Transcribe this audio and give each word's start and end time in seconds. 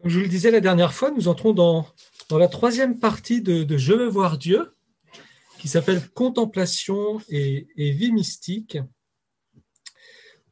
Comme 0.00 0.10
je 0.10 0.18
vous 0.18 0.24
le 0.24 0.30
disais 0.30 0.52
la 0.52 0.60
dernière 0.60 0.94
fois, 0.94 1.10
nous 1.10 1.26
entrons 1.26 1.52
dans, 1.52 1.84
dans 2.28 2.38
la 2.38 2.46
troisième 2.46 3.00
partie 3.00 3.42
de, 3.42 3.76
Je 3.76 3.92
veux 3.92 4.08
voir 4.08 4.38
Dieu, 4.38 4.76
qui 5.58 5.66
s'appelle 5.66 6.08
Contemplation 6.10 7.20
et, 7.28 7.66
vie 7.76 8.12
mystique, 8.12 8.78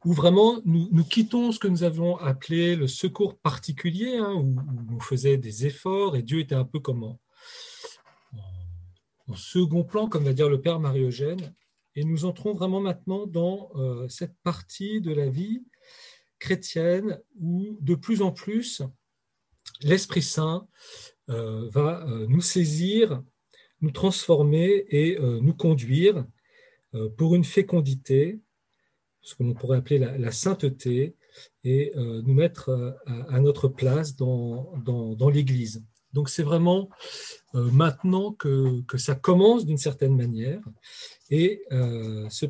où 0.03 0.11
vraiment 0.11 0.59
nous, 0.65 1.03
quittons 1.05 1.53
ce 1.53 1.59
que 1.59 1.67
nous 1.69 1.83
avons 1.83 2.17
appelé 2.17 2.75
le 2.75 2.87
secours 2.87 3.37
particulier, 3.37 4.17
hein, 4.17 4.33
où, 4.33 4.55
on 4.93 4.99
faisait 4.99 5.37
des 5.37 5.65
efforts 5.65 6.17
et 6.17 6.23
Dieu 6.23 6.39
était 6.39 6.55
un 6.55 6.65
peu 6.65 6.79
comme 6.79 7.03
en, 7.03 7.19
second 9.35 9.83
plan, 9.83 10.09
comme 10.09 10.23
va 10.25 10.33
dire 10.33 10.49
le 10.49 10.59
Père 10.59 10.79
Marie-Eugène, 10.79 11.53
et 11.95 12.03
nous 12.03 12.25
entrons 12.25 12.53
vraiment 12.53 12.81
maintenant 12.81 13.27
dans 13.27 13.69
euh, 13.75 14.07
cette 14.09 14.35
partie 14.43 14.99
de 14.99 15.13
la 15.13 15.29
vie 15.29 15.63
chrétienne 16.39 17.19
où 17.39 17.77
de 17.81 17.95
plus 17.95 18.21
en 18.21 18.31
plus 18.31 18.83
l'Esprit 19.81 20.21
Saint 20.21 20.67
euh, 21.29 21.67
va 21.69 22.05
euh, 22.07 22.25
nous 22.27 22.41
saisir, 22.41 23.21
nous 23.81 23.91
transformer 23.91 24.85
et 24.89 25.17
euh, 25.17 25.39
nous 25.41 25.53
conduire 25.53 26.25
pour 27.17 27.35
une 27.35 27.43
fécondité, 27.43 28.39
ce 29.21 29.35
que 29.35 29.43
l'on 29.43 29.53
pourrait 29.53 29.77
appeler 29.77 29.99
la, 29.99 30.31
sainteté, 30.31 31.15
et 31.65 31.91
nous 31.95 32.33
mettre 32.33 32.97
à, 33.05 33.39
notre 33.41 33.67
place 33.67 34.15
dans, 34.15 35.29
l'Église. 35.31 35.83
Donc 36.13 36.29
c'est 36.29 36.43
vraiment 36.43 36.89
maintenant 37.53 38.31
que, 38.31 38.83
ça 38.95 39.13
commence 39.15 39.65
d'une 39.65 39.77
certaine 39.77 40.15
manière. 40.15 40.61
Et 41.29 41.61
ce, 41.69 42.45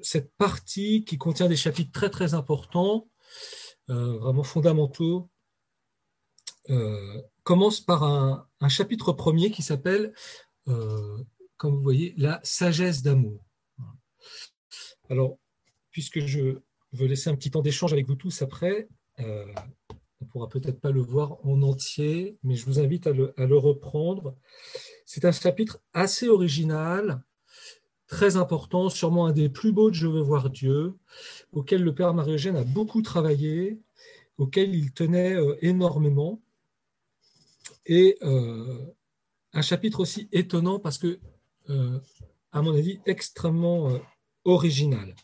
cette 0.00 0.32
partie 0.36 1.04
qui 1.04 1.18
contient 1.18 1.48
des 1.48 1.56
chapitres 1.56 1.92
très 1.92 2.10
très 2.10 2.32
importants, 2.32 3.10
vraiment 3.88 4.44
fondamentaux, 4.44 5.28
euh, 6.70 7.22
commence 7.42 7.80
par 7.80 8.04
un, 8.04 8.46
chapitre 8.68 9.12
premier 9.12 9.50
qui 9.50 9.62
s'appelle, 9.62 10.12
euh, 10.68 11.18
comme 11.56 11.74
vous 11.74 11.82
voyez, 11.82 12.14
la 12.16 12.40
sagesse 12.42 13.02
d'amour. 13.02 13.40
Alors, 15.08 15.38
puisque 15.90 16.20
je 16.26 16.58
veux 16.92 17.06
laisser 17.06 17.30
un 17.30 17.36
petit 17.36 17.50
temps 17.50 17.62
d'échange 17.62 17.92
avec 17.92 18.06
vous 18.06 18.16
tous 18.16 18.42
après, 18.42 18.88
on 19.18 20.24
ne 20.24 20.26
pourra 20.26 20.48
peut-être 20.48 20.80
pas 20.80 20.90
le 20.90 21.00
voir 21.00 21.38
en 21.46 21.62
entier, 21.62 22.38
mais 22.42 22.56
je 22.56 22.66
vous 22.66 22.80
invite 22.80 23.06
à 23.06 23.12
le, 23.12 23.32
à 23.40 23.46
le 23.46 23.56
reprendre. 23.56 24.34
C'est 25.04 25.24
un 25.24 25.32
chapitre 25.32 25.80
assez 25.92 26.28
original, 26.28 27.22
très 28.06 28.36
important, 28.36 28.88
sûrement 28.88 29.26
un 29.26 29.32
des 29.32 29.48
plus 29.48 29.72
beaux 29.72 29.90
de 29.90 29.94
Je 29.94 30.06
veux 30.06 30.20
voir 30.20 30.50
Dieu, 30.50 30.94
auquel 31.52 31.82
le 31.82 31.94
Père 31.94 32.14
Marie-Eugène 32.14 32.56
a 32.56 32.64
beaucoup 32.64 33.02
travaillé, 33.02 33.80
auquel 34.38 34.74
il 34.74 34.92
tenait 34.92 35.34
euh, 35.34 35.56
énormément. 35.62 36.40
Et 37.86 38.18
euh, 38.22 38.94
un 39.52 39.62
chapitre 39.62 40.00
aussi 40.00 40.28
étonnant 40.32 40.78
parce 40.78 40.98
que, 40.98 41.18
euh, 41.70 41.98
à 42.52 42.62
mon 42.62 42.74
avis, 42.76 43.00
extrêmement 43.06 44.00
original. 44.44 45.14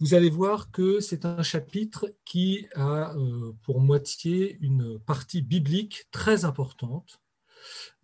Vous 0.00 0.14
allez 0.14 0.30
voir 0.30 0.70
que 0.70 1.00
c'est 1.00 1.24
un 1.24 1.42
chapitre 1.42 2.14
qui 2.24 2.66
a 2.74 3.14
pour 3.62 3.80
moitié 3.80 4.56
une 4.60 4.98
partie 5.00 5.42
biblique 5.42 6.04
très 6.12 6.44
importante. 6.44 7.20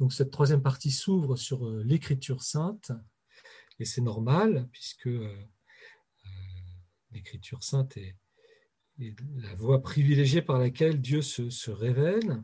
Donc 0.01 0.13
cette 0.13 0.31
troisième 0.31 0.63
partie 0.63 0.91
s'ouvre 0.91 1.37
sur 1.37 1.71
l'écriture 1.71 2.43
sainte, 2.43 2.93
et 3.81 3.85
c'est 3.85 4.01
normal, 4.01 4.69
puisque 4.73 5.09
euh, 5.09 5.27
euh, 6.25 6.29
l'écriture 7.11 7.63
sainte 7.63 7.97
est, 7.97 8.17
la 8.99 9.55
voie 9.57 9.83
privilégiée 9.83 10.43
par 10.43 10.59
laquelle 10.59 11.01
Dieu 11.01 11.21
se, 11.21 11.71
révèle. 11.71 12.43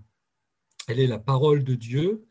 Elle 0.89 1.01
est 1.01 1.07
la 1.07 1.19
parole 1.19 1.65
de 1.65 1.75
Dieu. 1.75 2.25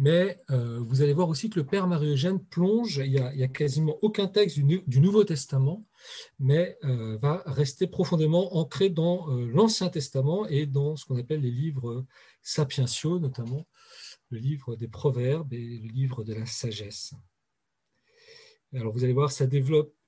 Mais 0.00 0.40
euh, 0.50 0.78
vous 0.86 1.02
allez 1.02 1.12
voir 1.12 1.28
aussi 1.28 1.50
que 1.50 1.58
le 1.58 1.66
Père 1.66 1.88
Marie-Eugène 1.88 2.38
plonge, 2.38 3.02
il 3.04 3.10
n'y 3.10 3.42
a, 3.42 3.48
quasiment 3.48 3.98
aucun 4.00 4.28
texte 4.28 4.56
du, 4.60 5.00
Nouveau 5.00 5.24
Testament, 5.24 5.84
mais 6.38 6.78
va 6.82 7.42
rester 7.46 7.88
profondément 7.88 8.56
ancré 8.56 8.90
dans 8.90 9.26
l'Ancien 9.26 9.88
Testament 9.88 10.46
et 10.46 10.66
dans 10.66 10.94
ce 10.94 11.04
qu'on 11.04 11.18
appelle 11.18 11.40
les 11.40 11.50
livres 11.50 12.06
sapientiaux, 12.42 13.18
notamment 13.18 13.66
le 14.30 14.38
livre 14.38 14.76
des 14.76 14.86
Proverbes 14.86 15.52
et 15.52 15.80
le 15.82 15.88
livre 15.88 16.22
de 16.22 16.34
la 16.34 16.46
sagesse. 16.46 17.14
Alors 18.74 18.92
vous 18.92 19.02
allez 19.02 19.14
voir, 19.14 19.32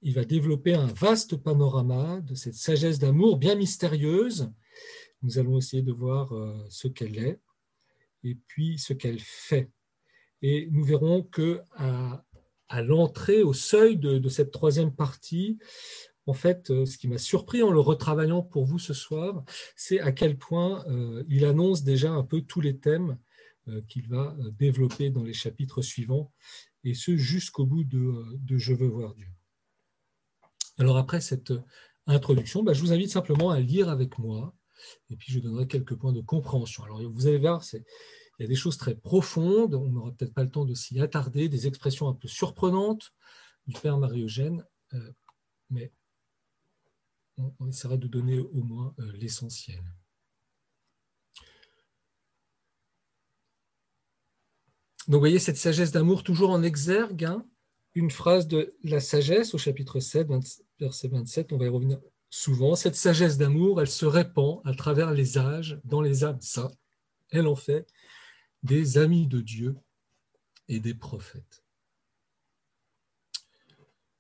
il 0.02 0.14
va 0.14 0.24
développer 0.24 0.74
un 0.74 0.86
vaste 0.86 1.36
panorama 1.36 2.20
de 2.20 2.34
cette 2.34 2.54
sagesse 2.54 2.98
d'amour 2.98 3.38
bien 3.38 3.54
mystérieuse. 3.54 4.50
Nous 5.22 5.38
allons 5.38 5.58
essayer 5.58 5.82
de 5.82 5.92
voir 5.92 6.32
euh, 6.34 6.54
ce 6.68 6.88
qu'elle 6.88 7.18
est 7.18 7.40
et 8.24 8.36
puis 8.46 8.78
ce 8.78 8.92
qu'elle 8.92 9.20
fait. 9.20 9.70
Et 10.42 10.68
nous 10.70 10.84
verrons 10.84 11.22
que 11.22 11.60
à, 11.76 12.82
l'entrée, 12.82 13.42
au 13.42 13.52
seuil 13.52 13.96
de, 13.96 14.28
cette 14.28 14.52
troisième 14.52 14.94
partie, 14.94 15.58
en 16.26 16.34
fait, 16.34 16.70
euh, 16.70 16.86
ce 16.86 16.98
qui 16.98 17.08
m'a 17.08 17.18
surpris 17.18 17.62
en 17.62 17.72
le 17.72 17.80
retravaillant 17.80 18.42
pour 18.42 18.64
vous 18.64 18.78
ce 18.78 18.94
soir, 18.94 19.44
c'est 19.74 19.98
à 20.00 20.12
quel 20.12 20.38
point 20.38 20.84
euh, 20.86 21.24
il 21.28 21.44
annonce 21.44 21.82
déjà 21.82 22.12
un 22.12 22.22
peu 22.22 22.42
tous 22.42 22.60
les 22.60 22.78
thèmes 22.78 23.18
qu'il 23.86 24.08
va 24.08 24.36
développer 24.58 25.10
dans 25.10 25.22
les 25.22 25.34
chapitres 25.34 25.80
suivants 25.80 26.32
et 26.84 26.94
ce 26.94 27.16
jusqu'au 27.16 27.66
bout 27.66 27.84
de, 27.84 28.58
Je 28.58 28.74
veux 28.74 28.88
voir 28.88 29.14
Dieu. 29.14 29.28
Alors 30.78 30.96
après 30.96 31.20
cette 31.20 31.52
introduction, 32.06 32.62
bah, 32.62 32.72
je 32.72 32.80
vous 32.80 32.92
invite 32.92 33.10
simplement 33.10 33.50
à 33.50 33.60
lire 33.60 33.88
avec 33.88 34.18
moi, 34.18 34.54
et 35.10 35.16
puis 35.16 35.32
je 35.32 35.40
donnerai 35.40 35.66
quelques 35.66 35.94
points 35.94 36.12
de 36.12 36.20
compréhension. 36.20 36.84
Alors 36.84 37.00
vous 37.02 37.26
allez 37.26 37.38
voir, 37.38 37.62
il 37.72 38.42
y 38.42 38.44
a 38.44 38.48
des 38.48 38.54
choses 38.54 38.76
très 38.76 38.94
profondes, 38.94 39.74
on 39.74 39.88
n'aura 39.88 40.12
peut-être 40.12 40.34
pas 40.34 40.44
le 40.44 40.50
temps 40.50 40.64
de 40.64 40.74
s'y 40.74 41.00
attarder, 41.00 41.48
des 41.48 41.66
expressions 41.66 42.08
un 42.08 42.14
peu 42.14 42.28
surprenantes 42.28 43.12
du 43.66 43.78
Père 43.78 43.98
Marie-Eugène, 43.98 44.64
euh, 44.94 45.12
mais 45.68 45.92
on, 47.58 47.68
essaiera 47.68 47.96
de 47.96 48.08
donner 48.08 48.38
au 48.38 48.62
moins 48.62 48.94
euh, 48.98 49.12
l'essentiel. 49.12 49.82
Donc 55.06 55.16
vous 55.16 55.20
voyez 55.20 55.38
cette 55.38 55.56
sagesse 55.56 55.92
d'amour 55.92 56.22
toujours 56.22 56.50
en 56.50 56.62
exergue, 56.62 57.24
hein. 57.24 57.44
une 57.94 58.10
phrase 58.10 58.46
de 58.46 58.76
la 58.84 59.00
sagesse 59.00 59.54
au 59.54 59.58
chapitre 59.58 59.98
7, 59.98 60.28
verset 60.78 61.08
27, 61.08 61.52
on 61.52 61.58
va 61.58 61.66
y 61.66 61.68
revenir 61.68 61.98
souvent. 62.30 62.74
Cette 62.74 62.96
sagesse 62.96 63.36
d'amour, 63.36 63.80
elle 63.80 63.90
se 63.90 64.06
répand 64.06 64.60
à 64.64 64.74
travers 64.74 65.12
les 65.12 65.36
âges, 65.36 65.78
dans 65.84 66.00
les 66.00 66.24
âmes 66.24 66.40
ça, 66.40 66.70
Elle 67.30 67.46
en 67.46 67.56
fait 67.56 67.86
des 68.62 68.98
amis 68.98 69.26
de 69.26 69.40
Dieu 69.40 69.76
et 70.68 70.80
des 70.80 70.94
prophètes. 70.94 71.64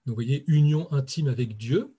Donc 0.04 0.14
vous 0.14 0.14
voyez, 0.14 0.44
union 0.46 0.90
intime 0.92 1.28
avec 1.28 1.56
Dieu, 1.56 1.94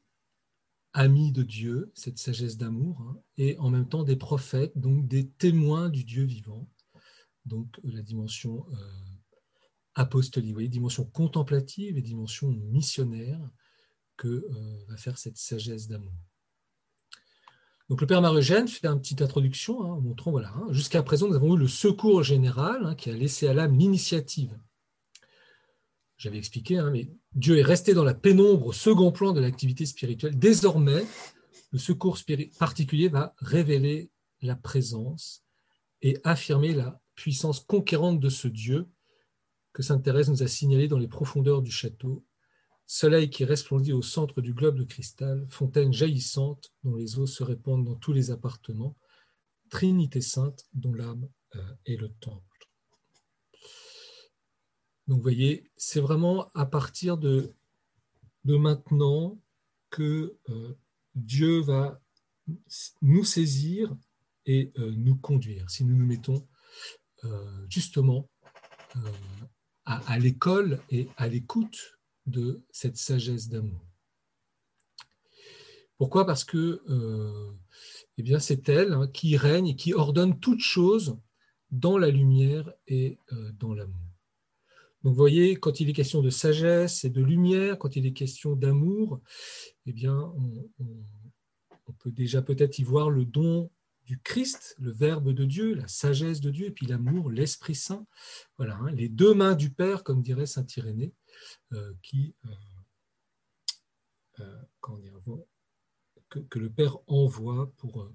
amis 0.93 1.31
de 1.31 1.43
Dieu, 1.43 1.91
cette 1.95 2.17
sagesse 2.17 2.57
d'amour, 2.57 3.01
hein, 3.01 3.17
et 3.37 3.57
en 3.57 3.69
même 3.69 3.87
temps 3.87 4.03
des 4.03 4.15
prophètes, 4.15 4.77
donc 4.77 5.07
des 5.07 5.27
témoins 5.29 5.89
du 5.89 6.03
Dieu 6.03 6.25
vivant 6.25 6.67
donc 7.45 7.79
la 7.83 8.01
dimension 8.01 8.65
euh, 8.71 8.75
apostolique, 9.95 10.53
voyez, 10.53 10.69
dimension 10.69 11.05
contemplative 11.05 11.97
et 11.97 12.01
dimension 12.01 12.51
missionnaire 12.51 13.39
que 14.21 14.27
euh, 14.27 14.85
va 14.87 14.97
faire 14.97 15.17
cette 15.17 15.37
sagesse 15.37 15.87
d'amour. 15.87 16.13
Donc 17.89 18.01
le 18.01 18.07
Père 18.07 18.21
Marogène 18.21 18.67
fait 18.67 18.85
une 18.85 19.01
petite 19.01 19.23
introduction 19.23 19.81
hein, 19.81 19.93
en 19.93 19.99
montrant, 19.99 20.29
voilà, 20.29 20.53
hein, 20.55 20.67
jusqu'à 20.69 21.01
présent 21.01 21.27
nous 21.27 21.33
avons 21.33 21.55
eu 21.55 21.57
le 21.57 21.67
secours 21.67 22.21
général 22.21 22.85
hein, 22.85 22.93
qui 22.93 23.09
a 23.09 23.13
laissé 23.13 23.47
à 23.47 23.55
l'âme 23.55 23.75
l'initiative. 23.75 24.55
J'avais 26.17 26.37
expliqué, 26.37 26.79
mais 26.93 27.09
Dieu 27.33 27.57
est 27.57 27.63
resté 27.63 27.95
dans 27.95 28.03
la 28.03 28.13
pénombre 28.13 28.67
au 28.67 28.71
second 28.71 29.11
plan 29.11 29.33
de 29.33 29.41
l'activité 29.41 29.87
spirituelle. 29.87 30.37
Désormais, 30.37 31.03
le 31.71 31.79
secours 31.79 32.19
particulier 32.59 33.07
va 33.07 33.33
révéler 33.39 34.11
la 34.43 34.55
présence 34.55 35.43
et 36.03 36.19
affirmer 36.23 36.75
la 36.75 37.01
puissance 37.15 37.59
conquérante 37.59 38.19
de 38.19 38.29
ce 38.29 38.47
Dieu 38.47 38.87
que 39.73 39.81
Sainte 39.81 40.03
Thérèse 40.03 40.29
nous 40.29 40.43
a 40.43 40.47
signalé 40.47 40.87
dans 40.87 40.99
les 40.99 41.07
profondeurs 41.07 41.63
du 41.63 41.71
château, 41.71 42.23
soleil 42.91 43.29
qui 43.29 43.45
resplendit 43.45 43.93
au 43.93 44.01
centre 44.01 44.41
du 44.41 44.53
globe 44.53 44.75
de 44.75 44.83
cristal, 44.83 45.47
fontaine 45.49 45.93
jaillissante 45.93 46.73
dont 46.83 46.95
les 46.95 47.17
eaux 47.19 47.25
se 47.25 47.41
répandent 47.41 47.85
dans 47.85 47.95
tous 47.95 48.11
les 48.11 48.31
appartements, 48.31 48.97
Trinité 49.69 50.19
sainte 50.19 50.65
dont 50.73 50.93
l'âme 50.93 51.29
euh, 51.55 51.73
est 51.85 51.95
le 51.95 52.09
temple. 52.09 52.69
Donc 55.07 55.19
vous 55.19 55.23
voyez, 55.23 55.71
c'est 55.77 56.01
vraiment 56.01 56.51
à 56.53 56.65
partir 56.65 57.17
de, 57.17 57.53
maintenant 58.43 59.39
que 59.89 60.37
euh, 60.49 60.77
Dieu 61.15 61.61
va 61.61 62.01
nous 63.01 63.23
saisir 63.23 63.95
et 64.45 64.73
euh, 64.79 64.91
nous 64.97 65.15
conduire, 65.15 65.69
si 65.69 65.85
nous 65.85 65.95
nous 65.95 66.05
mettons 66.05 66.45
justement 67.69 68.27
à, 69.85 70.17
l'école 70.17 70.81
et 70.89 71.07
à 71.17 71.27
l'écoute 71.27 72.00
de 72.25 72.61
cette 72.71 72.97
sagesse 72.97 73.49
d'amour. 73.49 73.85
Pourquoi? 75.97 76.25
Parce 76.25 76.43
que 76.43 76.81
eh 78.17 78.23
bien, 78.23 78.39
c'est 78.39 78.69
elle 78.69 78.93
hein, 78.93 79.07
qui 79.07 79.37
règne 79.37 79.67
et 79.67 79.75
qui 79.75 79.93
ordonne 79.93 80.39
toutes 80.39 80.61
choses 80.61 81.17
dans 81.69 81.97
la 81.97 82.09
lumière 82.09 82.71
et 82.87 83.17
dans 83.59 83.73
l'amour. 83.73 84.11
Donc 85.03 85.13
vous 85.13 85.17
voyez, 85.17 85.55
quand 85.55 85.79
il 85.79 85.89
est 85.89 85.93
question 85.93 86.21
de 86.21 86.29
sagesse 86.29 87.03
et 87.03 87.09
de 87.09 87.23
lumière, 87.23 87.79
quand 87.79 87.95
il 87.95 88.05
est 88.05 88.13
question 88.13 88.55
d'amour, 88.55 89.19
eh 89.87 89.93
bien, 89.93 90.15
on, 90.15 90.69
peut 91.99 92.11
déjà 92.11 92.41
peut-être 92.41 92.79
y 92.79 92.83
voir 92.83 93.09
le 93.09 93.25
don 93.25 93.69
du 94.05 94.19
Christ, 94.19 94.75
le 94.79 94.91
Verbe 94.91 95.33
de 95.33 95.43
Dieu, 95.43 95.73
la 95.73 95.87
sagesse 95.87 96.39
de 96.39 96.49
Dieu, 96.49 96.67
et 96.67 96.71
puis 96.71 96.85
l'amour, 96.85 97.29
l'Esprit 97.29 97.75
Saint. 97.75 98.05
Voilà, 98.57 98.77
hein, 98.77 98.91
les 98.91 99.09
deux 99.09 99.33
mains 99.33 99.55
du 99.55 99.71
Père, 99.71 100.03
comme 100.03 100.21
dirait 100.21 100.45
saint 100.45 100.65
Irénée, 100.77 101.11
euh, 101.11 101.11
qui, 102.01 102.35
euh, 102.45 102.49
euh, 104.39 104.61
que, 106.29 106.59
le 106.59 106.69
Père 106.69 106.97
envoie 107.07 107.71
pour. 107.77 108.11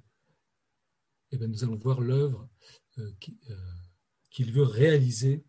eh 1.32 1.38
bien, 1.38 1.48
nous 1.48 1.64
allons 1.64 1.76
voir 1.76 2.00
l'œuvre 2.00 2.48
qu'il 4.30 4.52
veut 4.52 4.62
réaliser 4.62 5.44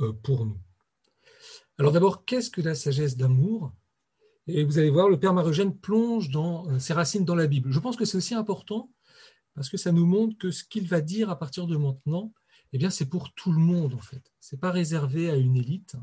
euh, 0.00 0.12
pour 0.12 0.46
nous. 0.46 0.60
Alors 1.78 1.92
d'abord, 1.92 2.24
qu'est-ce 2.24 2.50
que 2.50 2.60
la 2.60 2.74
sagesse 2.74 3.16
d'amour? 3.16 3.72
Et 4.46 4.64
vous 4.64 4.78
allez 4.78 4.90
voir, 4.90 5.08
le 5.08 5.18
Père 5.18 5.34
Marogène 5.34 5.76
plonge 5.76 6.30
dans 6.30 6.68
euh, 6.68 6.78
ses 6.78 6.92
racines 6.92 7.24
dans 7.24 7.34
la 7.34 7.46
Bible. 7.46 7.70
Je 7.72 7.80
pense 7.80 7.96
que 7.96 8.04
c'est 8.04 8.16
aussi 8.16 8.34
important 8.34 8.90
parce 9.54 9.68
que 9.68 9.76
ça 9.76 9.92
nous 9.92 10.06
montre 10.06 10.38
que 10.38 10.50
ce 10.50 10.64
qu'il 10.64 10.86
va 10.86 11.00
dire 11.00 11.30
à 11.30 11.38
partir 11.38 11.66
de 11.66 11.76
maintenant, 11.76 12.32
eh 12.72 12.78
bien, 12.78 12.90
c'est 12.90 13.06
pour 13.06 13.32
tout 13.34 13.52
le 13.52 13.58
monde 13.58 13.94
en 13.94 14.00
fait. 14.00 14.32
C'est 14.40 14.60
pas 14.60 14.70
réservé 14.70 15.30
à 15.30 15.36
une 15.36 15.56
élite. 15.56 15.96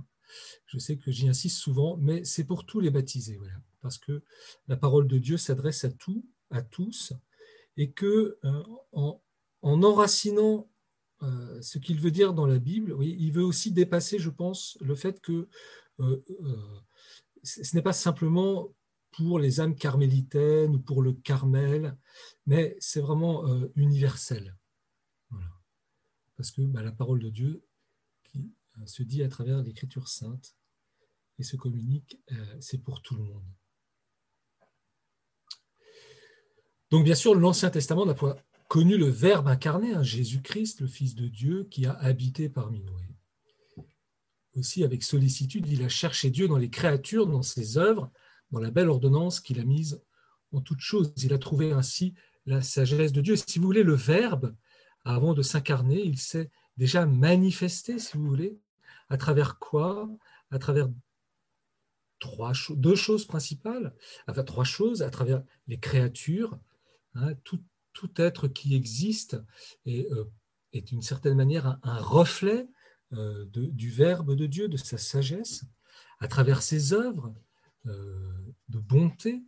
Je 0.65 0.77
sais 0.77 0.97
que 0.97 1.11
j'y 1.11 1.27
insiste 1.27 1.57
souvent, 1.57 1.97
mais 1.97 2.23
c'est 2.23 2.43
pour 2.43 2.65
tous 2.65 2.79
les 2.79 2.89
baptisés, 2.89 3.37
voilà. 3.37 3.55
parce 3.81 3.97
que 3.97 4.23
la 4.67 4.77
parole 4.77 5.07
de 5.07 5.17
Dieu 5.17 5.37
s'adresse 5.37 5.83
à 5.83 5.91
tout, 5.91 6.25
à 6.49 6.61
tous, 6.61 7.13
et 7.77 7.91
que 7.91 8.37
euh, 8.43 8.63
en, 8.91 9.21
en 9.61 9.83
enracinant 9.83 10.69
euh, 11.23 11.61
ce 11.61 11.77
qu'il 11.77 11.99
veut 11.99 12.11
dire 12.11 12.33
dans 12.33 12.45
la 12.45 12.59
Bible, 12.59 12.93
oui, 12.93 13.15
il 13.19 13.31
veut 13.31 13.43
aussi 13.43 13.71
dépasser, 13.71 14.19
je 14.19 14.29
pense, 14.29 14.77
le 14.81 14.95
fait 14.95 15.19
que 15.21 15.47
euh, 15.99 16.23
ce 17.43 17.75
n'est 17.75 17.81
pas 17.81 17.93
simplement 17.93 18.73
pour 19.11 19.39
les 19.39 19.59
âmes 19.61 19.75
carmélitaines 19.75 20.75
ou 20.75 20.79
pour 20.79 21.01
le 21.01 21.13
Carmel, 21.13 21.97
mais 22.45 22.75
c'est 22.79 22.99
vraiment 22.99 23.45
universel. 23.75 24.57
Parce 26.35 26.51
que 26.51 26.61
bah, 26.63 26.81
la 26.81 26.91
parole 26.91 27.19
de 27.19 27.29
Dieu 27.29 27.64
se 28.85 29.03
dit 29.03 29.23
à 29.23 29.29
travers 29.29 29.61
l'Écriture 29.61 30.07
sainte 30.07 30.55
et 31.39 31.43
se 31.43 31.55
communique, 31.55 32.19
c'est 32.59 32.77
pour 32.77 33.01
tout 33.01 33.15
le 33.15 33.23
monde. 33.23 33.45
Donc 36.91 37.03
bien 37.03 37.15
sûr, 37.15 37.35
l'Ancien 37.35 37.69
Testament 37.69 38.05
n'a 38.05 38.13
pas 38.13 38.37
connu 38.67 38.97
le 38.97 39.07
Verbe 39.07 39.47
incarné, 39.47 39.93
hein, 39.93 40.03
Jésus-Christ, 40.03 40.81
le 40.81 40.87
Fils 40.87 41.15
de 41.15 41.27
Dieu, 41.27 41.67
qui 41.69 41.85
a 41.85 41.93
habité 41.93 42.49
parmi 42.49 42.83
nous. 42.83 42.93
Aussi, 44.55 44.85
avec 44.85 45.03
sollicitude, 45.03 45.67
il 45.67 45.83
a 45.83 45.89
cherché 45.89 46.29
Dieu 46.29 46.47
dans 46.47 46.57
les 46.57 46.69
créatures, 46.69 47.27
dans 47.27 47.41
ses 47.41 47.77
œuvres, 47.77 48.09
dans 48.51 48.59
la 48.59 48.71
belle 48.71 48.87
ordonnance 48.87 49.41
qu'il 49.41 49.59
a 49.59 49.65
mise 49.65 50.01
en 50.53 50.61
toutes 50.61 50.79
choses. 50.79 51.11
Il 51.17 51.33
a 51.33 51.37
trouvé 51.37 51.73
ainsi 51.73 52.13
la 52.45 52.61
sagesse 52.61 53.11
de 53.11 53.19
Dieu. 53.19 53.35
Si 53.35 53.59
vous 53.59 53.65
voulez, 53.65 53.83
le 53.83 53.95
Verbe, 53.95 54.55
avant 55.03 55.33
de 55.33 55.41
s'incarner, 55.41 56.01
il 56.01 56.17
s'est 56.17 56.49
déjà 56.77 57.05
manifesté, 57.05 57.99
si 57.99 58.15
vous 58.15 58.25
voulez. 58.25 58.57
À 59.09 59.17
travers 59.17 59.59
quoi? 59.59 60.09
À 60.51 60.59
travers 60.59 60.87
deux 62.71 62.95
choses 62.95 63.25
principales? 63.25 63.93
Enfin, 64.27 64.43
trois 64.43 64.63
choses, 64.63 65.01
à 65.01 65.09
travers 65.09 65.43
les 65.67 65.79
créatures, 65.79 66.57
hein, 67.13 67.33
tout, 67.43 67.61
être 68.17 68.47
qui 68.49 68.75
existe 68.75 69.37
est, 69.85 70.11
euh, 70.11 70.25
est 70.73 70.81
d'une 70.81 71.01
certaine 71.01 71.35
manière 71.35 71.79
un, 71.83 71.97
reflet 71.97 72.67
euh, 73.13 73.45
du 73.51 73.89
Verbe 73.89 74.35
de 74.35 74.45
Dieu, 74.45 74.67
de 74.67 74.77
sa 74.77 74.97
sagesse, 74.97 75.63
à 76.19 76.27
travers 76.27 76.61
ses 76.61 76.93
œuvres 76.93 77.33
de 77.85 78.79
bonté, 78.79 79.43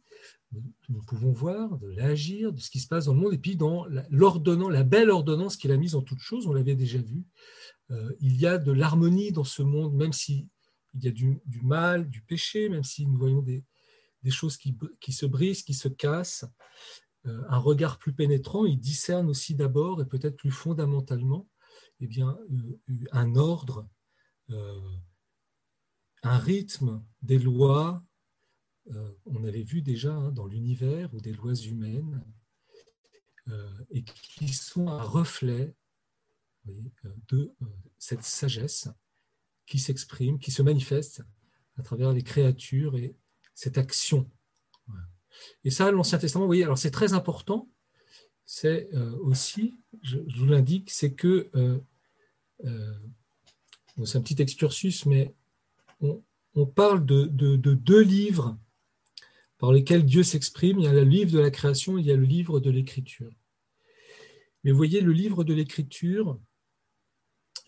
nous 0.90 1.02
pouvons 1.04 1.32
voir, 1.32 1.78
de 1.78 1.90
l'agir, 1.90 2.54
de 2.54 2.60
ce 2.60 2.70
qui 2.70 2.80
se 2.80 2.88
passe 2.88 3.06
dans 3.06 3.14
le 3.14 3.20
monde, 3.20 3.34
et 3.34 3.38
puis 3.38 3.56
dans 3.56 3.86
l'ordonnance, 4.10 4.72
la 4.72 4.84
belle 4.84 5.10
ordonnance 5.10 5.58
qu'il 5.58 5.72
a 5.72 5.78
mise 5.78 5.96
en 5.96 6.02
toutes 6.02 6.20
choses, 6.20 6.48
on 6.48 6.54
l'avait 6.54 6.76
déjà 6.76 7.00
vu. 7.00 7.26
il 8.20 8.38
y 8.38 8.46
a 8.46 8.58
de 8.58 8.72
l'harmonie 8.72 9.32
dans 9.32 9.44
ce 9.44 9.62
monde, 9.62 9.96
même 9.96 10.14
s'il 10.14 10.48
y 10.94 11.08
a 11.08 11.12
du, 11.12 11.42
mal, 11.64 12.10
du 12.10 12.22
péché, 12.22 12.70
même 12.70 12.84
si 12.84 13.06
nous 13.06 13.18
voyons 13.18 13.42
des, 13.42 13.64
choses 14.30 14.58
qui, 14.58 14.78
qui, 15.00 15.14
se 15.14 15.26
brisent, 15.26 15.64
qui 15.64 15.74
se 15.74 15.88
cassent, 15.88 16.46
euh, 17.28 17.44
un 17.50 17.58
regard 17.58 17.98
plus 17.98 18.14
pénétrant, 18.14 18.66
il 18.66 18.80
discerne 18.80 19.30
aussi 19.30 19.56
d'abord 19.56 20.02
et 20.02 20.06
peut-être 20.06 20.38
plus 20.38 20.52
fondamentalement 20.52 21.48
eh 22.00 22.08
bien, 22.08 22.38
euh, 22.52 23.06
un 23.12 23.36
ordre, 23.36 23.88
euh, 24.52 24.80
un 26.24 26.38
rythme 26.38 27.04
des 27.22 27.40
lois, 27.40 28.04
on 29.26 29.44
avait 29.44 29.64
vu 29.64 29.82
déjà 29.82 30.14
hein, 30.14 30.32
dans 30.32 30.46
l'univers 30.46 31.14
ou 31.14 31.20
des 31.20 31.34
lois 31.34 31.56
humaines, 31.56 32.24
et 33.92 34.04
qui 34.04 34.50
sont 34.50 34.90
un 34.90 35.02
reflet 35.02 35.74
de 37.30 37.54
cette 37.98 38.24
sagesse 38.24 38.90
qui 39.66 39.80
s'exprime, 39.80 40.40
qui 40.40 40.52
se 40.52 40.62
manifeste 40.62 41.24
à 41.78 41.84
travers 41.84 42.12
les 42.12 42.24
créatures 42.24 42.98
et 42.98 43.16
cette 43.54 43.78
action. 43.78 44.30
Et 45.64 45.70
ça, 45.70 45.92
l'Ancien 45.92 46.18
Testament, 46.18 46.46
vous 46.46 46.50
voyez, 46.50 46.64
alors 46.64 46.78
c'est 46.78 46.92
très 46.92 47.14
important. 47.14 47.70
C'est 48.46 48.90
euh, 48.94 49.16
aussi, 49.20 49.76
je, 50.02 50.20
vous 50.36 50.46
l'indique, 50.46 50.90
c'est 50.90 51.14
que, 51.14 51.50
euh, 51.56 51.80
euh, 52.66 52.94
c'est 54.06 54.18
un 54.18 54.22
petit 54.22 54.42
excursus, 54.42 55.06
mais 55.06 55.34
on, 56.00 56.66
parle 56.66 57.06
de, 57.06 57.26
deux 57.26 58.02
livres 58.02 58.58
par 59.58 59.72
lesquels 59.72 60.06
Dieu 60.06 60.24
s'exprime. 60.24 60.80
Il 60.80 60.86
y 60.86 60.88
a 60.88 60.94
le 60.94 61.04
livre 61.04 61.32
de 61.32 61.40
la 61.40 61.52
création, 61.52 61.98
il 61.98 62.06
y 62.06 62.12
a 62.12 62.16
le 62.16 62.26
livre 62.26 62.60
de 62.60 62.70
l'écriture. 62.70 63.32
Mais 64.64 64.72
vous 64.72 64.78
voyez, 64.78 65.02
le 65.02 65.14
livre 65.14 65.44
de 65.44 65.54
l'écriture, 65.54 66.40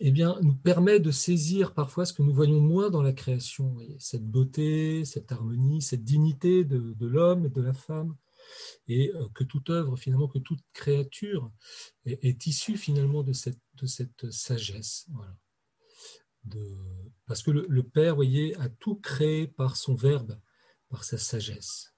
eh 0.00 0.10
bien, 0.10 0.38
nous 0.42 0.54
permet 0.54 0.98
de 0.98 1.10
saisir 1.10 1.74
parfois 1.74 2.06
ce 2.06 2.12
que 2.14 2.22
nous 2.22 2.32
voyons 2.32 2.60
moins 2.60 2.88
dans 2.88 3.02
la 3.02 3.12
création, 3.12 3.76
cette 3.98 4.26
beauté, 4.26 5.04
cette 5.04 5.30
harmonie, 5.30 5.82
cette 5.82 6.04
dignité 6.04 6.64
de, 6.64 7.06
l'homme 7.06 7.46
et 7.46 7.50
de 7.50 7.60
la 7.60 7.74
femme, 7.74 8.16
et 8.88 9.12
euh, 9.14 9.28
que 9.34 9.44
toute 9.44 9.68
œuvre, 9.68 9.96
finalement, 9.96 10.26
que 10.26 10.38
toute 10.38 10.60
créature 10.72 11.52
est, 12.06 12.46
issue 12.46 12.78
finalement 12.78 13.22
de 13.22 13.34
cette, 13.34 14.30
sagesse. 14.30 15.06
parce 17.26 17.42
que 17.42 17.50
le, 17.50 17.82
Père, 17.82 18.14
voyez, 18.14 18.56
a 18.56 18.70
tout 18.70 18.96
créé 18.96 19.46
par 19.46 19.76
son 19.76 19.94
Verbe, 19.94 20.40
par 20.90 21.04
sa 21.04 21.16
sagesse. 21.16 21.94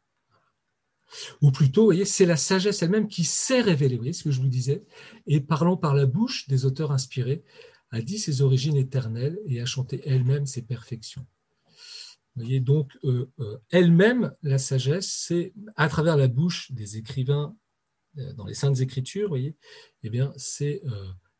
Ou 1.40 1.50
plutôt, 1.50 1.84
voyez, 1.84 2.04
c'est 2.04 2.26
la 2.26 2.36
sagesse 2.36 2.82
elle-même 2.82 3.08
qui 3.08 3.24
s'est 3.24 3.60
révélée, 3.60 3.96
vous 3.96 4.02
voyez 4.02 4.12
ce 4.12 4.24
que 4.24 4.30
je 4.30 4.40
vous 4.40 4.48
disais, 4.48 4.84
et 5.26 5.40
parlant 5.40 5.76
par 5.76 5.94
la 5.94 6.06
bouche 6.06 6.48
des 6.48 6.64
auteurs 6.64 6.92
inspirés, 6.92 7.42
a 7.90 8.00
dit 8.00 8.18
ses 8.18 8.40
origines 8.40 8.76
éternelles 8.76 9.38
et 9.46 9.60
a 9.60 9.66
chanté 9.66 10.00
elle-même 10.06 10.46
ses 10.46 10.62
perfections. 10.62 11.26
Vous 12.34 12.44
voyez, 12.44 12.60
donc, 12.60 12.96
euh, 13.04 13.30
euh, 13.40 13.58
elle-même, 13.70 14.34
la 14.42 14.56
sagesse, 14.56 15.10
c'est 15.10 15.52
à 15.76 15.88
travers 15.88 16.16
la 16.16 16.28
bouche 16.28 16.72
des 16.72 16.96
écrivains 16.96 17.54
euh, 18.16 18.32
dans 18.32 18.46
les 18.46 18.54
Saintes 18.54 18.80
Écritures, 18.80 19.24
vous 19.24 19.32
voyez, 19.32 19.54
eh 20.02 20.08
bien, 20.08 20.32
c'est 20.36 20.82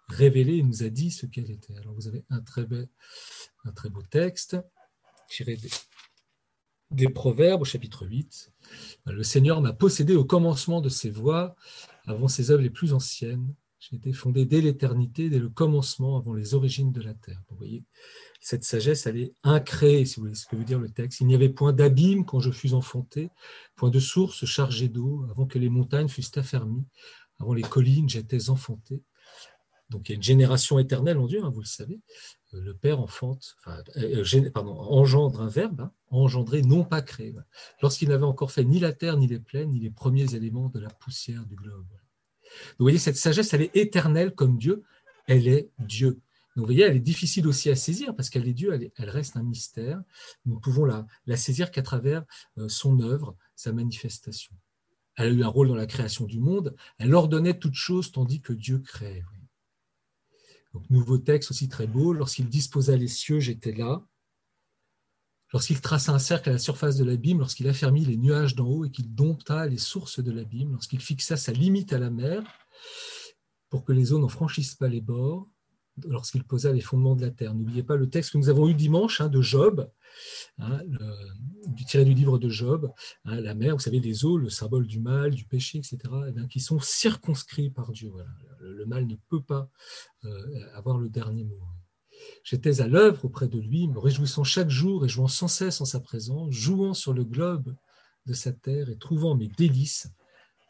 révélé 0.09 0.63
nous 0.63 0.83
a 0.83 0.91
dit 0.91 1.11
ce 1.11 1.25
qu'elle 1.25 1.51
était. 1.51 1.75
Alors, 1.79 1.95
vous 1.95 2.09
avez 2.09 2.25
un 2.29 2.43
très, 2.43 2.67
un 3.65 3.73
très 3.73 3.89
beau 3.89 4.03
texte 4.03 4.59
tiré 5.29 5.57
des, 5.57 5.71
des 6.93 7.09
Proverbes 7.09 7.63
au 7.63 7.65
chapitre 7.65 8.07
8. 8.07 8.53
Le 9.07 9.23
Seigneur 9.23 9.61
m'a 9.61 9.73
possédé 9.73 10.15
au 10.15 10.25
commencement 10.25 10.81
de 10.81 10.89
ses 10.89 11.11
voies, 11.11 11.55
avant 12.07 12.29
ses 12.29 12.51
œuvres 12.51 12.63
les 12.63 12.71
plus 12.71 12.93
anciennes. 12.93 13.55
J'ai 13.81 13.97
été 13.97 14.13
fondé 14.13 14.45
dès 14.45 14.61
l'éternité, 14.61 15.29
dès 15.29 15.41
le 15.41 15.49
commencement, 15.49 16.17
avant 16.17 16.35
les 16.35 16.55
origines 16.55 16.93
de 16.93 17.01
la 17.01 17.15
terre. 17.15 17.43
Vous 17.51 17.57
voyez, 17.57 17.85
cette 18.41 18.65
sagesse, 18.65 19.07
elle 19.07 19.19
est 19.19 19.35
incréée, 19.43 20.05
si 20.05 20.17
vous 20.17 20.23
voulez 20.23 20.35
ce 20.35 20.47
que 20.47 20.55
veut 20.55 20.65
dire 20.65 20.79
le 20.79 20.89
texte. 20.89 21.21
Il 21.21 21.27
n'y 21.27 21.35
avait 21.35 21.49
point 21.49 21.73
d'abîme 21.73 22.25
quand 22.25 22.39
je 22.39 22.51
fus 22.51 22.75
enfanté, 22.75 23.31
point 23.75 23.91
de 23.91 23.99
source 23.99 24.45
chargée 24.45 24.89
d'eau, 24.89 25.27
avant 25.31 25.47
que 25.47 25.59
les 25.59 25.69
montagnes 25.69 26.09
fussent 26.09 26.37
affermies, 26.37 26.87
avant 27.41 27.55
les 27.55 27.63
collines, 27.63 28.09
j'étais 28.09 28.51
enfanté. 28.51 29.03
Donc 29.93 30.09
il 30.09 30.13
y 30.13 30.15
a 30.15 30.17
une 30.17 30.23
génération 30.23 30.79
éternelle 30.79 31.19
en 31.19 31.27
Dieu, 31.27 31.45
hein, 31.45 31.51
vous 31.51 31.61
le 31.61 31.67
savez. 31.67 32.01
Euh, 32.55 32.61
le 32.61 32.75
Père 32.75 33.01
enfante, 33.01 33.57
euh, 33.97 34.25
euh, 34.35 34.51
pardon, 34.51 34.73
engendre 34.73 35.41
un 35.41 35.49
verbe, 35.49 35.83
hein, 35.83 35.93
engendrer, 36.11 36.63
non 36.63 36.85
pas 36.85 37.03
créer. 37.03 37.35
Lorsqu'il 37.81 38.09
n'avait 38.09 38.25
encore 38.25 38.51
fait 38.51 38.65
ni 38.65 38.81
la 38.81 38.93
terre, 38.93 39.17
ni 39.17 39.27
les 39.27 39.39
plaines, 39.39 39.71
ni 39.71 39.81
les 39.81 39.91
premiers 39.91 40.35
éléments 40.35 40.69
de 40.69 40.81
la 40.81 40.91
poussière 40.91 41.45
du 41.47 41.55
globe. 41.55 41.87
Vous 42.79 42.85
voyez, 42.85 42.99
cette 42.99 43.17
sagesse, 43.17 43.53
elle 43.55 43.63
est 43.63 43.77
éternelle 43.77 44.35
comme 44.35 44.59
Dieu, 44.59 44.83
elle 45.27 45.47
est 45.47 45.71
Dieu. 45.79 46.21
Donc, 46.55 46.65
vous 46.65 46.73
voyez, 46.73 46.83
elle 46.83 46.97
est 46.97 47.01
difficile 47.01 47.47
aussi 47.47 47.71
à 47.71 47.77
saisir 47.77 48.15
parce 48.15 48.29
qu'elle 48.29 48.47
est 48.47 48.53
Dieu, 48.53 48.79
elle, 48.97 49.11
reste 49.11 49.39
un 49.39 49.43
mystère. 49.43 50.03
Nous 50.45 50.57
ne 50.57 50.61
pouvons 50.61 50.85
la, 50.85 51.37
saisir 51.37 51.71
qu'à 51.71 51.81
travers 51.81 52.25
son 52.69 53.01
œuvre, 53.01 53.37
sa 53.57 53.73
manifestation. 53.73 54.55
elle 55.17 55.29
a 55.29 55.31
eu 55.31 55.43
un 55.45 55.49
rôle 55.49 55.69
dans 55.69 55.75
la 55.75 55.87
création 55.87 56.27
du 56.27 56.41
monde, 56.41 56.77
elle 56.99 57.15
ordonnait 57.15 57.59
toutes 57.59 57.73
choses 57.73 58.13
tandis 58.13 58.43
que 58.43 58.53
Dieu 58.53 58.81
créait. 58.81 59.25
Nouveau 60.91 61.19
texte 61.19 61.51
aussi 61.51 61.69
très 61.69 61.87
beau, 61.87 62.13
lorsqu'il 62.13 62.49
disposa 62.49 62.97
les 62.97 63.09
cieux, 63.09 63.41
j'étais 63.41 63.73
là. 63.73 64.05
Lorsqu'il 65.53 65.81
traça 65.83 66.13
un 66.13 66.19
cercle 66.19 66.49
à 66.49 66.53
la 66.53 66.59
surface 66.59 66.97
de 66.97 67.05
l'abîme, 67.05 67.41
lorsqu'il 67.41 67.69
affermit 67.69 68.07
les 68.07 68.17
nuages 68.17 68.55
d'en 68.55 68.67
haut 68.67 68.85
et 68.87 68.91
qu'il 68.91 69.15
dompta 69.15 69.67
les 69.67 69.77
sources 69.77 70.19
de 70.19 70.33
l'abîme, 70.33 70.73
lorsqu'il 70.73 71.01
fixa 71.01 71.37
sa 71.37 71.53
limite 71.53 71.93
à 71.93 71.99
la 71.99 72.09
mer 72.09 72.43
pour 73.69 73.85
que 73.85 73.93
les 73.93 74.13
eaux 74.13 74.19
n'en 74.19 74.29
franchissent 74.29 74.75
pas 74.75 74.89
les 74.89 75.03
bords, 75.03 75.49
lorsqu'il 76.05 76.45
posa 76.45 76.73
les 76.73 76.81
fondements 76.81 77.15
de 77.15 77.23
la 77.23 77.31
terre. 77.31 77.55
N'oubliez 77.55 77.83
pas 77.83 77.97
le 77.97 78.09
texte 78.09 78.33
que 78.33 78.39
nous 78.39 78.49
avons 78.49 78.69
eu 78.69 78.75
dimanche 78.75 79.21
hein, 79.21 79.29
de 79.29 79.41
Job, 79.41 79.91
hein, 80.59 80.81
tiré 81.87 82.05
du 82.05 82.15
livre 82.15 82.39
de 82.39 82.49
Job, 82.49 82.91
hein, 83.25 83.41
la 83.41 83.55
mer, 83.55 83.75
vous 83.75 83.83
savez, 83.83 84.01
les 84.01 84.25
eaux, 84.25 84.39
le 84.39 84.49
symbole 84.49 84.87
du 84.87 85.01
mal, 85.01 85.35
du 85.35 85.45
péché, 85.45 85.79
etc., 85.79 85.99
eh 86.29 86.49
qui 86.49 86.61
sont 86.61 86.81
circonscrits 86.81 87.71
par 87.71 87.93
Dieu. 87.93 88.13
Le, 88.61 88.87
mal 88.87 89.07
ne 89.07 89.17
peut 89.29 89.43
pas 89.43 89.69
euh, 90.25 90.67
avoir 90.75 90.99
le 90.99 91.09
dernier 91.09 91.45
mot. 91.45 91.59
J'étais 92.45 92.81
à 92.81 92.89
l'œuvre 92.89 93.25
auprès 93.25 93.49
de 93.49 93.59
lui, 93.59 93.89
me 93.89 93.99
réjouissant 93.99 94.45
chaque 94.45 94.71
jour 94.71 95.05
et 95.05 95.09
jouant 95.09 95.29
sans 95.29 95.49
cesse 95.49 95.81
en 95.81 95.85
sa 95.85 96.01
présence, 96.01 96.53
jouant 96.53 96.95
sur 96.95 97.13
le 97.13 97.25
globe 97.25 97.75
de 98.27 98.33
sa 98.33 98.53
terre 98.53 98.89
et 98.89 98.97
trouvant 98.97 99.35
mes 99.35 99.49
délices 99.49 100.09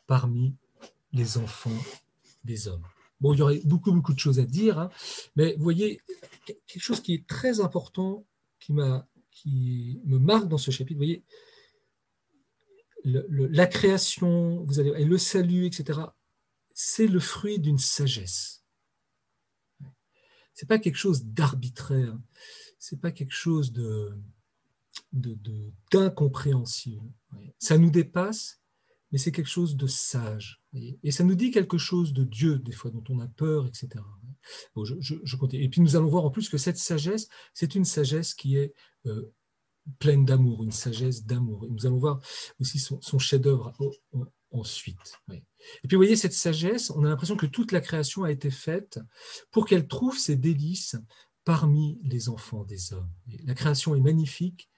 parmi 0.07 0.57
les 1.13 1.37
enfants 1.39 1.71
des 2.45 2.69
hommes. 2.69 2.87
Bon, 3.23 3.33
il 3.33 3.39
y 3.39 3.43
aurait 3.43 3.61
beaucoup, 3.65 3.93
beaucoup 3.93 4.13
de 4.13 4.19
choses 4.19 4.41
à 4.41 4.45
dire, 4.45 4.81
hein. 4.81 4.91
mais 5.37 5.55
vous 5.55 5.63
voyez, 5.63 6.01
quelque 6.45 6.83
chose 6.83 7.01
qui 7.01 7.15
est 7.15 7.27
très 7.27 7.61
important, 7.61 8.27
qui, 8.59 8.75
qui 9.31 10.01
me 10.05 10.19
marque 10.19 10.49
dans 10.49 10.59
ce 10.59 10.73
chapitre, 10.73 10.99
vous 10.99 11.07
voyez, 11.07 11.25
la 13.05 13.67
création, 13.69 14.65
vous 14.65 14.81
allez, 14.81 14.93
et 14.97 15.05
le 15.05 15.19
salut, 15.19 15.67
etc., 15.67 16.01
c'est 16.75 17.07
le 17.07 17.21
fruit 17.21 17.61
d'une 17.61 17.79
sagesse. 17.79 18.65
C'est 20.53 20.67
pas 20.67 20.81
quelque 20.81 20.97
chose 20.97 21.25
d'arbitraire, 21.25 22.19
c'est 22.81 23.01
pas 23.01 23.13
quelque 23.13 23.35
chose 23.35 23.73
de 23.73 24.19
d'incompréhensible. 25.91 27.11
Ça 27.59 27.79
nous 27.79 27.91
dépasse, 27.91 28.62
mais 29.13 29.19
c'est 29.19 29.31
quelque 29.31 29.51
chose 29.51 29.77
de 29.77 29.87
sage. 29.87 30.63
Et 31.03 31.11
ça 31.11 31.23
nous 31.23 31.35
dit 31.35 31.51
quelque 31.51 31.79
chose 31.79 32.15
de 32.15 32.25
Dieu, 32.25 32.59
des 32.59 32.73
fois, 32.73 32.91
dont 32.91 33.05
on 33.11 33.21
a 33.21 33.29
peur, 33.29 33.67
etc. 33.67 34.03
je, 34.77 34.95
je, 35.01 35.37
Et 35.53 35.69
puis 35.69 35.83
nous 35.83 35.97
allons 35.97 36.09
voir 36.09 36.25
en 36.25 36.31
plus 36.31 36.49
que 36.49 36.57
cette 36.57 36.79
sagesse, 36.79 37.29
c'est 37.53 37.75
une 37.75 37.85
sagesse 37.85 38.33
qui 38.33 38.57
est 38.57 38.75
euh, 39.07 39.33
pleine 39.99 40.25
d'amour, 40.25 40.65
une 40.65 40.73
sagesse 40.73 41.25
d'amour. 41.25 41.67
Et 41.67 41.69
nous 41.69 41.87
allons 41.87 41.99
voir 41.99 42.21
aussi 42.59 42.79
son, 42.79 43.19
chef-d'œuvre 43.19 43.73
ensuite. 44.51 45.21
Et 45.31 45.89
puis 45.89 45.97
vous 45.97 46.03
voyez, 46.03 46.17
cette 46.17 46.33
sagesse, 46.33 46.91
on 46.91 47.05
a 47.05 47.09
l'impression 47.09 47.37
que 47.37 47.47
toute 47.47 47.73
la 47.73 47.83
création 47.83 48.25
a 48.25 48.33
été 48.33 48.51
faite 48.51 48.99
pour 49.51 49.67
qu'elle 49.67 49.87
trouve 49.87 50.19
ses 50.19 50.37
délices 50.37 50.97
parmi 51.45 52.01
les 52.05 52.29
enfants 52.29 52.65
des 52.65 52.93
hommes. 52.93 53.11
la 53.45 53.55
création 53.55 53.95
est 53.95 54.01
magnifique, 54.01 54.71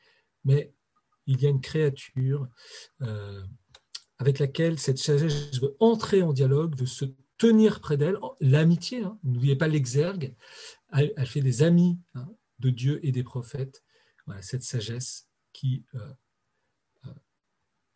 mais 0.44 0.72
il 1.26 1.40
y 1.40 1.46
a 1.46 1.50
une 1.50 1.60
créature. 1.60 2.48
Euh, 3.02 3.42
avec 4.18 4.38
laquelle 4.38 4.78
cette 4.78 4.98
sagesse 4.98 5.60
veut 5.60 5.76
entrer 5.80 6.22
en 6.22 6.32
dialogue, 6.32 6.78
veut 6.78 6.86
se 6.86 7.04
tenir 7.38 7.80
près 7.80 7.96
d'elle. 7.96 8.18
L'amitié, 8.40 9.02
hein, 9.02 9.18
n'oubliez 9.24 9.56
pas 9.56 9.68
l'exergue, 9.68 10.34
elle, 10.92 11.26
fait 11.26 11.40
des 11.40 11.62
amis 11.62 11.98
hein, 12.14 12.28
de 12.60 12.70
Dieu 12.70 13.04
et 13.04 13.12
des 13.12 13.24
prophètes. 13.24 13.82
Voilà, 14.26 14.42
cette 14.42 14.62
sagesse 14.62 15.28
qui 15.52 15.84
euh, 15.94 16.12
euh, 17.06 17.14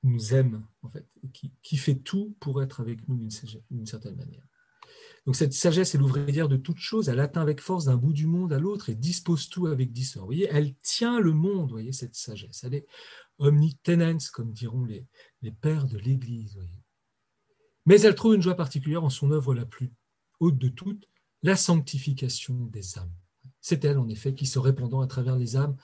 nous 0.02 0.34
aime, 0.34 0.66
en 0.82 0.90
fait, 0.90 1.06
qui, 1.32 1.76
fait 1.76 1.96
tout 1.96 2.36
pour 2.40 2.62
être 2.62 2.80
avec 2.80 3.06
nous 3.08 3.16
d'une 3.16 3.86
certaine 3.86 4.16
manière. 4.16 4.46
Donc 5.26 5.36
cette 5.36 5.52
sagesse 5.52 5.94
est 5.94 5.98
l'ouvrière 5.98 6.48
de 6.48 6.56
toutes 6.56 6.78
choses, 6.78 7.08
elle 7.08 7.20
atteint 7.20 7.42
avec 7.42 7.60
force 7.60 7.84
d'un 7.84 7.96
bout 7.96 8.12
du 8.12 8.26
monde 8.26 8.52
à 8.52 8.58
l'autre 8.58 8.88
et 8.88 8.94
dispose 8.94 9.48
tout 9.48 9.66
avec 9.66 9.92
dissort. 9.92 10.22
Vous 10.22 10.28
voyez, 10.28 10.48
elle 10.50 10.74
tient 10.76 11.20
le 11.20 11.32
monde, 11.32 11.66
vous 11.66 11.74
voyez, 11.74 11.92
cette 11.92 12.14
sagesse. 12.14 12.64
Elle 12.64 12.74
est 12.74 12.86
omnitenens, 13.38 14.30
comme 14.32 14.52
diront 14.52 14.84
les, 14.84 15.06
les 15.42 15.52
pères 15.52 15.86
de 15.86 15.98
l'Église. 15.98 16.58
Mais 17.86 18.00
elle 18.00 18.14
trouve 18.14 18.34
une 18.34 18.42
joie 18.42 18.54
particulière 18.54 19.04
en 19.04 19.10
son 19.10 19.30
œuvre 19.30 19.54
la 19.54 19.64
plus 19.64 19.90
haute 20.40 20.58
de 20.58 20.68
toutes, 20.68 21.08
la 21.42 21.56
sanctification 21.56 22.54
des 22.66 22.98
âmes. 22.98 23.12
C'est 23.60 23.84
elle, 23.84 23.98
en 23.98 24.08
effet, 24.08 24.34
qui 24.34 24.46
se 24.46 24.58
répandant 24.58 25.00
à 25.00 25.06
travers 25.06 25.36
les 25.36 25.56
âmes, 25.56 25.76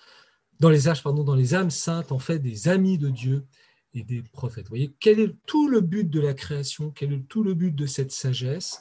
dans 0.61 0.71
les 0.71 0.89
âges, 0.89 1.03
pardon, 1.03 1.25
dans 1.25 1.35
les 1.35 1.55
âmes 1.55 1.71
saintes, 1.71 2.13
en 2.13 2.19
fait 2.19 2.39
des 2.39 2.69
amis 2.69 2.99
de 2.99 3.11
Dieu 3.11 3.47
et 3.93 4.05
des 4.05 4.23
prophètes. 4.23 4.67
Vous 4.67 4.71
voyez, 4.71 4.95
quel 5.01 5.21
est 5.21 5.35
tout 5.47 5.69
le 5.69 5.81
but 5.81 6.09
de 6.09 6.21
la 6.21 6.35
création? 6.35 6.91
Quel 6.91 7.13
est 7.13 7.29
tout 7.29 7.43
le 7.43 7.55
but 7.55 7.75
de 7.75 7.87
cette 7.87 8.13
sagesse? 8.13 8.81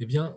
Eh 0.00 0.06
bien, 0.06 0.36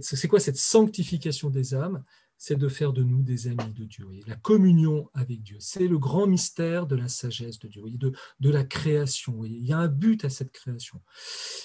c'est 0.00 0.28
quoi 0.28 0.40
cette 0.40 0.56
sanctification 0.56 1.50
des 1.50 1.74
âmes? 1.74 2.04
C'est 2.42 2.56
de 2.56 2.68
faire 2.68 2.94
de 2.94 3.02
nous 3.02 3.22
des 3.22 3.48
amis 3.48 3.74
de 3.74 3.84
Dieu. 3.84 4.06
la 4.26 4.34
communion 4.34 5.10
avec 5.12 5.42
Dieu, 5.42 5.58
c'est 5.60 5.86
le 5.86 5.98
grand 5.98 6.26
mystère 6.26 6.86
de 6.86 6.96
la 6.96 7.06
sagesse 7.06 7.58
de 7.58 7.68
Dieu, 7.68 7.82
de, 7.86 8.12
de 8.40 8.50
la 8.50 8.64
création. 8.64 9.44
il 9.44 9.66
y 9.66 9.74
a 9.74 9.78
un 9.78 9.88
but 9.88 10.24
à 10.24 10.30
cette 10.30 10.50
création. 10.50 11.02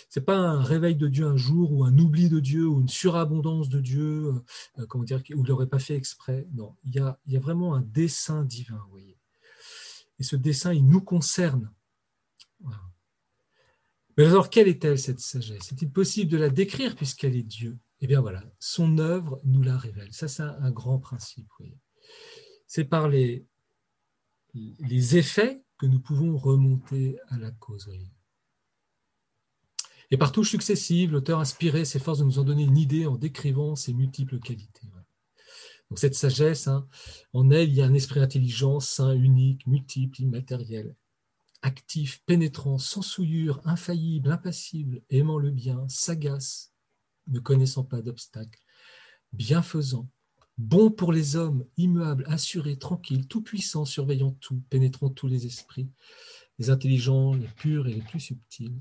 Ce 0.09 0.19
n'est 0.19 0.25
pas 0.25 0.35
un 0.35 0.62
réveil 0.62 0.97
de 0.97 1.07
Dieu 1.07 1.27
un 1.27 1.38
jour 1.38 1.71
ou 1.71 1.85
un 1.85 1.97
oubli 1.97 2.27
de 2.27 2.41
Dieu 2.41 2.67
ou 2.67 2.81
une 2.81 2.89
surabondance 2.89 3.69
de 3.69 3.79
Dieu, 3.79 4.25
euh, 4.25 4.43
euh, 4.79 4.85
comment 4.85 5.05
dire, 5.05 5.21
il 5.29 5.41
n'aurait 5.43 5.69
pas 5.69 5.79
fait 5.79 5.95
exprès. 5.95 6.45
Non, 6.53 6.75
il 6.83 6.93
y 6.93 7.00
a, 7.00 7.17
il 7.25 7.31
y 7.31 7.38
a 7.38 7.39
vraiment 7.39 7.74
un 7.74 7.81
dessein 7.81 8.43
divin. 8.43 8.81
Voyez. 8.89 9.17
Et 10.19 10.24
ce 10.24 10.35
dessein, 10.35 10.74
il 10.74 10.85
nous 10.85 11.01
concerne. 11.01 11.71
Mais 14.17 14.25
alors, 14.25 14.50
quelle 14.50 14.67
est-elle 14.67 14.98
cette 14.98 15.19
sagesse? 15.19 15.72
Est-il 15.72 15.91
possible 15.91 16.31
de 16.31 16.38
la 16.38 16.50
décrire 16.50 16.95
puisqu'elle 16.95 17.36
est 17.36 17.43
Dieu? 17.43 17.77
Eh 18.01 18.07
bien 18.07 18.22
voilà, 18.22 18.43
son 18.60 18.98
œuvre 18.98 19.41
nous 19.43 19.62
la 19.62 19.77
révèle. 19.77 20.13
Ça, 20.13 20.27
c'est 20.27 20.43
un, 20.43 20.72
grand 20.72 21.00
principe. 21.00 21.48
C'est 22.67 22.86
par 22.86 23.10
les, 23.10 23.45
les 24.53 25.17
effets 25.17 25.63
que 25.77 25.86
nous 25.86 26.00
pouvons 26.00 26.38
remonter 26.38 27.17
à 27.27 27.38
la 27.38 27.51
cause. 27.51 27.89
Et 30.12 30.17
par 30.17 30.31
touches 30.31 30.51
successives, 30.51 31.12
l'auteur 31.12 31.39
inspiré 31.39 31.84
s'efforce 31.84 32.19
de 32.19 32.24
nous 32.24 32.39
en 32.39 32.43
donner 32.43 32.63
une 32.63 32.77
idée 32.77 33.05
en 33.05 33.17
décrivant 33.17 33.75
ses 33.75 33.93
multiples 33.93 34.39
qualités. 34.39 34.88
Donc 35.89 36.00
cette 36.00 36.15
sagesse, 36.15 36.67
hein, 36.67 36.88
en 37.34 37.51
elle, 37.51 37.69
il 37.69 37.75
y 37.75 37.81
a 37.81 37.86
un 37.86 37.93
esprit 37.93 38.19
intelligent, 38.19 38.79
sain, 38.79 39.13
unique, 39.13 39.67
multiple, 39.67 40.22
immatériel, 40.22 40.95
actif, 41.65 42.22
pénétrant, 42.25 42.77
sans 42.77 43.01
souillure, 43.01 43.60
infaillible, 43.65 44.31
impassible, 44.31 45.01
aimant 45.10 45.39
le 45.39 45.50
bien, 45.50 45.88
sagace, 45.89 46.72
ne 47.27 47.39
connaissant 47.39 47.84
pas 47.84 48.03
d'obstacles, 48.03 48.62
bienfaisant, 49.34 50.07
bon 50.60 50.91
pour 50.91 51.12
les 51.12 51.36
hommes, 51.36 51.65
immuable, 51.77 52.24
assuré, 52.27 52.77
tranquille, 52.77 53.27
tout-puissant, 53.27 53.84
surveillant 53.84 54.38
tout, 54.39 54.62
pénétrant 54.69 55.10
tous 55.10 55.27
les 55.27 55.48
esprits, 55.48 55.89
les 56.60 56.69
intelligents, 56.69 57.34
les 57.34 57.48
purs 57.48 57.88
et 57.88 57.93
les 57.93 58.01
plus 58.01 58.19
subtils. 58.19 58.77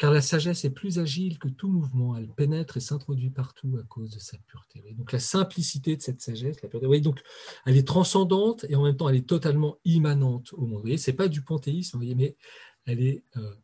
Car 0.00 0.12
la 0.12 0.22
sagesse 0.22 0.64
est 0.64 0.70
plus 0.70 0.98
agile 0.98 1.38
que 1.38 1.48
tout 1.48 1.68
mouvement, 1.68 2.16
elle 2.16 2.30
pénètre 2.30 2.78
et 2.78 2.80
s'introduit 2.80 3.28
partout 3.28 3.76
à 3.78 3.82
cause 3.82 4.08
de 4.08 4.18
sa 4.18 4.38
pureté. 4.38 4.82
Donc 4.94 5.12
la 5.12 5.18
simplicité 5.18 5.94
de 5.94 6.00
cette 6.00 6.22
sagesse, 6.22 6.62
la 6.62 6.70
pureté, 6.70 7.02
donc 7.02 7.20
elle 7.66 7.76
est 7.76 7.86
transcendante 7.86 8.64
et 8.70 8.76
en 8.76 8.84
même 8.84 8.96
temps 8.96 9.10
elle 9.10 9.16
est 9.16 9.28
totalement 9.28 9.76
immanente 9.84 10.54
au 10.54 10.62
monde. 10.62 10.76
Vous 10.76 10.80
voyez, 10.84 10.96
c'est 10.96 11.12
pas 11.12 11.28
du 11.28 11.42
panthéisme, 11.42 11.98
mais 12.16 12.34
elle 12.86 13.02
est 13.02 13.22
euh, 13.36 13.54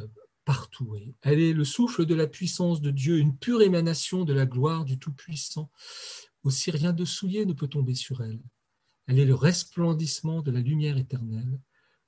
euh, 0.00 0.06
partout. 0.44 0.94
Elle 1.22 1.40
est 1.40 1.54
le 1.54 1.64
souffle 1.64 2.04
de 2.04 2.14
la 2.14 2.26
puissance 2.26 2.82
de 2.82 2.90
Dieu, 2.90 3.16
une 3.16 3.34
pure 3.34 3.62
émanation 3.62 4.26
de 4.26 4.34
la 4.34 4.44
gloire 4.44 4.84
du 4.84 4.98
Tout-Puissant. 4.98 5.70
Aussi 6.42 6.70
rien 6.70 6.92
de 6.92 7.06
souillé 7.06 7.46
ne 7.46 7.54
peut 7.54 7.68
tomber 7.68 7.94
sur 7.94 8.22
elle. 8.22 8.42
Elle 9.06 9.18
est 9.18 9.24
le 9.24 9.34
resplendissement 9.34 10.42
de 10.42 10.50
la 10.50 10.60
lumière 10.60 10.98
éternelle, 10.98 11.58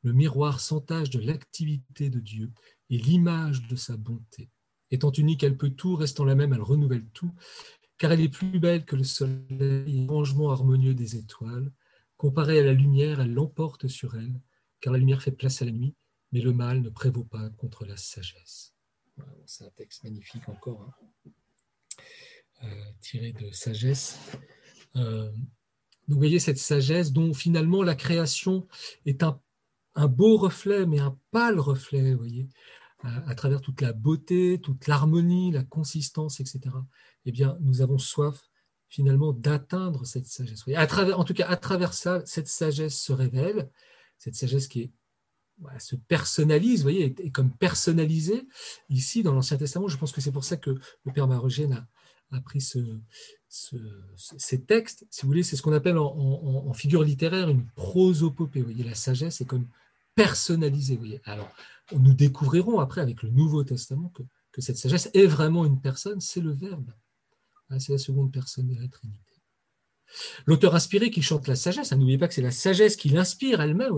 le 0.02 0.12
miroir 0.12 0.61
sans 0.61 0.83
tache 0.83 1.09
de 1.09 1.21
l'activité 1.21 2.11
de 2.11 2.21
Dieu 2.21 2.52
et 2.90 2.98
l'image 2.98 3.66
de 3.66 3.76
sa 3.76 3.96
bonté. 3.96 4.50
Étant 4.90 5.12
unique, 5.12 5.42
elle 5.42 5.56
peut 5.56 5.70
tout, 5.70 5.96
restant 5.96 6.24
la 6.24 6.34
même, 6.34 6.52
elle 6.52 6.62
renouvelle 6.62 7.06
tout, 7.14 7.32
car 7.98 8.12
elle 8.12 8.20
est 8.20 8.28
plus 8.28 8.58
belle 8.58 8.84
que 8.84 8.96
le 8.96 9.04
soleil, 9.04 10.06
rangement 10.08 10.50
harmonieux 10.50 10.94
des 10.94 11.16
étoiles. 11.16 11.72
Comparée 12.16 12.60
à 12.60 12.64
la 12.64 12.72
lumière, 12.72 13.20
elle 13.20 13.32
l'emporte 13.32 13.88
sur 13.88 14.14
elle, 14.16 14.40
car 14.80 14.92
la 14.92 14.98
lumière 14.98 15.22
fait 15.22 15.32
place 15.32 15.62
à 15.62 15.64
la 15.64 15.72
nuit, 15.72 15.94
mais 16.32 16.40
le 16.40 16.52
mal 16.52 16.80
ne 16.80 16.90
prévaut 16.90 17.24
pas 17.24 17.48
contre 17.50 17.86
la 17.86 17.96
sagesse. 17.96 18.74
C'est 19.46 19.64
un 19.64 19.70
texte 19.70 20.04
magnifique 20.04 20.48
encore, 20.48 20.82
hein. 20.82 21.30
euh, 22.64 22.84
tiré 23.00 23.32
de 23.32 23.50
sagesse. 23.52 24.18
Euh, 24.96 25.30
vous 26.08 26.16
voyez 26.18 26.38
cette 26.38 26.58
sagesse 26.58 27.12
dont 27.12 27.32
finalement 27.32 27.82
la 27.82 27.94
création 27.94 28.66
est 29.06 29.22
un, 29.22 29.40
beau 30.08 30.36
reflet, 30.36 30.86
mais 30.86 30.98
un 30.98 31.16
pâle 31.30 31.58
reflet, 31.58 32.14
voyez, 32.14 32.48
à, 33.02 33.34
travers 33.34 33.60
toute 33.60 33.80
la 33.80 33.92
beauté, 33.92 34.60
toute 34.62 34.86
l'harmonie, 34.86 35.52
la 35.52 35.62
consistance, 35.62 36.40
etc. 36.40 36.60
Eh 37.24 37.32
bien, 37.32 37.56
nous 37.60 37.82
avons 37.82 37.98
soif 37.98 38.48
finalement 38.88 39.32
d'atteindre 39.32 40.06
cette 40.06 40.26
sagesse. 40.26 40.64
À 40.74 40.86
travers, 40.86 41.18
en 41.18 41.24
tout 41.24 41.34
cas, 41.34 41.48
à 41.48 41.56
travers 41.56 41.94
ça, 41.94 42.22
cette 42.24 42.48
sagesse 42.48 42.98
se 42.98 43.12
révèle, 43.12 43.70
cette 44.18 44.36
sagesse 44.36 44.68
qui 44.68 44.92
se 45.78 45.96
personnalise, 45.96 46.80
vous 46.80 46.84
voyez, 46.84 47.04
est, 47.04 47.30
comme 47.30 47.50
personnalisé 47.50 48.46
ici 48.88 49.22
dans 49.22 49.32
l'Ancien 49.32 49.56
Testament. 49.56 49.88
Je 49.88 49.96
pense 49.96 50.12
que 50.12 50.20
c'est 50.20 50.32
pour 50.32 50.44
ça 50.44 50.56
que 50.56 50.70
le 50.70 51.12
Père 51.12 51.28
Marogène 51.28 51.86
a, 52.32 52.40
pris 52.40 52.60
ces 52.60 52.82
textes. 54.66 55.06
Si 55.10 55.22
vous 55.22 55.28
voulez, 55.28 55.42
c'est 55.42 55.56
ce 55.56 55.62
qu'on 55.62 55.72
appelle 55.72 55.98
en, 55.98 56.72
figure 56.72 57.04
littéraire 57.04 57.48
une 57.48 57.66
prosopopée. 57.76 58.62
Voyez, 58.62 58.84
la 58.84 58.94
sagesse 58.94 59.40
est 59.40 59.44
comme 59.44 59.68
personnalisée. 60.14 61.21
Alors, 61.25 61.50
nous 61.92 62.14
découvrirons 62.14 62.80
après 62.80 63.00
avec 63.00 63.23
le 63.23 63.30
Nouveau 63.30 63.64
Testament 63.64 64.12
que, 64.14 64.23
cette 64.61 64.76
sagesse 64.76 65.11
est 65.14 65.26
vraiment 65.26 65.64
une 65.64 65.80
personne, 65.80 66.21
c'est 66.21 66.40
le 66.40 66.52
Verbe. 66.52 66.92
Ah, 67.71 67.80
c'est 67.80 67.92
la 67.92 67.99
seconde 67.99 68.33
personne 68.33 68.68
de 68.68 68.80
la 68.80 68.87
Trinité. 68.87 69.35
L'auteur 70.47 70.76
inspiré 70.76 71.11
qui 71.11 71.23
chante 71.23 71.49
la 71.49 71.56
sagesse, 71.56 71.92
hein, 71.92 71.97
n'oubliez 71.97 72.18
pas 72.18 72.28
que 72.28 72.35
c'est 72.35 72.42
la 72.42 72.52
sagesse 72.52 72.94
qui 72.94 73.09
l'inspire 73.09 73.61
elle-même, 73.61 73.94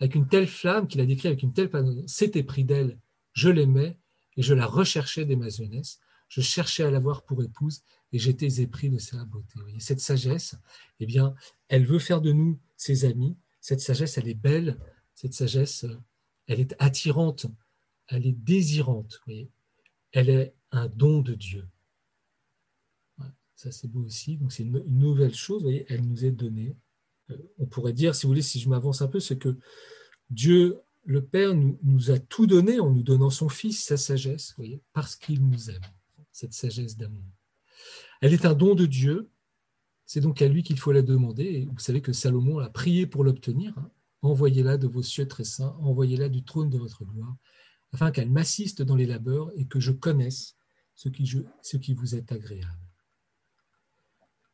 avec 0.00 0.14
une 0.16 0.26
telle 0.26 0.48
flamme 0.48 0.88
qu'il 0.88 1.00
a 1.00 1.06
décrit 1.06 1.28
avec 1.28 1.42
une 1.44 1.52
telle 1.52 1.70
c'était 2.06 2.42
pris 2.42 2.64
d'elle, 2.64 2.98
je 3.32 3.48
l'aimais 3.48 3.98
et 4.36 4.42
je 4.42 4.54
la 4.54 4.66
recherchais 4.66 5.24
dès 5.24 5.36
ma 5.36 5.48
jeunesse, 5.48 6.00
je 6.28 6.40
cherchais 6.40 6.82
à 6.82 6.90
l'avoir 6.90 7.22
pour 7.24 7.42
épouse 7.42 7.82
et 8.12 8.18
j'étais 8.18 8.60
épris 8.60 8.88
de 8.88 8.98
sa 8.98 9.24
beauté. 9.24 9.60
Voyez, 9.60 9.80
cette 9.80 10.00
sagesse, 10.00 10.56
eh 10.98 11.06
bien, 11.06 11.34
elle 11.68 11.86
veut 11.86 11.98
faire 11.98 12.20
de 12.20 12.32
nous 12.32 12.58
ses 12.76 13.04
amis. 13.04 13.36
Cette 13.60 13.80
sagesse, 13.80 14.16
elle 14.18 14.28
est 14.28 14.34
belle. 14.34 14.78
Cette 15.20 15.34
sagesse, 15.34 15.84
elle 16.46 16.60
est 16.60 16.74
attirante. 16.78 17.44
Elle 18.06 18.26
est 18.26 18.32
désirante. 18.32 19.20
Voyez. 19.26 19.50
Elle 20.12 20.30
est 20.30 20.54
un 20.70 20.88
don 20.88 21.20
de 21.20 21.34
Dieu. 21.34 21.68
Ça, 23.54 23.70
c'est 23.70 23.88
beau 23.88 24.00
aussi. 24.04 24.38
C'est 24.48 24.62
une, 24.62 24.82
nouvelle 24.86 25.34
chose, 25.34 25.60
voyez, 25.60 25.84
elle 25.90 26.06
nous 26.06 26.24
est 26.24 26.30
donnée. 26.30 26.74
Euh, 27.30 27.36
on 27.58 27.66
pourrait 27.66 27.92
dire, 27.92 28.14
si 28.14 28.22
vous 28.22 28.30
voulez, 28.30 28.40
si 28.40 28.58
je 28.60 28.70
m'avance 28.70 29.02
un 29.02 29.08
peu, 29.08 29.20
c'est 29.20 29.36
que 29.36 29.58
Dieu, 30.30 30.80
le 31.04 31.22
Père, 31.22 31.54
nous, 31.54 32.10
a 32.10 32.18
tout 32.18 32.46
donné 32.46 32.80
en 32.80 32.88
nous 32.88 33.02
donnant 33.02 33.28
son 33.28 33.50
Fils, 33.50 33.84
sa 33.84 33.98
sagesse, 33.98 34.56
parce 34.94 35.16
qu'il 35.16 35.46
nous 35.46 35.68
aime, 35.68 35.82
cette 36.32 36.54
sagesse 36.54 36.96
d'amour. 36.96 37.28
Elle 38.22 38.32
est 38.32 38.46
un 38.46 38.54
don 38.54 38.74
de 38.74 38.86
Dieu. 38.86 39.28
C'est 40.06 40.22
donc 40.22 40.40
à 40.40 40.48
lui 40.48 40.62
qu'il 40.62 40.78
faut 40.78 40.92
la 40.92 41.02
demander. 41.02 41.68
Vous 41.70 41.78
savez 41.78 42.00
que 42.00 42.14
Salomon 42.14 42.58
a 42.60 42.70
prié 42.70 43.06
pour 43.06 43.22
l'obtenir. 43.22 43.76
Hein. 43.76 43.90
Envoyez-la 44.22 44.76
de 44.76 44.86
vos 44.86 45.02
cieux 45.02 45.26
très 45.26 45.44
saints, 45.44 45.76
envoyez-la 45.80 46.28
du 46.28 46.44
trône 46.44 46.70
de 46.70 46.78
votre 46.78 47.04
gloire, 47.04 47.36
afin 47.92 48.10
qu'elle 48.10 48.30
m'assiste 48.30 48.82
dans 48.82 48.96
les 48.96 49.06
labeurs 49.06 49.50
et 49.56 49.66
que 49.66 49.80
je 49.80 49.92
connaisse 49.92 50.56
ce 50.94 51.08
qui, 51.08 51.94
vous 51.94 52.14
est 52.14 52.30
agréable. 52.30 52.88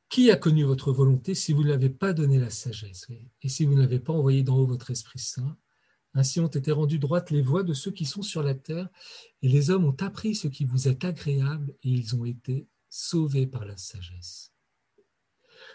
Qui 0.09 0.31
a 0.31 0.37
connu 0.37 0.63
votre 0.63 0.93
volonté 0.93 1.35
si 1.35 1.53
vous 1.53 1.65
ne 1.65 1.69
l'avez 1.69 1.91
pas 1.91 2.13
donné 2.13 2.39
la 2.39 2.51
sagesse 2.51 3.09
Et 3.43 3.49
si 3.49 3.65
vous 3.65 3.75
n'avez 3.75 3.99
pas 3.99 4.13
envoyé 4.13 4.45
d'en 4.45 4.57
haut 4.57 4.67
votre 4.67 4.91
Esprit 4.93 5.19
Saint? 5.19 5.57
Ainsi 6.15 6.41
ont 6.41 6.47
été 6.47 6.73
rendues 6.73 7.01
droites 7.01 7.31
les 7.31 7.43
voies 7.43 7.63
de 7.63 7.75
ceux 7.75 7.91
qui 7.91 8.07
sont 8.07 8.23
sur 8.23 8.43
la 8.43 8.55
terre, 8.55 8.89
et 9.43 9.49
les 9.49 9.69
hommes 9.71 9.85
ont 9.85 9.97
appris 10.01 10.35
ce 10.35 10.49
qui 10.49 10.65
vous 10.65 10.89
est 10.89 11.05
agréable, 11.05 11.75
et 11.83 11.91
ils 11.91 12.17
ont 12.17 12.25
été 12.25 12.69
sauvés 12.89 13.47
par 13.47 13.67
la 13.67 13.77
sagesse. 13.77 14.53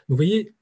vous 0.08 0.16
voyez, 0.16 0.56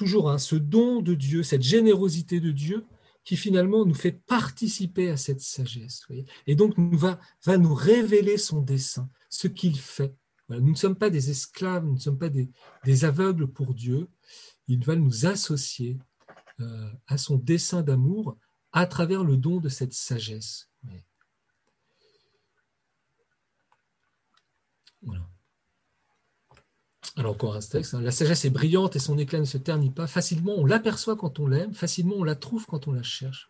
toujours 0.00 0.30
hein, 0.30 0.38
ce 0.38 0.56
don 0.56 1.02
de 1.02 1.12
Dieu, 1.12 1.42
cette 1.42 1.60
générosité 1.60 2.40
de 2.40 2.52
Dieu, 2.52 2.86
qui 3.22 3.36
finalement 3.36 3.84
nous 3.84 3.94
fait 3.94 4.12
participer 4.12 5.10
à 5.10 5.18
cette 5.18 5.42
sagesse. 5.42 6.06
et 6.46 6.54
donc 6.54 6.78
nous 6.78 6.96
va, 6.96 7.20
nous 7.58 7.74
révéler 7.74 8.38
son 8.38 8.62
dessein, 8.62 9.10
ce 9.28 9.46
qu'il 9.46 9.78
fait, 9.78 10.14
nous 10.48 10.70
ne 10.70 10.74
sommes 10.74 10.96
pas 10.96 11.10
des 11.10 11.28
esclaves, 11.28 11.84
nous 11.84 11.96
ne 11.96 11.98
sommes 11.98 12.16
pas 12.18 12.30
des, 12.30 13.04
aveugles 13.04 13.46
pour 13.46 13.74
Dieu. 13.74 14.08
Il 14.68 14.82
va 14.86 14.96
nous 14.96 15.26
associer 15.26 15.98
euh, 16.60 16.90
à 17.06 17.18
son 17.18 17.36
dessein 17.36 17.82
d'amour 17.82 18.38
à 18.72 18.86
travers 18.86 19.22
le 19.22 19.36
don 19.36 19.58
de 19.58 19.68
cette 19.68 19.92
sagesse. 19.92 20.70
Alors 27.16 27.32
encore 27.32 27.56
un 27.56 27.60
texte, 27.60 27.94
hein. 27.94 28.00
la 28.00 28.12
sagesse 28.12 28.44
est 28.44 28.50
brillante 28.50 28.94
et 28.94 29.00
son 29.00 29.18
éclat 29.18 29.40
ne 29.40 29.44
se 29.44 29.58
ternit 29.58 29.90
pas. 29.90 30.06
Facilement 30.06 30.54
on 30.56 30.64
l'aperçoit 30.64 31.16
quand 31.16 31.40
on 31.40 31.46
l'aime, 31.46 31.74
facilement 31.74 32.16
on 32.16 32.24
la 32.24 32.36
trouve 32.36 32.66
quand 32.66 32.86
on 32.88 32.92
la 32.92 33.02
cherche. 33.02 33.48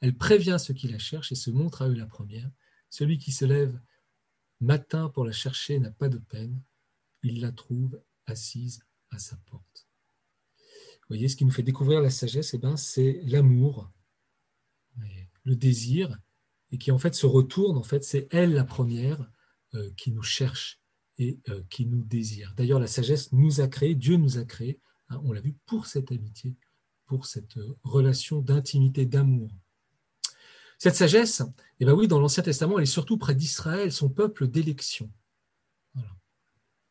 Elle 0.00 0.16
prévient 0.16 0.56
ceux 0.58 0.74
qui 0.74 0.88
la 0.88 0.98
cherchent 0.98 1.32
et 1.32 1.36
se 1.36 1.50
montre 1.50 1.82
à 1.82 1.88
eux 1.88 1.94
la 1.94 2.06
première. 2.06 2.50
Celui 2.88 3.18
qui 3.18 3.32
se 3.32 3.44
lève 3.44 3.78
Matin 4.60 5.10
pour 5.10 5.24
la 5.24 5.32
chercher 5.32 5.78
n'a 5.78 5.90
pas 5.90 6.08
de 6.08 6.18
peine, 6.18 6.62
il 7.22 7.40
la 7.40 7.52
trouve 7.52 8.00
assise 8.26 8.82
à 9.10 9.18
sa 9.18 9.36
porte. 9.50 9.86
Voyez, 11.08 11.28
ce 11.28 11.36
qui 11.36 11.44
nous 11.44 11.52
fait 11.52 11.62
découvrir 11.62 12.00
la 12.00 12.10
sagesse, 12.10 12.54
eh 12.54 12.58
ben, 12.58 12.76
c'est 12.76 13.20
l'amour, 13.24 13.92
le 15.44 15.54
désir, 15.54 16.18
et 16.72 16.78
qui 16.78 16.90
en 16.90 16.98
fait 16.98 17.14
se 17.14 17.26
retourne, 17.26 17.76
en 17.76 17.82
fait, 17.82 18.02
c'est 18.02 18.26
elle 18.32 18.54
la 18.54 18.64
première 18.64 19.30
euh, 19.74 19.90
qui 19.96 20.10
nous 20.10 20.22
cherche 20.22 20.80
et 21.18 21.38
euh, 21.48 21.62
qui 21.70 21.86
nous 21.86 22.02
désire. 22.02 22.54
D'ailleurs, 22.56 22.80
la 22.80 22.86
sagesse 22.86 23.32
nous 23.32 23.60
a 23.60 23.68
créé, 23.68 23.94
Dieu 23.94 24.16
nous 24.16 24.38
a 24.38 24.44
créé, 24.44 24.80
hein, 25.08 25.20
on 25.24 25.32
l'a 25.32 25.40
vu, 25.40 25.54
pour 25.66 25.86
cette 25.86 26.12
amitié, 26.12 26.54
pour 27.06 27.26
cette 27.26 27.56
euh, 27.56 27.76
relation 27.82 28.40
d'intimité, 28.40 29.06
d'amour. 29.06 29.50
Cette 30.78 30.94
sagesse, 30.94 31.42
eh 31.80 31.84
bien 31.84 31.94
oui, 31.94 32.06
dans 32.06 32.20
l'Ancien 32.20 32.42
Testament, 32.42 32.78
elle 32.78 32.82
est 32.82 32.86
surtout 32.86 33.16
près 33.16 33.34
d'Israël, 33.34 33.90
son 33.90 34.10
peuple 34.10 34.46
d'élection. 34.46 35.10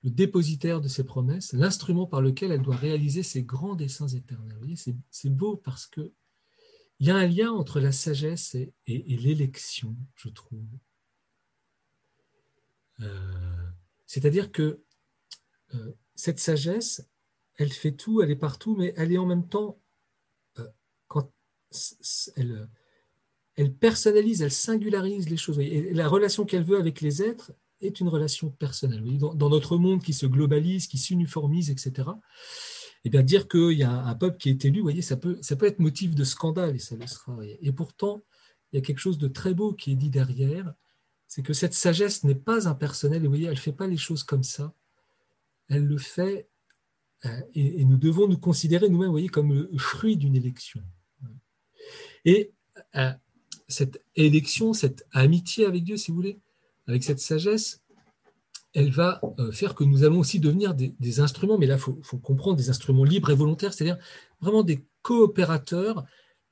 Le 0.04 0.12
dépositaire 0.12 0.82
de 0.82 0.88
ses 0.88 1.04
promesses, 1.04 1.54
l'instrument 1.54 2.06
par 2.06 2.22
lequel 2.22 2.52
elle 2.52 2.62
doit 2.62 2.76
réaliser 2.76 3.24
ses 3.24 3.42
grands 3.42 3.74
desseins 3.74 4.08
éternels. 4.08 4.76
C'est 5.10 5.30
beau 5.30 5.58
parce 5.58 5.88
que 5.88 6.14
il 7.00 7.08
y 7.08 7.12
a 7.12 7.16
un 7.16 7.28
lien 7.28 7.52
entre 7.52 7.80
la 7.80 7.92
sagesse 7.92 8.56
et, 8.56 8.74
l'élection, 8.88 9.96
je 10.16 10.30
trouve. 10.30 10.68
Euh, 13.02 13.55
c'est-à-dire 14.06 14.52
que 14.52 14.82
euh, 15.74 15.94
cette 16.16 16.40
sagesse, 16.40 17.08
elle 17.58 17.72
fait 17.72 17.94
tout, 17.94 18.22
elle 18.22 18.32
est 18.32 18.36
partout, 18.36 18.76
mais 18.76 18.94
elle 18.98 19.12
est 19.12 19.18
en 19.18 19.26
même 19.26 19.48
temps, 19.48 19.80
euh, 20.60 20.68
quand 21.08 21.32
elle, 22.36 22.70
elle 23.56 23.74
personnalise, 23.74 24.42
elle 24.42 24.52
singularise 24.52 25.30
les 25.30 25.38
choses. 25.38 25.60
Et 25.60 25.94
la 25.94 26.08
relation 26.08 26.46
qu'elle 26.46 26.64
veut 26.64 26.78
avec 26.78 27.02
les 27.02 27.24
êtres 27.24 27.54
est 27.82 28.00
une 28.00 28.10
relation 28.10 28.50
personnelle. 28.52 29.04
Dans, 29.18 29.50
notre 29.50 29.78
monde 29.78 30.04
qui 30.04 30.14
se 30.14 30.26
globalise, 30.26 30.88
qui 30.88 30.98
s'uniformise, 30.98 31.70
etc., 31.70 32.10
et 33.04 33.10
eh 33.10 33.12
bien 33.12 33.22
dire 33.22 33.48
qu'il 33.48 33.74
y 33.74 33.84
a 33.84 33.92
un 33.92 34.16
peuple 34.16 34.38
qui 34.38 34.50
est 34.50 34.66
élu, 34.66 34.82
voyez, 34.82 35.04
ça 35.04 35.16
peut, 35.16 35.38
ça 35.40 35.56
peut 35.56 35.68
être 35.68 35.78
motif 35.78 36.16
de 36.16 36.24
scandale, 36.24 36.76
et 36.76 36.80
ça 36.80 36.96
le 36.96 37.06
sera. 37.06 37.38
Et 37.62 37.72
pourtant, 37.72 38.24
il 38.72 38.78
y 38.78 38.80
a 38.80 38.82
quelque 38.82 38.98
chose 38.98 39.20
de 39.20 39.28
très 39.28 39.54
beau 39.54 39.74
qui 39.74 39.92
est 39.92 39.96
dit 39.96 40.10
derrière, 40.10 40.74
c'est 41.28 41.44
que 41.44 41.54
cette 41.54 41.74
sagesse 41.74 42.24
n'est 42.24 42.36
pas 42.36 42.68
impersonnelle, 42.68 43.24
et 43.24 43.28
voyez, 43.28 43.46
elle 43.46 43.52
ne 43.52 43.60
fait 43.60 43.72
pas 43.72 43.88
les 43.88 43.98
choses 43.98 44.24
comme 44.24 44.44
ça, 44.44 44.74
elle 45.70 45.86
le 45.86 45.98
fait, 45.98 46.48
euh, 47.26 47.42
et, 47.54 47.84
nous 47.86 47.98
devons 47.98 48.28
nous 48.28 48.38
considérer 48.38 48.90
nous-mêmes, 48.90 49.10
voyez, 49.10 49.30
comme 49.30 49.54
le 49.54 49.70
fruit 49.78 50.18
d'une 50.18 50.36
élection. 50.36 50.82
Et 52.26 52.52
euh, 52.96 53.12
cette 53.68 54.04
élection, 54.16 54.74
cette 54.74 55.06
amitié 55.12 55.66
avec 55.66 55.84
Dieu, 55.84 55.98
si 55.98 56.12
vous 56.12 56.18
voulez, 56.18 56.40
avec 56.88 57.04
cette 57.04 57.20
sagesse, 57.20 57.82
elle 58.74 58.92
va 58.92 59.22
euh, 59.40 59.52
faire 59.52 59.74
que 59.74 59.84
nous 59.84 60.04
allons 60.04 60.20
aussi 60.20 60.40
devenir 60.40 60.76
des, 60.76 61.20
instruments, 61.20 61.58
mais 61.58 61.66
là, 61.66 61.76
il 61.76 61.80
faut, 61.80 62.18
comprendre 62.18 62.58
des 62.58 62.70
instruments 62.70 63.06
libres 63.06 63.32
et 63.32 63.36
volontaires, 63.36 63.74
c'est-à-dire 63.74 63.98
vraiment 64.42 64.64
des 64.64 64.84
coopérateurs 65.02 66.06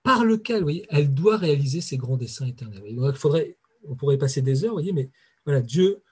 par 0.04 0.24
voyez, 0.62 0.86
elle 0.90 1.14
doit 1.14 1.38
réaliser 1.38 1.80
ses 1.80 1.96
grands 1.96 2.18
desseins 2.18 2.48
éternels. 2.48 2.84
il 2.86 3.14
faudrait, 3.16 3.58
on 3.88 3.96
pourrait 3.96 4.18
passer 4.18 4.42
des 4.42 4.64
heures, 4.64 4.72
vous 4.72 4.78
voyez, 4.78 4.94
mais 4.94 5.10
voilà, 5.46 5.62
Dieu 5.62 6.04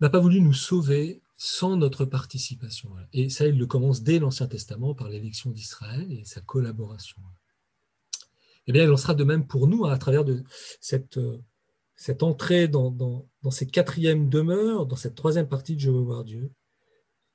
n'a 0.00 0.10
pas 0.10 0.20
voulu 0.20 0.40
nous 0.40 0.52
sauver 0.52 1.22
sans 1.36 1.76
notre 1.76 2.04
participation. 2.04 2.90
Et 3.12 3.28
ça, 3.30 3.46
il 3.46 3.58
le 3.58 3.66
commence 3.66 4.02
dès 4.02 4.18
l'Ancien 4.18 4.46
Testament 4.46 4.94
par 4.94 5.08
l'élection 5.08 5.50
d'Israël 5.50 6.12
et 6.12 6.24
sa 6.24 6.40
collaboration 6.40 7.22
eh 8.70 8.72
bien, 8.72 8.84
il 8.84 8.90
en 8.90 8.96
sera 8.96 9.14
de 9.14 9.24
même 9.24 9.48
pour 9.48 9.66
nous 9.66 9.84
hein, 9.84 9.92
à 9.92 9.98
travers 9.98 10.22
euh, 10.28 10.44
cette 10.80 12.22
entrée 12.22 12.68
dans, 12.68 13.26
ces 13.50 13.66
quatrièmes 13.66 14.28
demeures, 14.28 14.86
dans 14.86 14.94
cette 14.94 15.16
troisième 15.16 15.48
partie 15.48 15.74
de 15.74 15.80
Je 15.80 15.90
veux 15.90 16.00
voir 16.00 16.22
Dieu. 16.22 16.52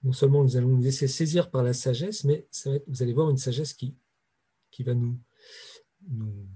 Non 0.03 0.13
seulement 0.13 0.43
nous 0.43 0.55
allons 0.55 0.69
nous 0.69 0.81
laisser 0.81 1.09
saisir 1.09 1.49
par 1.49 1.61
la 1.61 1.73
sagesse, 1.73 2.23
mais 2.23 2.47
vous 2.87 3.03
allez 3.03 3.11
voir 3.11 3.29
une 3.29 3.37
sagesse 3.37 3.73
qui, 3.73 3.97
qui 4.71 4.83
va 4.83 4.93
nous, 4.93 5.19
nous, 6.07 6.47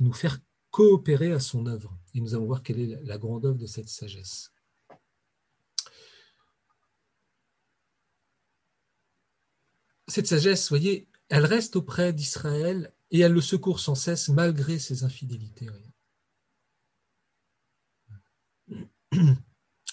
nous 0.00 0.12
faire 0.12 0.40
coopérer 0.78 1.32
à 1.32 1.40
son 1.40 1.66
œuvre. 1.66 1.98
Et 2.14 2.20
nous 2.20 2.36
allons 2.36 2.46
voir 2.46 2.62
quelle 2.62 2.78
est 2.78 3.02
la 3.02 3.18
grande 3.18 3.44
œuvre 3.44 3.58
de 3.58 3.66
cette 3.66 3.88
sagesse. 3.88 4.52
Cette 10.06 10.28
sagesse, 10.28 10.68
voyez, 10.68 11.08
elle 11.30 11.46
reste 11.46 11.74
auprès 11.74 12.12
d'Israël 12.12 12.94
et 13.10 13.18
elle 13.18 13.32
le 13.32 13.40
secourt 13.40 13.80
sans 13.80 13.96
cesse 13.96 14.28
malgré 14.28 14.78
ses 14.78 15.02
infidélités. 15.02 15.66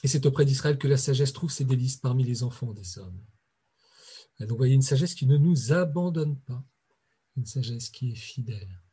Et 0.03 0.07
c'est 0.07 0.27
auprès 0.27 0.45
d'Israël 0.45 0.77
que 0.77 0.87
la 0.87 0.97
sagesse 0.97 1.33
trouve 1.33 1.49
ses 1.51 1.65
délices 1.65 1.97
parmi 1.97 2.23
les 2.23 2.43
enfants 2.43 2.73
des 2.73 2.99
hommes. 2.99 3.25
donc, 4.39 4.49
vous 4.49 4.57
voyez 4.57 4.75
une 4.75 4.83
sagesse 4.83 5.15
qui 5.15 5.25
ne 5.25 5.37
nous 5.37 5.73
abandonne 5.73 6.39
pas, 6.41 6.63
une 7.37 7.47
sagesse 7.47 7.89
qui 7.89 8.11
est 8.11 8.15
fidèle. 8.15 8.84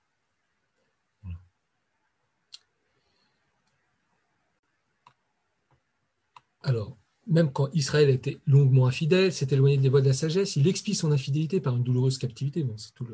Alors, 6.62 6.96
même 7.26 7.52
quand 7.52 7.68
Israël 7.72 8.10
était 8.10 8.40
longuement 8.46 8.86
infidèle, 8.86 9.32
s'est 9.32 9.48
éloigné 9.50 9.78
des 9.78 9.88
voies 9.88 10.00
de 10.00 10.08
la 10.08 10.12
sagesse, 10.12 10.56
il 10.56 10.66
expie 10.66 10.94
son 10.94 11.12
infidélité 11.12 11.60
par 11.60 11.76
une 11.76 11.84
douloureuse 11.84 12.18
captivité. 12.18 12.66
C'est 12.76 12.94
tout 12.94 13.06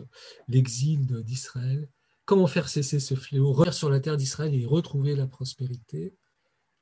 l'exil 0.49 1.07
d'Israël. 1.25 1.89
Comment 2.25 2.47
faire 2.47 2.69
cesser 2.69 3.01
ce 3.01 3.15
fléau, 3.15 3.53
revenir 3.53 3.75
sur 3.75 3.91
la 3.91 4.01
terre 4.01 4.17
d'Israël 4.17 4.55
et 4.55 4.67
retrouver 4.67 5.15
la 5.15 5.27
prospérité? 5.27 6.15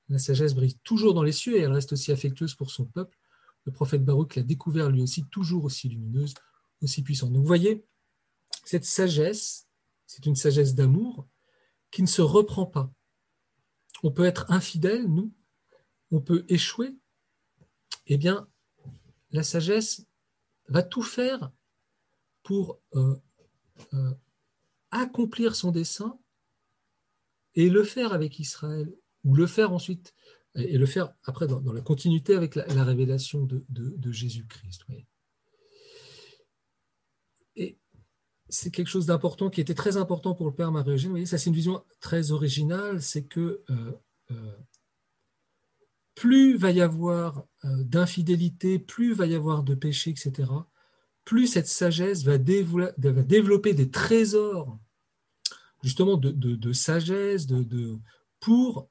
La 0.09 0.19
sagesse 0.19 0.55
brille 0.55 0.79
toujours 0.85 1.15
dans 1.15 1.23
les 1.23 1.33
cieux 1.33 1.57
et 1.57 1.61
elle 1.61 1.73
reste 1.73 1.93
aussi 1.93 2.13
affectueuse 2.13 2.55
pour 2.55 2.71
son 2.71 2.85
peuple. 2.85 3.19
Le 3.65 3.73
prophète 3.73 4.05
Baruch 4.05 4.37
l'a 4.37 4.43
découvert 4.43 4.89
lui 4.89 5.03
aussi, 5.03 5.25
toujours 5.25 5.65
aussi 5.65 5.89
lumineuse, 5.89 6.35
aussi 6.83 7.03
puissante. 7.03 7.33
Donc 7.33 7.43
vous 7.43 7.47
voyez, 7.47 7.85
cette 8.65 8.85
sagesse, 8.85 9.67
c'est 10.07 10.27
une 10.27 10.37
sagesse 10.37 10.75
d'amour 10.75 11.27
qui 11.91 12.03
ne 12.03 12.07
se 12.07 12.23
reprend 12.23 12.67
pas. 12.67 12.93
On 14.03 14.13
peut 14.13 14.25
être 14.25 14.51
infidèle, 14.51 15.07
nous, 15.09 15.33
on 16.11 16.21
peut 16.21 16.45
échouer, 16.49 16.97
eh 18.07 18.17
bien, 18.17 18.49
la 19.31 19.43
sagesse 19.43 20.07
va 20.69 20.83
tout 20.83 21.03
faire 21.03 21.53
pour 22.43 22.81
euh, 22.95 23.17
euh, 23.95 24.15
accomplir 24.91 25.57
son 25.57 25.73
dessein 25.73 26.19
et 27.55 27.69
le 27.71 27.85
faire 27.85 28.13
avec 28.13 28.39
Israël, 28.39 28.93
ou 29.25 29.35
le 29.35 29.47
faire 29.47 29.73
ensuite, 29.73 30.15
et 30.55 30.79
le 30.79 30.87
faire 30.87 31.13
après 31.25 31.47
dans, 31.47 31.61
la 31.73 31.81
continuité 31.81 32.35
avec 32.35 32.55
la, 32.55 32.85
révélation 32.85 33.45
de, 33.47 34.13
Jésus-Christ. 34.13 34.85
Et 37.57 37.79
c'est 38.49 38.71
quelque 38.71 38.89
chose 38.89 39.07
d'important 39.07 39.51
qui 39.51 39.61
était 39.61 39.75
très 39.75 39.97
important 39.97 40.35
pour 40.35 40.47
le 40.47 40.55
Père 40.55 40.73
Marie-Eugène. 40.73 41.27
Ça 41.27 41.37
c'est 41.37 41.51
une 41.51 41.57
vision 41.57 41.85
très 42.01 42.31
originale, 42.31 43.03
c'est 43.03 43.25
que 43.25 43.63
euh, 43.71 43.93
plus 46.17 46.57
va 46.57 46.73
y 46.73 46.81
avoir 46.81 47.45
euh, 47.65 47.85
d'infidélité, 47.85 48.81
plus 48.81 49.13
va 49.13 49.27
y 49.27 49.37
avoir 49.37 49.63
de 49.63 49.77
péché, 49.77 50.11
etc., 50.11 50.51
plus 51.25 51.47
cette 51.47 51.67
sagesse 51.67 52.25
va, 52.25 52.39
développer 52.39 53.75
des 53.75 53.91
trésors 53.91 54.79
justement 55.83 56.17
de, 56.17 56.73
sagesse, 56.73 57.47
de, 57.47 57.99
pour 58.41 58.89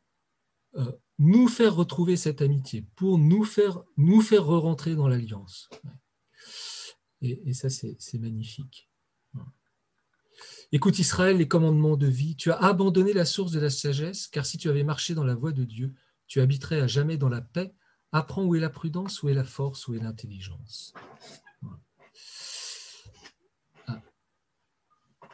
euh, 0.76 0.92
nous 1.18 1.48
faire 1.48 1.76
retrouver 1.76 2.18
cette 2.18 2.42
amitié, 2.42 2.86
pour 2.96 3.18
nous 3.18 3.44
faire, 3.44 3.84
re-rentrer 3.98 4.96
dans 4.96 5.08
l'alliance. 5.08 5.70
Et, 7.22 7.54
ça, 7.54 7.70
c'est 7.70 8.20
magnifique. 8.20 8.90
Écoute 10.72 11.00
Israël, 11.00 11.38
les 11.38 11.48
commandements 11.48 11.98
de 11.98 12.08
vie, 12.08 12.36
tu 12.36 12.52
as 12.52 12.58
abandonné 12.58 13.14
la 13.14 13.26
source 13.26 13.52
de 13.52 13.60
la 13.60 13.70
sagesse, 13.70 14.28
car 14.28 14.46
si 14.46 14.58
tu 14.58 14.70
avais 14.70 14.84
marché 14.84 15.16
dans 15.16 15.24
la 15.24 15.36
voie 15.36 15.54
de 15.54 15.64
Dieu, 15.64 15.94
tu 16.28 16.42
habiterais 16.42 16.82
à 16.82 16.88
jamais 16.88 17.18
dans 17.18 17.30
la 17.30 17.42
paix. 17.42 17.74
Apprends 18.12 18.46
où 18.46 18.56
est 18.56 18.60
la 18.60 18.70
prudence, 18.70 19.24
où 19.24 19.30
est 19.30 19.34
la 19.34 19.44
force, 19.44 19.88
où 19.88 19.96
est 19.96 20.00
l'intelligence. 20.00 20.94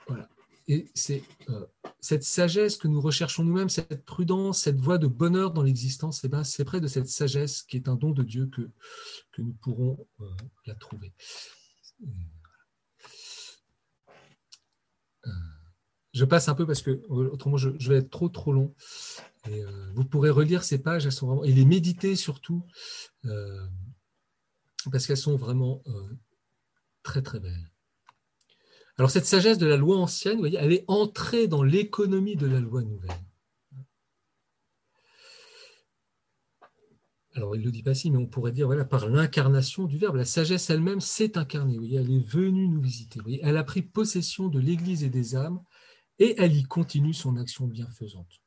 Voilà. 0.07 0.27
Ah. 0.27 0.29
Et 0.67 0.89
c'est 0.93 1.23
euh, 1.49 1.65
cette 1.99 2.23
sagesse 2.23 2.77
que 2.77 2.87
nous 2.87 3.01
recherchons 3.01 3.43
nous-mêmes, 3.43 3.69
cette 3.69 4.05
prudence, 4.05 4.63
cette 4.63 4.79
voie 4.79 4.97
de 4.97 5.07
bonheur 5.07 5.51
dans 5.51 5.63
l'existence, 5.63 6.23
eh 6.23 6.27
ben, 6.27 6.43
c'est 6.43 6.65
près 6.65 6.81
de 6.81 6.87
cette 6.87 7.07
sagesse 7.07 7.61
qui 7.61 7.77
est 7.77 7.87
un 7.87 7.95
don 7.95 8.11
de 8.11 8.23
Dieu 8.23 8.47
que, 8.47 8.61
que 9.31 9.41
nous 9.41 9.53
pourrons 9.53 10.07
euh, 10.19 10.25
la 10.65 10.75
trouver. 10.75 11.13
Euh, 15.27 15.29
je 16.13 16.25
passe 16.25 16.49
un 16.49 16.55
peu 16.55 16.65
parce 16.65 16.81
que 16.81 17.01
autrement 17.09 17.57
je, 17.57 17.69
je 17.77 17.89
vais 17.89 17.97
être 17.97 18.09
trop 18.09 18.29
trop 18.29 18.51
long. 18.51 18.73
Et, 19.49 19.63
euh, 19.63 19.91
vous 19.95 20.05
pourrez 20.05 20.29
relire 20.29 20.63
ces 20.63 20.81
pages, 20.81 21.05
elles 21.05 21.11
sont 21.11 21.27
vraiment, 21.27 21.43
et 21.43 21.51
les 21.51 21.65
méditer 21.65 22.15
surtout, 22.15 22.63
euh, 23.25 23.65
parce 24.91 25.07
qu'elles 25.07 25.17
sont 25.17 25.35
vraiment 25.35 25.81
euh, 25.87 26.09
très 27.03 27.21
très 27.21 27.39
belles. 27.39 27.71
Alors 28.97 29.09
cette 29.09 29.25
sagesse 29.25 29.57
de 29.57 29.65
la 29.65 29.77
loi 29.77 29.97
ancienne, 29.97 30.39
voyez, 30.39 30.59
elle 30.59 30.73
est 30.73 30.85
entrée 30.87 31.47
dans 31.47 31.63
l'économie 31.63 32.35
de 32.35 32.45
la 32.45 32.59
loi 32.59 32.83
nouvelle. 32.83 33.09
Alors 37.33 37.55
il 37.55 37.59
ne 37.59 37.65
le 37.65 37.71
dit 37.71 37.81
pas 37.81 37.93
si, 37.93 38.11
mais 38.11 38.17
on 38.17 38.27
pourrait 38.27 38.51
dire 38.51 38.67
voilà, 38.67 38.83
par 38.83 39.07
l'incarnation 39.07 39.85
du 39.85 39.97
Verbe, 39.97 40.17
la 40.17 40.25
sagesse 40.25 40.69
elle-même 40.69 40.99
s'est 40.99 41.37
incarnée, 41.37 41.77
elle 41.95 42.11
est 42.11 42.27
venue 42.27 42.67
nous 42.67 42.81
visiter, 42.81 43.21
elle 43.41 43.57
a 43.57 43.63
pris 43.63 43.81
possession 43.81 44.49
de 44.49 44.59
l'Église 44.59 45.03
et 45.03 45.09
des 45.09 45.35
âmes, 45.35 45.63
et 46.19 46.35
elle 46.37 46.55
y 46.55 46.63
continue 46.63 47.13
son 47.13 47.37
action 47.37 47.67
bienfaisante. 47.67 48.40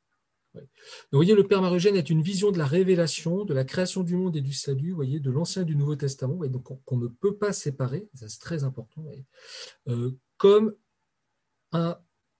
Vous 1.11 1.17
voyez, 1.17 1.35
le 1.35 1.47
Père 1.47 1.61
Marogène 1.61 1.95
est 1.95 2.09
une 2.09 2.21
vision 2.21 2.51
de 2.51 2.57
la 2.57 2.65
révélation, 2.65 3.45
de 3.45 3.53
la 3.53 3.63
création 3.63 4.03
du 4.03 4.15
monde 4.15 4.35
et 4.35 4.41
du 4.41 4.53
salut, 4.53 4.91
voyez, 4.91 5.19
de 5.19 5.31
l'Ancien 5.31 5.63
et 5.63 5.65
du 5.65 5.75
Nouveau 5.75 5.95
Testament, 5.95 6.39
donc 6.47 6.83
qu'on 6.85 6.97
ne 6.97 7.07
peut 7.07 7.35
pas 7.35 7.53
séparer, 7.53 8.07
c'est 8.13 8.39
très 8.39 8.63
important, 8.63 9.05
euh, 9.87 10.11
comme 10.37 10.75
un 11.71 11.97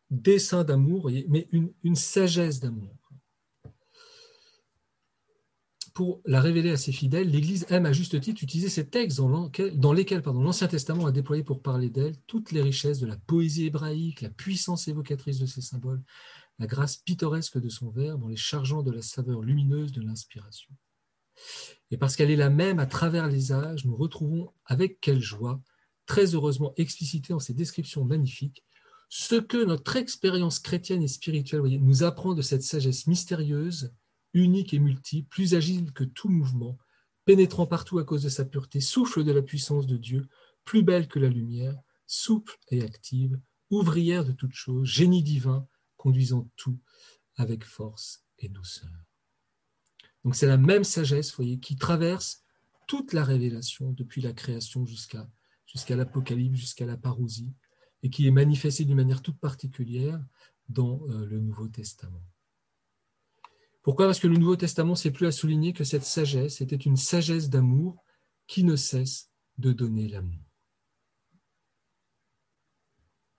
dessein 0.10 0.63
d'amour, 0.63 1.10
mais 1.28 1.47
une 1.51 1.95
sagesse 1.95 2.60
d'amour. 2.60 2.95
Pour 5.95 6.21
la 6.25 6.41
révéler 6.41 6.71
à 6.71 6.78
ses 6.78 6.91
fidèles, 6.91 7.30
l'Église 7.30 7.65
aime 7.69 7.86
à 7.86 7.93
juste 7.93 8.19
titre 8.19 8.43
utiliser 8.43 8.67
ces 8.67 8.89
textes 8.89 9.17
dans 9.17 9.93
lesquels 9.93 10.21
l'Ancien 10.25 10.67
Testament 10.67 11.06
a 11.06 11.12
déployé 11.13 11.41
pour 11.41 11.62
parler 11.62 11.89
d'elle 11.89 12.17
toutes 12.28 12.51
les 12.51 12.62
richesses 12.62 12.99
de 12.99 13.08
la 13.08 13.15
poésie 13.15 13.67
hébraïque, 13.67 14.19
la 14.19 14.30
puissance 14.30 14.89
évocatrice 14.89 15.39
de 15.39 15.45
ses 15.45 15.62
symboles, 15.62 16.04
la 16.59 16.67
grâce 16.67 16.97
pittoresque 16.97 17.59
de 17.59 17.69
son 17.69 17.89
verbe 17.89 18.23
en 18.23 18.27
les 18.27 18.35
chargeant 18.35 18.83
de 18.83 18.91
la 18.91 19.01
saveur 19.01 19.41
lumineuse 19.41 19.91
de 19.91 20.01
l'inspiration. 20.01 20.73
Et 21.91 21.97
parce 21.97 22.15
qu'elle 22.15 22.31
est 22.31 22.35
la 22.35 22.49
même 22.49 22.79
à 22.79 22.85
travers 22.85 23.27
les 23.27 23.51
âges, 23.51 23.85
nous 23.85 23.95
retrouvons 23.95 24.53
avec 24.65 24.99
quelle 25.01 25.21
joie, 25.21 25.61
très 26.05 26.33
heureusement 26.33 26.73
explicité 26.77 27.33
en 27.33 27.39
ces 27.39 27.53
descriptions 27.53 28.05
magnifiques, 28.05 28.63
ce 29.09 29.35
que 29.35 29.63
notre 29.63 29.95
expérience 29.97 30.59
chrétienne 30.59 31.03
et 31.03 31.07
spirituelle 31.07 31.61
nous 31.61 32.03
apprend 32.03 32.33
de 32.33 32.41
cette 32.41 32.63
sagesse 32.63 33.07
mystérieuse 33.07 33.93
unique 34.33 34.73
et 34.73 34.79
multiple, 34.79 35.29
plus 35.29 35.55
agile 35.55 35.93
que 35.93 36.03
tout 36.03 36.29
mouvement, 36.29 36.77
pénétrant 37.23 37.65
partout 37.65 37.99
à 37.99 38.03
cause 38.03 38.23
de 38.23 38.29
sa 38.29 38.45
pureté, 38.45 38.81
souffle 38.81 39.23
de 39.23 39.31
la 39.31 39.41
puissance 39.41 39.87
de 39.87 39.97
Dieu, 39.97 40.27
plus 40.65 40.83
belle 40.83 41.07
que 41.07 41.19
la 41.19 41.29
lumière, 41.29 41.75
souple 42.05 42.57
et 42.69 42.83
active, 42.83 43.39
ouvrière 43.69 44.25
de 44.25 44.33
toutes 44.33 44.53
choses, 44.53 44.87
génie 44.87 45.23
divin, 45.23 45.65
conduisant 46.05 46.47
tout 46.55 46.77
avec 47.35 47.63
force 47.63 48.23
et 48.37 48.47
douceur. 48.47 48.91
Donc 50.23 50.35
c'est 50.35 50.45
la 50.45 50.57
même 50.57 50.83
sagesse, 50.83 51.33
voyez, 51.33 51.57
qui 51.59 51.75
traverse 51.75 52.43
toute 52.85 53.11
la 53.11 53.23
révélation 53.23 53.91
depuis 53.91 54.21
la 54.21 54.31
création 54.31 54.85
jusqu'à 54.85 55.27
jusqu'à 55.65 55.95
l'Apocalypse, 55.95 56.59
jusqu'à 56.59 56.85
la 56.85 56.95
parousie, 56.95 57.55
et 58.03 58.11
qui 58.11 58.27
est 58.27 58.31
manifestée 58.31 58.85
d'une 58.85 58.97
manière 58.97 59.23
toute 59.23 59.39
particulière 59.39 60.23
dans 60.69 61.01
euh, 61.09 61.25
le 61.25 61.39
Nouveau 61.39 61.67
Testament. 61.69 62.23
Pourquoi? 63.81 64.05
Parce 64.05 64.19
que 64.19 64.27
le 64.27 64.37
Nouveau 64.37 64.55
Testament, 64.55 64.93
c'est 64.93 65.09
plus 65.09 65.25
à 65.25 65.31
souligner 65.31 65.73
que 65.73 65.83
cette 65.83 66.03
sagesse 66.03 66.61
était 66.61 66.75
une 66.75 66.97
sagesse 66.97 67.49
d'amour 67.49 67.97
qui 68.45 68.63
ne 68.63 68.75
cesse 68.75 69.31
de 69.57 69.73
donner 69.73 70.07
l'amour. 70.07 70.44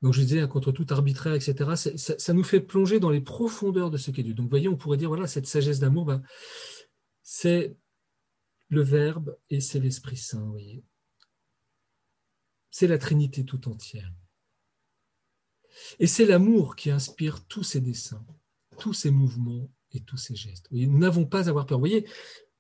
Donc 0.02 0.12
je 0.12 0.20
disais, 0.20 0.46
contre 0.46 0.72
tout 0.72 0.86
arbitraire, 0.90 1.34
etc., 1.34 1.94
ça, 1.96 2.32
nous 2.32 2.44
fait 2.44 2.60
plonger 2.60 3.00
dans 3.00 3.10
les 3.10 3.20
profondeurs 3.20 3.90
de 3.90 3.96
ce 3.96 4.10
qu'est 4.10 4.22
Dieu. 4.22 4.34
Donc 4.34 4.44
vous 4.44 4.50
voyez, 4.50 4.68
on 4.68 4.76
pourrait 4.76 4.98
dire, 4.98 5.08
voilà, 5.08 5.26
cette 5.26 5.46
sagesse 5.46 5.78
d'amour, 5.78 6.04
ben, 6.04 6.22
c'est 7.22 7.76
le 8.68 8.82
Verbe 8.82 9.36
et 9.48 9.60
c'est 9.60 9.80
l'Esprit 9.80 10.16
Saint, 10.16 10.44
voyez. 10.44 10.84
C'est 12.70 12.86
la 12.86 12.98
Trinité 12.98 13.44
tout 13.44 13.68
entière. 13.68 14.12
Et 15.98 16.06
c'est 16.06 16.26
l'amour 16.26 16.76
qui 16.76 16.90
inspire 16.90 17.46
tous 17.46 17.62
ces 17.62 17.80
dessins, 17.80 18.24
tous 18.78 18.92
ces 18.92 19.10
mouvements 19.10 19.70
et 19.92 20.00
tous 20.00 20.16
ces 20.16 20.34
gestes. 20.34 20.68
nous 20.70 20.98
n'avons 20.98 21.24
pas 21.26 21.46
à 21.46 21.50
avoir 21.50 21.66
peur. 21.66 21.78
Vous 21.78 21.82
voyez, 21.82 22.06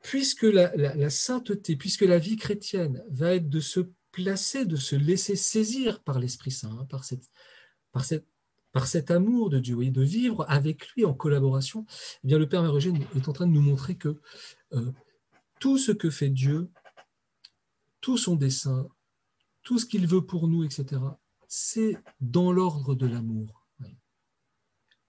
puisque 0.02 0.44
la, 0.44 1.10
sainteté, 1.10 1.76
puisque 1.76 2.02
la 2.02 2.18
vie 2.18 2.36
chrétienne 2.36 3.02
va 3.08 3.34
être 3.34 3.48
de 3.48 3.60
se 3.60 3.80
placer, 4.16 4.64
de 4.64 4.76
se 4.76 4.96
laisser 4.96 5.36
saisir 5.36 6.02
par 6.02 6.18
l'Esprit 6.18 6.50
Saint, 6.50 6.88
par, 6.90 7.04
cet 8.86 9.10
amour 9.10 9.50
de 9.50 9.58
Dieu, 9.58 9.76
de 9.90 10.02
vivre 10.02 10.46
avec 10.48 10.88
lui 10.92 11.04
en 11.04 11.12
collaboration, 11.12 11.84
eh 12.24 12.28
bien, 12.28 12.38
le 12.38 12.48
Père 12.48 12.62
Mérogène 12.62 13.04
est 13.14 13.28
en 13.28 13.34
train 13.34 13.46
de 13.46 13.52
nous 13.52 13.60
montrer 13.60 13.98
que 13.98 14.18
euh, 14.72 14.90
tout 15.60 15.76
ce 15.76 15.92
que 15.92 16.08
fait 16.08 16.30
Dieu, 16.30 16.70
tout 18.00 18.16
son 18.16 18.36
dessein, 18.36 18.88
tout 19.62 19.78
ce 19.78 19.84
qu'il 19.84 20.06
veut 20.06 20.24
pour 20.24 20.48
nous, 20.48 20.64
etc., 20.64 21.02
c'est 21.46 21.98
dans 22.22 22.52
l'ordre 22.52 22.94
de 22.94 23.06
l'amour 23.06 23.66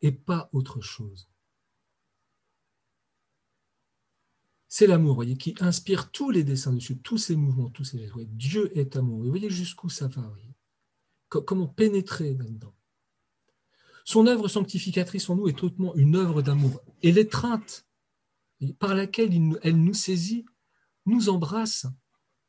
et 0.01 0.11
pas 0.11 0.49
autre 0.51 0.81
chose. 0.81 1.29
C'est 4.77 4.85
l'amour, 4.85 5.25
qui 5.39 5.55
inspire 5.59 6.11
tous 6.11 6.29
les 6.29 6.43
dessins 6.43 6.71
dessus, 6.71 6.99
tous 6.99 7.17
ces 7.17 7.35
mouvements, 7.35 7.71
tous 7.71 7.83
ces 7.83 7.97
gestes. 7.97 8.13
Dieu 8.35 8.77
est 8.77 8.95
amour. 8.95 9.23
vous 9.23 9.29
voyez 9.29 9.49
jusqu'où 9.49 9.89
ça 9.89 10.07
va, 10.07 10.21
voyez. 10.21 10.53
Comment 11.29 11.67
pénétrer 11.67 12.35
là-dedans. 12.35 12.75
Son 14.05 14.27
œuvre 14.27 14.47
sanctificatrice 14.47 15.31
en 15.31 15.35
nous 15.35 15.47
est 15.47 15.63
hautement 15.63 15.95
une 15.95 16.15
œuvre 16.15 16.43
d'amour. 16.43 16.79
Et 17.01 17.11
l'étreinte 17.11 17.87
par 18.77 18.93
laquelle 18.93 19.31
elle 19.63 19.81
nous 19.81 19.95
saisit, 19.95 20.45
nous 21.07 21.29
embrasse 21.29 21.87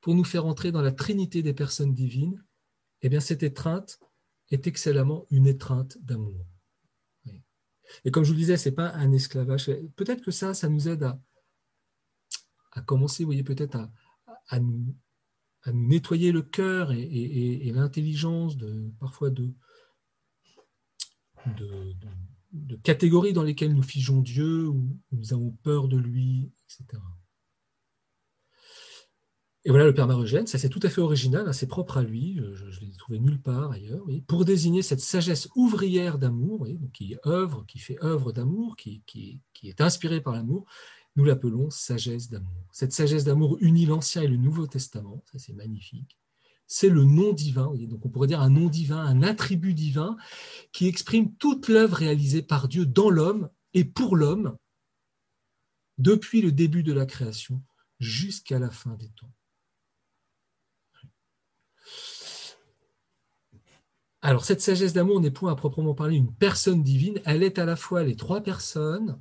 pour 0.02 0.14
nous 0.14 0.22
faire 0.22 0.44
entrer 0.44 0.70
dans 0.70 0.82
la 0.82 0.92
trinité 0.92 1.42
des 1.42 1.54
personnes 1.54 1.94
divines, 1.94 2.44
eh 3.00 3.08
bien 3.08 3.20
cette 3.20 3.42
étreinte 3.42 4.00
est 4.50 4.66
excellemment 4.66 5.24
une 5.30 5.46
étreinte 5.46 5.96
d'amour. 6.02 6.44
Et 8.04 8.10
comme 8.10 8.24
je 8.24 8.28
vous 8.28 8.34
le 8.34 8.40
disais, 8.40 8.58
ce 8.58 8.68
n'est 8.68 8.74
pas 8.74 8.90
un 8.90 9.12
esclavage. 9.12 9.70
Peut-être 9.96 10.22
que 10.22 10.30
ça, 10.30 10.52
ça 10.52 10.68
nous 10.68 10.88
aide 10.88 11.04
à, 11.04 11.18
à 12.78 12.82
commencer, 12.82 13.24
vous 13.24 13.28
voyez, 13.28 13.44
peut-être 13.44 13.76
à, 14.48 14.60
nous, 14.60 14.94
nettoyer 15.66 16.32
le 16.32 16.42
cœur 16.42 16.92
et, 16.92 17.70
l'intelligence 17.74 18.56
de 18.56 18.90
parfois 19.00 19.30
de, 19.30 19.52
catégories 22.82 23.32
dans 23.32 23.42
lesquelles 23.42 23.74
nous 23.74 23.82
figeons 23.82 24.20
Dieu, 24.20 24.68
ou 24.68 24.96
nous 25.12 25.32
avons 25.32 25.50
peur 25.62 25.88
de 25.88 25.98
lui, 25.98 26.50
etc. 26.64 27.00
Et 29.64 29.70
voilà 29.70 29.84
le 29.84 29.92
Père 29.92 30.06
Marogène, 30.06 30.46
ça 30.46 30.56
c'est 30.56 30.68
tout 30.68 30.80
à 30.82 30.88
fait 30.88 31.00
original, 31.00 31.46
hein, 31.46 31.52
c'est 31.52 31.66
propre 31.66 31.98
à 31.98 32.02
lui, 32.02 32.40
je 32.54 32.64
ne 32.64 32.86
l'ai 32.86 32.96
trouvé 32.96 33.18
nulle 33.18 33.42
part 33.42 33.72
ailleurs, 33.72 34.06
pour 34.26 34.44
désigner 34.44 34.82
cette 34.82 35.00
sagesse 35.00 35.48
ouvrière 35.56 36.18
d'amour, 36.18 36.66
qui 36.94 37.16
œuvre, 37.26 37.66
qui 37.66 37.78
fait 37.78 38.02
œuvre 38.02 38.32
d'amour, 38.32 38.76
qui, 38.76 39.02
est 39.62 39.80
inspirée 39.80 40.20
par 40.20 40.32
l'amour, 40.32 40.64
nous 41.18 41.24
l'appelons 41.24 41.68
sagesse 41.68 42.30
d'amour. 42.30 42.68
Cette 42.70 42.92
sagesse 42.92 43.24
d'amour 43.24 43.58
unit 43.60 43.86
l'Ancien 43.86 44.22
et 44.22 44.28
le 44.28 44.36
Nouveau 44.36 44.68
Testament, 44.68 45.24
ça 45.32 45.40
c'est 45.40 45.52
magnifique. 45.52 46.16
C'est 46.68 46.88
le 46.88 47.02
nom 47.02 47.32
divin, 47.32 47.72
donc 47.74 48.06
on 48.06 48.08
pourrait 48.08 48.28
dire 48.28 48.40
un 48.40 48.50
nom 48.50 48.68
divin, 48.68 48.98
un 48.98 49.24
attribut 49.24 49.74
divin 49.74 50.16
qui 50.70 50.86
exprime 50.86 51.34
toute 51.34 51.66
l'œuvre 51.66 51.96
réalisée 51.96 52.42
par 52.42 52.68
Dieu 52.68 52.86
dans 52.86 53.10
l'homme 53.10 53.50
et 53.74 53.84
pour 53.84 54.14
l'homme 54.14 54.56
depuis 55.98 56.40
le 56.40 56.52
début 56.52 56.84
de 56.84 56.92
la 56.92 57.04
création 57.04 57.64
jusqu'à 57.98 58.60
la 58.60 58.70
fin 58.70 58.94
des 58.94 59.10
temps. 59.10 59.32
Alors, 64.22 64.44
cette 64.44 64.60
sagesse 64.60 64.92
d'amour 64.92 65.20
n'est 65.20 65.32
point 65.32 65.50
à 65.50 65.56
proprement 65.56 65.94
parler 65.94 66.16
une 66.16 66.32
personne 66.32 66.84
divine, 66.84 67.20
elle 67.24 67.42
est 67.42 67.58
à 67.58 67.64
la 67.64 67.76
fois 67.76 68.04
les 68.04 68.14
trois 68.14 68.40
personnes, 68.40 69.20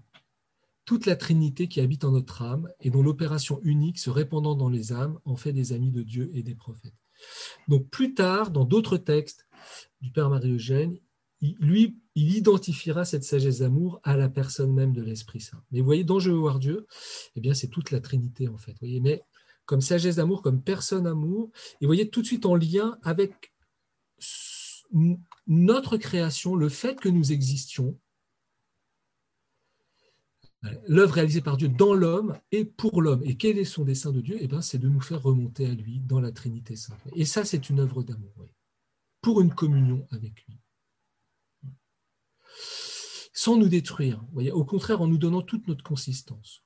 toute 0.87 1.05
la 1.05 1.17
Trinité 1.17 1.67
qui 1.67 1.81
habite 1.81 2.05
en 2.05 2.11
notre 2.11 2.41
âme 2.41 2.69
et 2.79 2.89
dont 2.89 3.03
l'opération 3.03 3.59
unique 3.63 3.99
se 3.99 4.09
répandant 4.09 4.55
dans 4.55 4.69
les 4.69 4.93
âmes 4.93 5.19
en 5.25 5.35
fait 5.35 5.51
des 5.51 5.73
amis 5.73 5.91
de 5.91 6.01
Dieu 6.01 6.31
et 6.33 6.43
des 6.43 6.55
prophètes. 6.55 6.95
Donc, 7.67 7.89
plus 7.89 8.13
tard, 8.13 8.51
dans 8.51 8.63
d'autres 8.63 8.97
textes 8.97 9.45
du 9.99 10.11
Père 10.11 10.29
Marie-Eugène, 10.29 10.97
lui, 11.41 11.99
il 12.15 12.35
identifiera 12.35 13.03
cette 13.03 13.25
sagesse 13.25 13.59
d'amour 13.59 13.99
à 14.03 14.15
la 14.15 14.29
personne 14.29 14.73
même 14.73 14.93
de 14.93 15.03
l'Esprit 15.03 15.41
Saint. 15.41 15.61
Mais 15.71 15.81
vous 15.81 15.85
voyez, 15.85 16.05
dans 16.05 16.19
Je 16.19 16.31
veux 16.31 16.37
voir 16.37 16.57
Dieu, 16.57 16.87
eh 17.35 17.41
bien, 17.41 17.53
c'est 17.53 17.67
toute 17.67 17.91
la 17.91 17.99
Trinité, 17.99 18.47
en 18.47 18.57
fait. 18.57 18.73
Voyez, 18.79 19.01
mais 19.01 19.21
comme 19.65 19.81
sagesse 19.81 20.15
d'amour, 20.15 20.41
comme 20.41 20.63
personne 20.63 21.05
amour, 21.05 21.51
et 21.81 21.85
vous 21.85 21.89
voyez 21.89 22.09
tout 22.09 22.21
de 22.21 22.27
suite 22.27 22.45
en 22.45 22.55
lien 22.55 22.97
avec 23.03 23.53
notre 25.47 25.97
création, 25.97 26.55
le 26.55 26.69
fait 26.69 26.97
que 26.97 27.09
nous 27.09 27.33
existions, 27.33 27.99
l'œuvre 30.87 31.13
réalisée 31.13 31.41
par 31.41 31.57
Dieu 31.57 31.67
dans 31.67 31.93
l'homme 31.93 32.37
et 32.51 32.65
pour 32.65 33.01
l'homme. 33.01 33.23
Et 33.23 33.37
quel 33.37 33.57
est 33.57 33.65
son 33.65 33.83
dessein 33.83 34.11
de 34.11 34.21
Dieu? 34.21 34.37
Eh 34.39 34.47
ben, 34.47 34.61
C'est 34.61 34.77
de 34.77 34.89
nous 34.89 35.01
faire 35.01 35.21
remonter 35.21 35.67
à 35.67 35.73
lui 35.73 35.99
dans 35.99 36.19
la 36.19 36.31
Trinité 36.31 36.75
Sainte. 36.75 36.99
Et 37.15 37.25
ça, 37.25 37.45
c'est 37.45 37.69
une 37.69 37.79
œuvre 37.79 38.03
d'amour, 38.03 38.33
pour 39.21 39.41
une 39.41 39.53
communion 39.53 40.07
avec 40.11 40.45
lui. 40.45 40.59
Sans 43.33 43.55
nous 43.55 43.69
détruire, 43.69 44.23
voyez, 44.33 44.51
au 44.51 44.65
contraire 44.65 45.01
en 45.01 45.07
nous 45.07 45.19
donnant 45.19 45.43
toute 45.43 45.67
notre 45.67 45.83
consistance. 45.83 46.63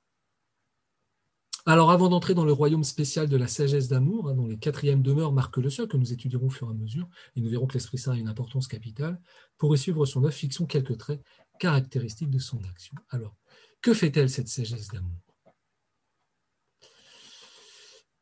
Alors 1.66 1.92
avant 1.92 2.10
d'entrer 2.10 2.34
dans 2.34 2.46
le 2.46 2.54
royaume 2.54 2.84
spécial 2.84 3.30
de 3.30 3.38
la 3.38 3.48
sagesse 3.48 3.88
d'amour, 3.88 4.30
hein, 4.30 4.36
dont 4.36 4.48
les 4.48 4.58
quatrièmes 4.58 5.04
demeures 5.04 5.32
marquent 5.32 5.58
le 5.58 5.70
sol, 5.70 5.88
que 5.88 5.98
nous 5.98 6.12
étudierons 6.12 6.48
au 6.48 6.50
fur 6.50 6.68
et 6.68 6.72
à 6.72 6.74
mesure, 6.74 7.08
et 7.36 7.42
nous 7.42 7.50
verrons 7.50 7.68
que 7.68 7.74
l'Esprit 7.74 8.00
Saint 8.00 8.14
a 8.14 8.18
une 8.18 8.30
importance 8.30 8.68
capitale, 8.68 9.22
pour 9.58 9.76
y 9.76 9.78
suivre 9.78 10.06
son 10.06 10.24
œuvre, 10.24 10.34
fixons 10.34 10.66
quelques 10.66 10.98
traits 10.98 11.22
caractéristiques 11.60 12.32
de 12.32 12.40
son 12.40 12.58
action. 12.64 12.96
Alors, 13.10 13.36
que 13.82 13.94
fait-elle 13.94 14.30
cette 14.30 14.48
sagesse 14.48 14.88
d'amour? 14.90 15.22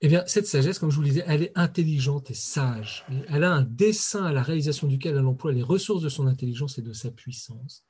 Eh 0.02 0.08
bien, 0.08 0.24
cette 0.28 0.48
sagesse, 0.48 0.80
comme 0.80 0.92
je 0.92 0.96
vous 0.96 1.02
le 1.02 1.10
disais, 1.10 1.26
elle 1.28 1.44
est 1.44 1.52
intelligente 1.56 2.32
et 2.32 2.34
sage. 2.34 3.06
Elle 3.28 3.44
a 3.44 3.52
un 3.52 3.64
dessein 3.64 4.24
à 4.24 4.32
la 4.32 4.42
réalisation 4.42 4.88
duquel 4.88 5.18
elle 5.18 5.26
emploie 5.26 5.52
les 5.52 5.62
ressources 5.62 6.02
de 6.02 6.08
son 6.08 6.26
intelligence 6.26 6.78
et 6.78 6.82
de 6.82 6.94
sa 6.94 7.12
puissance. 7.12 7.84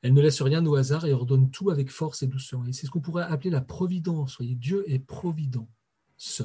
Elle 0.00 0.14
ne 0.14 0.22
laisse 0.22 0.40
rien 0.40 0.64
au 0.64 0.74
hasard 0.74 1.04
et 1.04 1.12
ordonne 1.12 1.50
tout 1.50 1.70
avec 1.70 1.90
force 1.90 2.22
et 2.22 2.26
douceur. 2.26 2.66
Et 2.66 2.72
c'est 2.72 2.86
ce 2.86 2.90
qu'on 2.90 3.00
pourrait 3.00 3.24
appeler 3.24 3.50
la 3.50 3.60
providence. 3.60 4.36
Voyez, 4.38 4.54
Dieu 4.54 4.90
est 4.90 4.98
provident. 4.98 5.68
Ce. 6.16 6.42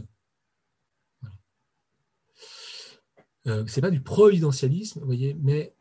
Euh, 3.47 3.65
ce 3.65 3.75
n'est 3.75 3.81
pas 3.81 3.91
du 3.91 4.01
providentialisme, 4.01 4.99
voyez, 5.05 5.33
mais 5.35 5.73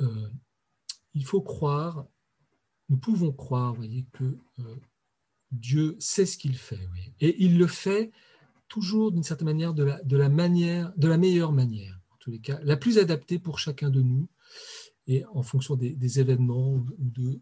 euh, 0.00 0.30
il 1.12 1.26
faut 1.26 1.42
croire, 1.42 2.06
nous 2.90 2.98
pouvons 2.98 3.32
croire, 3.32 3.72
voyez, 3.72 4.04
que 4.12 4.36
euh, 4.58 4.76
Dieu 5.52 5.96
sait 5.98 6.26
ce 6.26 6.36
qu'il 6.36 6.56
fait. 6.56 6.88
Et 7.20 7.42
il 7.42 7.56
le 7.56 7.66
fait 7.66 8.10
toujours 8.68 9.12
d'une 9.12 9.22
certaine 9.22 9.46
manière 9.46 9.74
de 9.74 9.84
la, 9.84 10.28
manière, 10.28 10.92
de 10.96 11.08
la 11.08 11.16
meilleure 11.16 11.52
manière, 11.52 12.00
en 12.12 12.16
tous 12.18 12.30
les 12.30 12.40
cas, 12.40 12.60
la 12.62 12.76
plus 12.76 12.98
adaptée 12.98 13.38
pour 13.38 13.58
chacun 13.58 13.90
de 13.90 14.02
nous 14.02 14.28
et 15.06 15.24
en 15.32 15.42
fonction 15.42 15.76
des, 15.76 16.20
événements 16.20 16.74
ou 16.74 16.86
de 16.98 17.40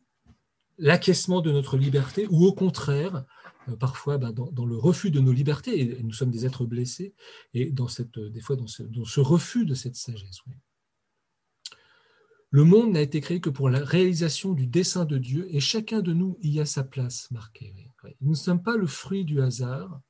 l'acquiescement 0.78 1.40
de 1.40 1.50
notre 1.50 1.76
liberté, 1.76 2.26
ou 2.30 2.46
au 2.46 2.52
contraire, 2.52 3.24
euh, 3.68 3.76
parfois 3.76 4.16
ben, 4.16 4.32
dans, 4.32 4.64
le 4.64 4.76
refus 4.76 5.10
de 5.10 5.20
nos 5.20 5.32
libertés, 5.32 5.98
et 5.98 6.02
nous 6.02 6.12
sommes 6.12 6.30
des 6.30 6.46
êtres 6.46 6.64
blessés, 6.64 7.14
et 7.52 7.70
dans 7.70 7.88
euh, 8.16 8.30
des 8.30 8.40
fois 8.40 8.56
dans 8.56 8.66
ce, 8.66 9.20
refus 9.20 9.66
de 9.66 9.74
cette 9.74 9.96
sagesse. 9.96 10.38
Le 12.50 12.64
monde 12.64 12.92
n'a 12.92 13.02
été 13.02 13.20
créé 13.20 13.40
que 13.40 13.50
pour 13.50 13.68
la 13.68 13.84
réalisation 13.84 14.52
du 14.52 14.66
dessein 14.66 15.04
de 15.04 15.18
Dieu, 15.18 15.46
et 15.50 15.60
chacun 15.60 16.00
de 16.00 16.14
nous 16.14 16.38
y 16.40 16.60
a 16.60 16.66
sa 16.66 16.82
place 16.82 17.30
marquée. 17.30 17.74
Nous 18.20 18.30
ne 18.30 18.34
sommes 18.34 18.62
pas 18.62 18.76
le 18.76 18.86
fruit 18.86 19.24
du 19.24 19.42
hasard, 19.42 20.00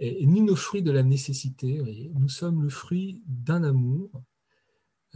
ni 0.00 0.40
nos 0.40 0.56
fruits 0.56 0.82
de 0.82 0.90
la 0.90 1.02
nécessité. 1.02 1.80
Nous 2.14 2.28
sommes 2.28 2.62
le 2.62 2.68
fruit 2.68 3.22
d'un 3.26 3.62
amour 3.62 4.10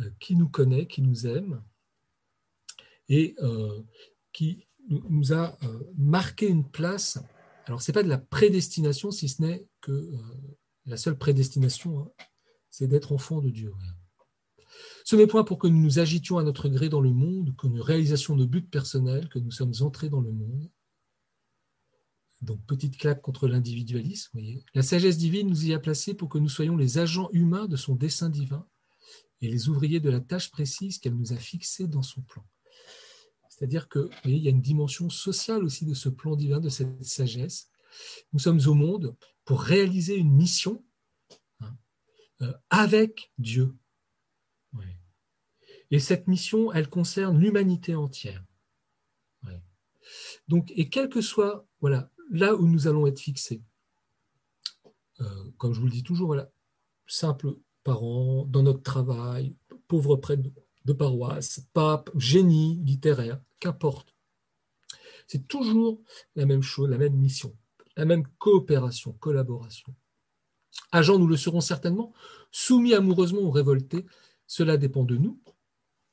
euh, 0.00 0.11
qui 0.20 0.37
nous 0.37 0.48
connaît, 0.48 0.87
qui 0.87 1.03
nous 1.03 1.27
aime 1.27 1.62
et 3.09 3.35
euh, 3.38 3.83
qui 4.33 4.66
nous 4.88 5.33
a 5.33 5.59
euh, 5.64 5.92
marqué 5.96 6.48
une 6.48 6.68
place. 6.68 7.18
Alors, 7.66 7.81
ce 7.81 7.90
n'est 7.90 7.94
pas 7.94 8.03
de 8.03 8.09
la 8.09 8.18
prédestination, 8.18 9.11
si 9.11 9.29
ce 9.29 9.42
n'est 9.42 9.66
que 9.81 10.11
la 10.85 10.96
seule 10.96 11.16
prédestination, 11.16 12.00
hein, 12.00 12.11
c'est 12.70 12.87
d'être 12.87 13.12
enfant 13.12 13.40
de 13.40 13.50
Dieu. 13.50 13.72
Ce 15.04 15.16
n'est 15.16 15.26
point 15.26 15.44
pour 15.44 15.58
que 15.58 15.66
nous 15.68 15.80
nous 15.80 15.98
agitions 15.98 16.38
à 16.38 16.42
notre 16.42 16.68
gré 16.70 16.88
dans 16.88 17.02
le 17.02 17.12
monde, 17.12 17.54
que 17.56 17.66
nous 17.66 17.82
réalisions 17.82 18.36
nos 18.36 18.46
buts 18.46 18.62
personnels, 18.62 19.28
que 19.28 19.38
nous 19.38 19.50
sommes 19.50 19.74
entrés 19.80 20.08
dans 20.08 20.22
le 20.22 20.32
monde. 20.32 20.70
Donc, 22.40 22.64
petite 22.66 22.96
claque 22.96 23.20
contre 23.20 23.46
l'individualisme. 23.46 24.40
La 24.74 24.82
sagesse 24.82 25.18
divine 25.18 25.48
nous 25.48 25.66
y 25.66 25.74
a 25.74 25.78
placés 25.78 26.14
pour 26.14 26.30
que 26.30 26.38
nous 26.38 26.48
soyons 26.48 26.76
les 26.76 26.98
agents 26.98 27.28
humains 27.32 27.66
de 27.66 27.76
son 27.76 27.94
dessein 27.94 28.30
divin 28.30 28.66
et 29.42 29.48
les 29.48 29.68
ouvriers 29.68 30.00
de 30.00 30.10
la 30.10 30.20
tâche 30.20 30.50
précise 30.50 30.98
qu'elle 30.98 31.16
nous 31.16 31.34
a 31.34 31.36
fixée 31.36 31.86
dans 31.86 32.02
son 32.02 32.22
plan. 32.22 32.44
C'est-à-dire 33.50 33.88
qu'il 33.88 34.38
y 34.38 34.46
a 34.48 34.50
une 34.50 34.62
dimension 34.62 35.10
sociale 35.10 35.64
aussi 35.64 35.84
de 35.84 35.94
ce 35.94 36.08
plan 36.08 36.34
divin, 36.34 36.60
de 36.60 36.70
cette 36.70 37.04
sagesse. 37.04 37.68
Nous 38.32 38.38
sommes 38.38 38.60
au 38.66 38.74
monde 38.74 39.16
pour 39.44 39.60
réaliser 39.60 40.16
une 40.16 40.32
mission 40.32 40.82
hein, 41.60 41.76
euh, 42.40 42.52
avec 42.70 43.32
Dieu. 43.38 43.76
Et 45.94 46.00
cette 46.00 46.26
mission, 46.26 46.72
elle 46.72 46.90
concerne 46.90 47.38
l'humanité 47.38 47.94
entière. 47.94 48.44
Donc, 50.48 50.72
et 50.74 50.88
quel 50.88 51.09
que 51.09 51.20
soit 51.20 51.68
voilà, 51.80 52.11
là 52.33 52.57
où 52.57 52.66
nous 52.66 52.88
allons 52.88 53.07
être 53.07 53.20
fixés, 53.20 53.62
euh, 55.20 55.24
comme 55.57 55.72
je 55.72 55.78
vous 55.78 55.87
le 55.87 55.92
dis 55.92 56.02
toujours, 56.02 56.26
voilà, 56.26 56.50
simple 57.07 57.54
parents, 57.85 58.44
dans 58.46 58.64
notre 58.64 58.83
travail, 58.83 59.54
pauvres 59.87 60.16
prêtre 60.16 60.42
de 60.85 60.92
paroisse, 60.92 61.61
pape, 61.72 62.11
génie 62.16 62.80
littéraire, 62.83 63.40
qu'importe. 63.61 64.16
C'est 65.28 65.46
toujours 65.46 66.02
la 66.35 66.44
même 66.44 66.62
chose, 66.62 66.90
la 66.90 66.98
même 66.98 67.14
mission, 67.14 67.57
la 67.96 68.04
même 68.04 68.26
coopération, 68.38 69.12
collaboration. 69.12 69.94
Agents, 70.90 71.20
nous 71.20 71.28
le 71.28 71.37
serons 71.37 71.61
certainement, 71.61 72.12
soumis 72.50 72.94
amoureusement 72.94 73.42
ou 73.42 73.52
révoltés, 73.52 74.04
cela 74.48 74.76
dépend 74.76 75.04
de 75.04 75.16
nous, 75.16 75.40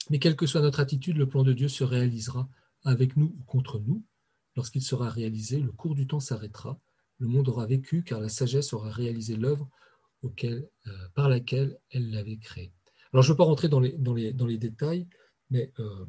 mais 0.10 0.20
quelle 0.20 0.36
que 0.36 0.46
soit 0.46 0.62
notre 0.62 0.80
attitude, 0.80 1.18
le 1.18 1.28
plan 1.28 1.44
de 1.44 1.54
Dieu 1.54 1.68
se 1.68 1.84
réalisera 1.84 2.50
avec 2.84 3.18
nous 3.18 3.36
ou 3.38 3.44
contre 3.44 3.80
nous. 3.80 4.04
Lorsqu'il 4.56 4.82
sera 4.82 5.10
réalisé, 5.10 5.60
le 5.60 5.72
cours 5.72 5.96
du 5.96 6.08
temps 6.08 6.20
s'arrêtera, 6.20 6.80
le 7.20 7.28
monde 7.28 7.48
aura 7.48 7.66
vécu 7.66 8.04
car 8.04 8.20
la 8.20 8.30
sagesse 8.30 8.74
aura 8.74 8.90
réalisé 8.90 9.36
l'œuvre 9.36 9.70
euh, 10.44 10.62
par 11.16 11.30
laquelle 11.30 11.80
elle 11.90 12.12
l'avait 12.12 12.38
créé. 12.38 12.74
Alors, 13.14 13.24
je 13.24 13.30
ne 13.30 13.34
veux 13.34 13.38
pas 13.38 13.44
rentrer 13.44 13.70
dans 13.70 13.80
les, 13.80 13.94
dans 13.94 14.14
les, 14.14 14.34
dans 14.34 14.46
les 14.46 14.58
détails, 14.58 15.08
mais 15.50 15.72
euh, 15.80 16.06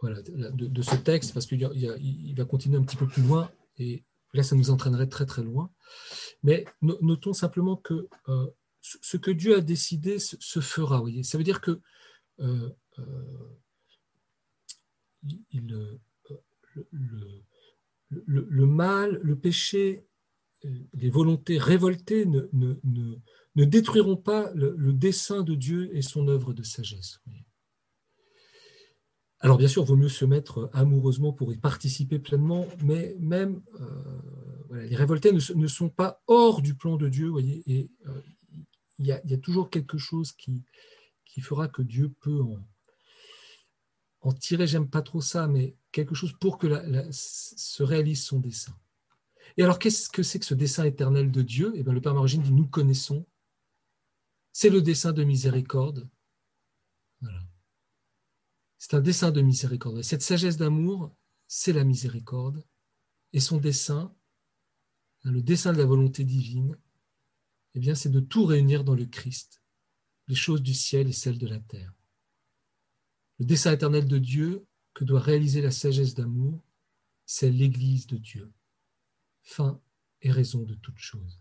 voilà, 0.00 0.20
de, 0.22 0.82
ce 0.82 0.96
texte, 0.96 1.32
parce 1.32 1.46
qu'il 1.46 1.60
il 2.00 2.34
va 2.34 2.44
continuer 2.44 2.76
un 2.76 2.82
petit 2.82 2.96
peu 2.96 3.06
plus 3.06 3.22
loin, 3.22 3.50
et 3.78 4.04
là, 4.32 4.42
ça 4.42 4.56
nous 4.56 4.70
entraînerait 4.70 5.08
très 5.08 5.26
très 5.26 5.42
loin. 5.42 5.70
Mais 6.42 6.64
notons 6.82 7.32
simplement 7.32 7.76
que 7.76 8.08
euh, 8.28 8.46
ce 8.80 9.16
que 9.16 9.30
Dieu 9.30 9.56
a 9.56 9.60
décidé 9.60 10.18
se, 10.18 10.60
fera. 10.60 11.00
Voyez. 11.00 11.22
Ça 11.22 11.38
veut 11.38 11.44
dire 11.44 11.60
que 11.60 11.80
euh, 13.00 13.40
euh, 15.54 16.00
le, 18.10 18.66
mal, 18.66 19.20
le 19.22 19.38
péché, 19.38 20.06
les 20.94 21.10
volontés 21.10 21.58
révoltées 21.58 22.26
ne, 22.26 23.64
détruiront 23.64 24.16
pas 24.16 24.50
le, 24.54 24.92
dessein 24.92 25.42
de 25.42 25.54
Dieu 25.54 25.94
et 25.94 26.02
son 26.02 26.28
œuvre 26.28 26.52
de 26.52 26.62
sagesse. 26.62 27.20
Alors 29.40 29.56
bien 29.56 29.68
sûr, 29.68 29.82
il 29.84 29.86
vaut 29.86 29.96
mieux 29.96 30.10
se 30.10 30.26
mettre 30.26 30.68
amoureusement 30.74 31.32
pour 31.32 31.52
y 31.52 31.56
participer 31.56 32.18
pleinement, 32.18 32.66
mais 32.82 33.16
même 33.18 33.62
euh, 33.80 34.82
les 34.82 34.96
révoltés 34.96 35.32
ne, 35.32 35.66
sont 35.66 35.88
pas 35.88 36.22
hors 36.26 36.60
du 36.60 36.74
plan 36.74 36.96
de 36.96 37.08
Dieu, 37.08 37.28
voyez, 37.28 37.62
et 37.66 37.90
euh, 38.06 38.20
il 38.98 39.06
y, 39.06 39.12
a, 39.12 39.38
toujours 39.38 39.70
quelque 39.70 39.96
chose 39.96 40.32
qui, 40.32 40.62
qui 41.24 41.40
fera 41.40 41.68
que 41.68 41.80
Dieu 41.80 42.12
peut 42.20 42.42
en, 42.42 42.58
en 44.22 44.32
tirer, 44.32 44.66
j'aime 44.66 44.88
pas 44.88 45.02
trop 45.02 45.20
ça, 45.20 45.46
mais 45.48 45.76
quelque 45.92 46.14
chose 46.14 46.34
pour 46.38 46.58
que 46.58 46.68
se 47.10 47.82
réalise 47.82 48.22
son 48.22 48.38
dessein. 48.38 48.76
Et 49.56 49.62
alors, 49.62 49.78
qu'est-ce 49.78 50.08
que 50.08 50.22
c'est 50.22 50.38
que 50.38 50.44
ce 50.44 50.54
dessein 50.54 50.84
éternel 50.84 51.30
de 51.30 51.42
Dieu? 51.42 51.72
Eh 51.76 51.82
bien, 51.82 51.92
le 51.92 52.00
Père 52.00 52.14
Marogine 52.14 52.42
dit 52.42 52.52
Nous 52.52 52.66
connaissons. 52.66 53.26
C'est 54.52 54.70
le 54.70 54.82
dessein 54.82 55.12
de 55.12 55.24
miséricorde. 55.24 56.08
C'est 58.78 58.94
un 58.94 59.00
dessein 59.00 59.30
de 59.30 59.40
miséricorde. 59.40 60.02
Cette 60.02 60.22
sagesse 60.22 60.56
d'amour, 60.56 61.14
c'est 61.46 61.72
la 61.72 61.84
miséricorde. 61.84 62.64
Et 63.32 63.40
son 63.40 63.58
dessein, 63.58 64.14
le 65.24 65.42
dessein 65.42 65.72
de 65.72 65.78
la 65.78 65.84
volonté 65.84 66.24
divine, 66.24 66.76
eh 67.74 67.80
bien, 67.80 67.94
c'est 67.94 68.10
de 68.10 68.20
tout 68.20 68.44
réunir 68.44 68.82
dans 68.84 68.94
le 68.94 69.06
Christ, 69.06 69.62
les 70.26 70.34
choses 70.34 70.62
du 70.62 70.74
ciel 70.74 71.08
et 71.08 71.12
celles 71.12 71.38
de 71.38 71.46
la 71.46 71.60
terre. 71.60 71.92
Le 73.40 73.46
dessein 73.46 73.72
éternel 73.72 74.06
de 74.06 74.18
Dieu 74.18 74.66
que 74.92 75.02
doit 75.02 75.18
réaliser 75.18 75.62
la 75.62 75.70
sagesse 75.70 76.14
d'amour, 76.14 76.62
c'est 77.24 77.50
l'Église 77.50 78.06
de 78.06 78.18
Dieu, 78.18 78.52
fin 79.42 79.80
et 80.20 80.30
raison 80.30 80.62
de 80.62 80.74
toute 80.74 80.98
chose. 80.98 81.40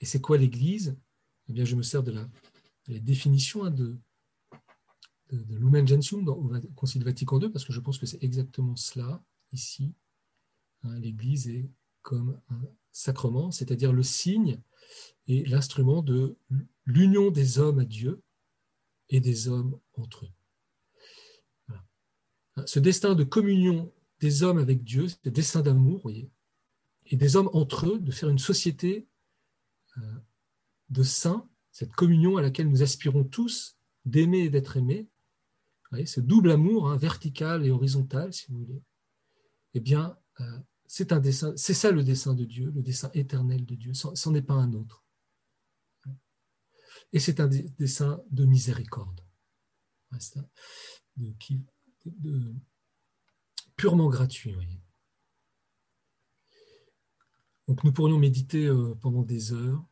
Et 0.00 0.04
c'est 0.04 0.20
quoi 0.20 0.36
l'Église? 0.36 0.94
Eh 1.48 1.54
bien, 1.54 1.64
je 1.64 1.74
me 1.74 1.82
sers 1.82 2.02
de 2.02 2.12
la, 2.12 2.28
définition 3.00 3.64
hein, 3.64 3.70
de, 3.70 3.96
de, 5.32 5.56
Lumen 5.56 5.88
Gentium 5.88 6.28
au 6.28 6.52
Concile 6.74 7.02
Vatican 7.02 7.40
II, 7.40 7.48
parce 7.48 7.64
que 7.64 7.72
je 7.72 7.80
pense 7.80 7.96
que 7.96 8.04
c'est 8.04 8.22
exactement 8.22 8.76
cela 8.76 9.24
ici. 9.52 9.94
Hein, 10.82 10.98
L'Église 10.98 11.48
est 11.48 11.70
comme 12.02 12.38
un 12.50 12.60
sacrement, 12.92 13.50
c'est-à-dire 13.50 13.94
le 13.94 14.02
signe 14.02 14.60
et 15.28 15.46
l'instrument 15.46 16.02
de 16.02 16.36
l'union 16.84 17.30
des 17.30 17.58
hommes 17.58 17.78
à 17.78 17.86
Dieu 17.86 18.22
et 19.08 19.20
des 19.20 19.48
hommes 19.48 19.80
entre 19.94 20.26
eux. 20.26 20.43
Ce 22.66 22.78
destin 22.78 23.14
de 23.14 23.24
communion 23.24 23.92
des 24.20 24.42
hommes 24.42 24.58
avec 24.58 24.84
Dieu, 24.84 25.08
ce 25.08 25.28
destin 25.28 25.60
d'amour, 25.60 26.10
et 26.10 27.16
des 27.16 27.36
hommes 27.36 27.50
entre 27.52 27.86
eux, 27.88 27.98
de 27.98 28.10
faire 28.10 28.28
une 28.28 28.38
société 28.38 29.06
euh, 29.98 30.00
de 30.88 31.02
saints, 31.02 31.48
cette 31.72 31.92
communion 31.92 32.36
à 32.36 32.42
laquelle 32.42 32.68
nous 32.68 32.82
aspirons 32.82 33.24
tous, 33.24 33.76
d'aimer 34.04 34.44
et 34.44 34.50
d'être 34.50 34.76
aimés, 34.76 35.08
ce 36.04 36.20
double 36.20 36.50
amour, 36.50 36.88
hein, 36.88 36.96
vertical 36.96 37.64
et 37.64 37.70
horizontal, 37.70 38.32
si 38.32 38.46
vous 38.50 38.58
voulez, 38.58 38.82
eh 39.74 39.80
bien, 39.80 40.18
euh, 40.40 40.58
c'est 40.86 41.12
un 41.12 41.20
dessin, 41.20 41.52
c'est 41.56 41.74
ça 41.74 41.90
le 41.90 42.02
dessin 42.02 42.34
de 42.34 42.44
Dieu, 42.44 42.70
le 42.74 42.82
dessin 42.82 43.10
éternel 43.14 43.64
de 43.64 43.74
Dieu, 43.74 43.92
c'en 43.94 44.30
n'est 44.32 44.42
pas 44.42 44.54
un 44.54 44.72
autre. 44.72 45.04
Et 47.12 47.20
c'est 47.20 47.38
un 47.40 47.48
dessin 47.48 48.20
de 48.30 48.44
miséricorde, 48.44 49.20
de, 51.16 51.32
purement 53.76 54.08
gratuit. 54.08 54.54
Donc 57.68 57.82
nous 57.84 57.92
pourrions 57.92 58.18
méditer 58.18 58.66
euh, 58.66 58.94
pendant 59.00 59.22
des 59.22 59.52
heures. 59.52 59.82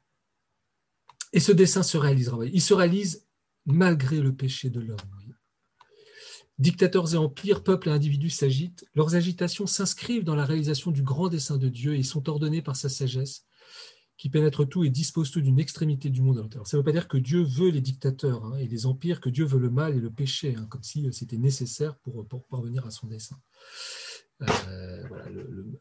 Et 1.33 1.41
ce 1.41 1.53
dessin 1.53 1.83
se 1.83 1.97
réalisera. 1.97 2.45
Il 2.45 2.61
se 2.61 2.75
réalise 2.75 3.27
malgré 3.65 4.21
le 4.21 4.35
péché 4.35 4.69
de 4.69 4.81
l'homme. 4.81 4.99
Dictateurs 6.59 7.15
et 7.15 7.17
empires, 7.17 7.65
peuples 7.65 7.89
et 7.89 7.93
individus 7.93 8.31
s'agitent. 8.31 8.85
Leurs 8.95 9.15
agitations 9.15 9.67
s'inscrivent 9.67 10.25
dans 10.25 10.35
la 10.35 10.45
réalisation 10.45 10.91
du 10.91 11.03
grand 11.03 11.29
dessein 11.29 11.57
de 11.57 11.69
Dieu 11.69 11.97
et 11.97 12.03
sont 12.03 12.29
ordonnés 12.29 12.63
par 12.63 12.77
sa 12.77 12.89
sagesse 12.89 13.47
qui 14.17 14.29
pénètre 14.31 14.69
tout 14.69 14.85
et 14.85 14.91
dispose 14.91 15.31
tout 15.31 15.41
d'une 15.41 15.59
extrémité 15.59 16.11
du 16.11 16.23
monde 16.23 16.39
à 16.39 16.43
l'autre. 16.43 16.67
Ça 16.67 16.77
ne 16.77 16.81
veut 16.81 16.85
pas 16.85 16.93
dire 16.93 17.09
que 17.09 17.17
Dieu 17.17 17.43
veut 17.43 17.71
les 17.71 17.81
dictateurs 17.81 18.45
hein, 18.45 18.57
et 18.57 18.69
les 18.69 18.87
empires, 18.87 19.21
que 19.21 19.31
Dieu 19.31 19.45
veut 19.45 19.59
le 19.59 19.71
mal 19.71 19.97
et 19.97 20.01
le 20.01 20.11
péché, 20.11 20.55
hein, 20.57 20.67
comme 20.71 20.83
si 20.83 21.07
euh, 21.07 21.13
c'était 21.13 21.39
nécessaire 21.39 21.97
pour, 21.99 22.27
parvenir 22.49 22.87
à 22.87 22.91
son 22.91 23.07
dessein. 23.07 23.41
Euh, 24.43 25.03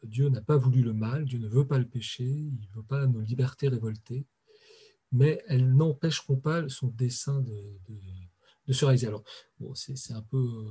Dieu 0.04 0.28
n'a 0.28 0.40
pas 0.40 0.56
voulu 0.56 0.82
le 0.82 0.92
mal, 0.92 1.24
Dieu 1.24 1.38
ne 1.38 1.48
veut 1.48 1.66
pas 1.66 1.78
le 1.78 1.86
péché, 1.86 2.24
il 2.24 2.54
ne 2.54 2.76
veut 2.76 2.82
pas 2.82 3.06
nos 3.06 3.20
libertés 3.20 3.68
révoltées, 3.68 4.26
mais 5.10 5.42
elles 5.48 5.68
n'empêcheront 5.74 6.36
pas 6.36 6.68
son 6.68 6.88
dessein 6.88 7.40
de 7.40 8.72
se 8.72 8.84
réaliser. 8.84 9.06
Alors, 9.06 9.24
bon, 9.58 9.74
c'est 9.74 10.12
un 10.12 10.22
peu. 10.22 10.38
Euh, 10.38 10.70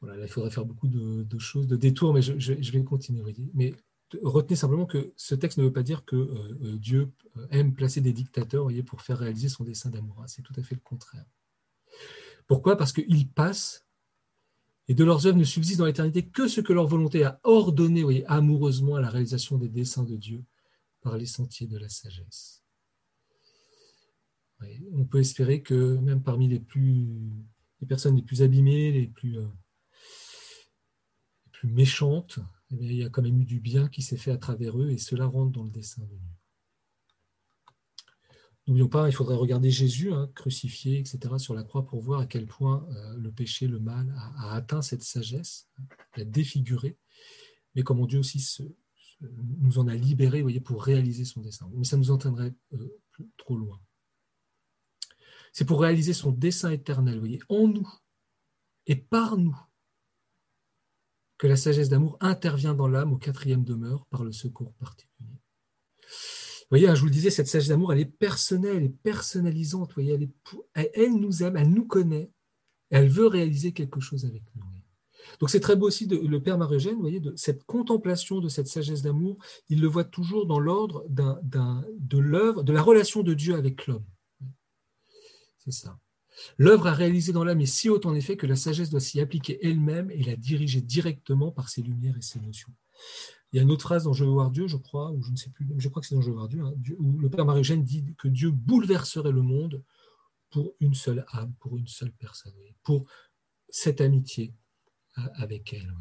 voilà, 0.00 0.16
là, 0.16 0.26
il 0.26 0.28
faudrait 0.28 0.50
faire 0.50 0.66
beaucoup 0.66 0.88
de, 0.88 1.38
choses, 1.38 1.66
de 1.66 1.76
détours, 1.76 2.12
mais 2.12 2.22
je, 2.22 2.72
vais 2.72 2.84
continuer. 2.84 3.34
Mais 3.54 3.74
retenez 4.22 4.56
simplement 4.56 4.86
que 4.86 5.12
ce 5.16 5.34
texte 5.34 5.58
ne 5.58 5.64
veut 5.64 5.72
pas 5.72 5.82
dire 5.82 6.04
que 6.04 6.16
euh, 6.16 6.58
euh, 6.62 6.76
Dieu 6.76 7.12
aime 7.50 7.74
placer 7.74 8.00
des 8.00 8.12
dictateurs 8.12 8.62
voyez, 8.62 8.82
pour 8.82 9.02
faire 9.02 9.18
réaliser 9.18 9.48
son 9.48 9.64
dessein 9.64 9.90
d'amour. 9.90 10.16
Hein. 10.20 10.26
C'est 10.26 10.42
tout 10.42 10.54
à 10.56 10.62
fait 10.62 10.74
le 10.74 10.80
contraire. 10.80 11.24
Pourquoi? 12.46 12.76
Parce 12.76 12.92
qu'ils 12.92 13.28
passent 13.28 13.84
et 14.88 14.94
de 14.94 15.02
leurs 15.02 15.26
œuvres 15.26 15.38
ne 15.38 15.44
subsiste 15.44 15.78
dans 15.78 15.86
l'éternité 15.86 16.26
que 16.26 16.46
ce 16.46 16.60
que 16.60 16.72
leur 16.72 16.86
volonté 16.86 17.24
a 17.24 17.40
ordonné 17.42 18.02
voyez, 18.04 18.24
amoureusement 18.26 18.94
à 18.94 19.00
la 19.00 19.10
réalisation 19.10 19.58
des 19.58 19.68
desseins 19.68 20.04
de 20.04 20.14
Dieu 20.14 20.44
par 21.00 21.16
les 21.16 21.26
sentiers 21.26 21.66
de 21.66 21.76
la 21.76 21.88
sagesse 21.88 22.62
on 24.92 25.04
peut 25.04 25.20
espérer 25.20 25.62
que 25.62 25.96
même 25.96 26.22
parmi 26.22 26.48
les 26.48 26.60
plus 26.60 27.06
personnes 27.88 28.16
les 28.16 28.22
plus 28.22 28.42
abîmées, 28.42 28.90
les 28.90 29.12
euh, 29.36 29.46
plus 31.52 31.68
méchantes, 31.68 32.38
eh 32.72 32.76
il 32.80 32.94
y 32.96 33.04
a 33.04 33.08
quand 33.08 33.22
même 33.22 33.40
eu 33.40 33.44
du 33.44 33.60
bien 33.60 33.88
qui 33.88 34.02
s'est 34.02 34.16
fait 34.16 34.30
à 34.30 34.38
travers 34.38 34.78
eux 34.78 34.90
et 34.90 34.98
cela 34.98 35.26
rentre 35.26 35.52
dans 35.52 35.64
le 35.64 35.70
dessein 35.70 36.02
de 36.02 36.16
Dieu. 36.16 36.36
N'oublions 38.66 38.88
pas, 38.88 39.08
il 39.08 39.12
faudrait 39.12 39.36
regarder 39.36 39.70
Jésus 39.70 40.12
hein, 40.12 40.28
crucifié, 40.34 40.98
etc., 40.98 41.34
sur 41.38 41.54
la 41.54 41.62
croix 41.62 41.86
pour 41.86 42.00
voir 42.00 42.20
à 42.20 42.26
quel 42.26 42.46
point 42.46 42.84
euh, 42.90 43.16
le 43.16 43.30
péché, 43.30 43.68
le 43.68 43.78
mal 43.78 44.12
a, 44.16 44.54
atteint 44.54 44.82
cette 44.82 45.04
sagesse, 45.04 45.68
l'a 46.16 46.24
défiguré, 46.24 46.98
mais 47.74 47.82
comment 47.82 48.06
Dieu 48.06 48.18
aussi 48.18 48.44
nous 49.20 49.78
en 49.78 49.86
a 49.86 49.94
libérés 49.94 50.42
voyez, 50.42 50.60
pour 50.60 50.82
réaliser 50.82 51.24
son 51.24 51.40
dessein. 51.40 51.70
Mais 51.74 51.84
ça 51.84 51.96
nous 51.96 52.10
entraînerait 52.10 52.54
euh, 52.72 53.00
trop 53.36 53.56
loin. 53.56 53.80
C'est 55.52 55.64
pour 55.64 55.80
réaliser 55.80 56.12
son 56.12 56.32
dessein 56.32 56.70
éternel, 56.70 57.18
voyez, 57.20 57.38
en 57.48 57.68
nous 57.68 57.88
et 58.86 58.96
par 58.96 59.36
nous, 59.36 59.56
que 61.38 61.46
la 61.46 61.56
sagesse 61.56 61.88
d'amour 61.88 62.16
intervient 62.20 62.74
dans 62.74 62.88
l'âme 62.88 63.12
au 63.12 63.16
quatrième 63.16 63.64
demeure 63.64 64.06
par 64.06 64.24
le 64.24 64.32
secours 64.32 64.72
particulier. 64.74 65.28
Vous 65.28 66.70
voyez, 66.70 66.88
hein, 66.88 66.94
je 66.94 67.00
vous 67.00 67.06
le 67.06 67.12
disais, 67.12 67.30
cette 67.30 67.46
sagesse 67.46 67.68
d'amour, 67.68 67.92
elle 67.92 68.00
est 68.00 68.04
personnelle, 68.04 68.76
elle 68.76 68.84
est 68.84 69.02
personnalisante. 69.02 69.92
Elle, 70.74 71.14
nous 71.14 71.42
aime, 71.42 71.56
elle 71.56 71.70
nous 71.70 71.86
connaît, 71.86 72.30
elle 72.90 73.08
veut 73.08 73.26
réaliser 73.26 73.72
quelque 73.72 74.00
chose 74.00 74.24
avec 74.24 74.42
nous. 74.54 74.62
Donc 75.40 75.50
c'est 75.50 75.60
très 75.60 75.76
beau 75.76 75.86
aussi 75.86 76.06
le 76.06 76.42
Père 76.42 76.56
marie 76.56 76.78
vous 76.78 77.00
voyez, 77.00 77.20
de 77.20 77.34
cette 77.36 77.64
contemplation 77.64 78.40
de 78.40 78.48
cette 78.48 78.68
sagesse 78.68 79.02
d'amour, 79.02 79.38
il 79.68 79.80
le 79.80 79.88
voit 79.88 80.04
toujours 80.04 80.46
dans 80.46 80.60
l'ordre 80.60 81.04
de 81.08 82.18
l'œuvre, 82.18 82.62
de 82.62 82.72
la 82.72 82.82
relation 82.82 83.22
de 83.22 83.34
Dieu 83.34 83.54
avec 83.54 83.86
l'homme. 83.86 84.04
C'est 85.58 85.72
ça. 85.72 85.98
L'œuvre 86.58 86.86
a 86.86 86.92
réalisé 86.92 87.32
dans 87.32 87.44
l'âme 87.44 87.60
est 87.60 87.66
si 87.66 87.88
haute 87.88 88.06
en 88.06 88.14
effet 88.14 88.36
que 88.36 88.46
la 88.46 88.56
sagesse 88.56 88.90
doit 88.90 89.00
s'y 89.00 89.20
appliquer 89.20 89.58
elle-même 89.62 90.10
et 90.10 90.22
la 90.22 90.36
diriger 90.36 90.80
directement 90.80 91.50
par 91.50 91.68
ses 91.68 91.82
lumières 91.82 92.16
et 92.16 92.22
ses 92.22 92.40
notions. 92.40 92.72
Il 93.52 93.56
y 93.56 93.60
a 93.60 93.62
une 93.62 93.70
autre 93.70 93.82
phrase 93.82 94.04
dans 94.04 94.12
Je 94.12 94.24
veux 94.24 94.30
voir 94.30 94.50
Dieu, 94.50 94.66
je 94.66 94.76
crois, 94.76 95.10
ou 95.12 95.22
je 95.22 95.30
ne 95.30 95.36
sais 95.36 95.50
plus, 95.50 95.66
je 95.78 95.88
crois 95.88 96.02
que 96.02 96.08
c'est 96.08 96.14
dans 96.14 96.20
Je 96.20 96.28
veux 96.28 96.36
voir 96.36 96.48
Dieu, 96.48 96.60
hein, 96.60 96.74
où 96.98 97.18
le 97.18 97.30
Père 97.30 97.44
Marie-Eugène 97.44 97.84
dit 97.84 98.04
que 98.18 98.28
Dieu 98.28 98.50
bouleverserait 98.50 99.32
le 99.32 99.42
monde 99.42 99.82
pour 100.50 100.74
une 100.80 100.94
seule 100.94 101.24
âme, 101.32 101.54
pour 101.60 101.76
une 101.76 101.86
seule 101.86 102.12
personne, 102.12 102.52
pour 102.82 103.06
cette 103.68 104.00
amitié 104.00 104.54
euh, 105.18 105.22
avec 105.34 105.72
elle. 105.72 105.92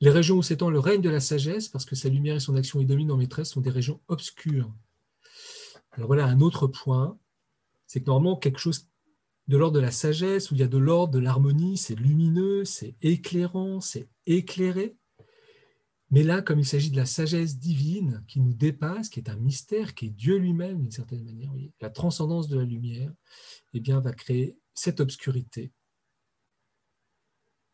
Les 0.00 0.10
régions 0.10 0.36
où 0.36 0.42
s'étend 0.42 0.70
le 0.70 0.78
règne 0.78 1.00
de 1.00 1.10
la 1.10 1.20
sagesse, 1.20 1.68
parce 1.68 1.84
que 1.84 1.96
sa 1.96 2.08
lumière 2.08 2.36
et 2.36 2.40
son 2.40 2.56
action 2.56 2.80
y 2.80 2.86
dominent 2.86 3.12
en 3.12 3.16
maîtresse, 3.16 3.50
sont 3.50 3.60
des 3.60 3.70
régions 3.70 4.00
obscures. 4.06 4.72
Alors 5.92 6.06
voilà 6.06 6.26
un 6.26 6.40
autre 6.40 6.68
point 6.68 7.18
c'est 7.88 8.00
que 8.00 8.06
normalement, 8.06 8.36
quelque 8.36 8.60
chose 8.60 8.88
de 9.48 9.56
l'ordre 9.56 9.76
de 9.76 9.80
la 9.80 9.90
sagesse, 9.90 10.50
où 10.50 10.54
il 10.54 10.60
y 10.60 10.62
a 10.62 10.68
de 10.68 10.78
l'ordre 10.78 11.14
de 11.14 11.18
l'harmonie, 11.18 11.78
c'est 11.78 11.94
lumineux, 11.94 12.64
c'est 12.64 12.94
éclairant, 13.00 13.80
c'est 13.80 14.08
éclairé. 14.26 14.96
Mais 16.10 16.22
là, 16.22 16.42
comme 16.42 16.58
il 16.58 16.66
s'agit 16.66 16.90
de 16.90 16.96
la 16.96 17.06
sagesse 17.06 17.58
divine 17.58 18.24
qui 18.28 18.40
nous 18.40 18.52
dépasse, 18.52 19.08
qui 19.08 19.20
est 19.20 19.30
un 19.30 19.36
mystère, 19.36 19.94
qui 19.94 20.06
est 20.06 20.10
Dieu 20.10 20.36
lui-même 20.36 20.78
d'une 20.78 20.90
certaine 20.90 21.24
manière, 21.24 21.52
la 21.80 21.90
transcendance 21.90 22.48
de 22.48 22.58
la 22.58 22.64
lumière, 22.64 23.12
eh 23.72 23.80
bien, 23.80 24.00
va 24.00 24.12
créer 24.12 24.56
cette 24.74 25.00
obscurité. 25.00 25.72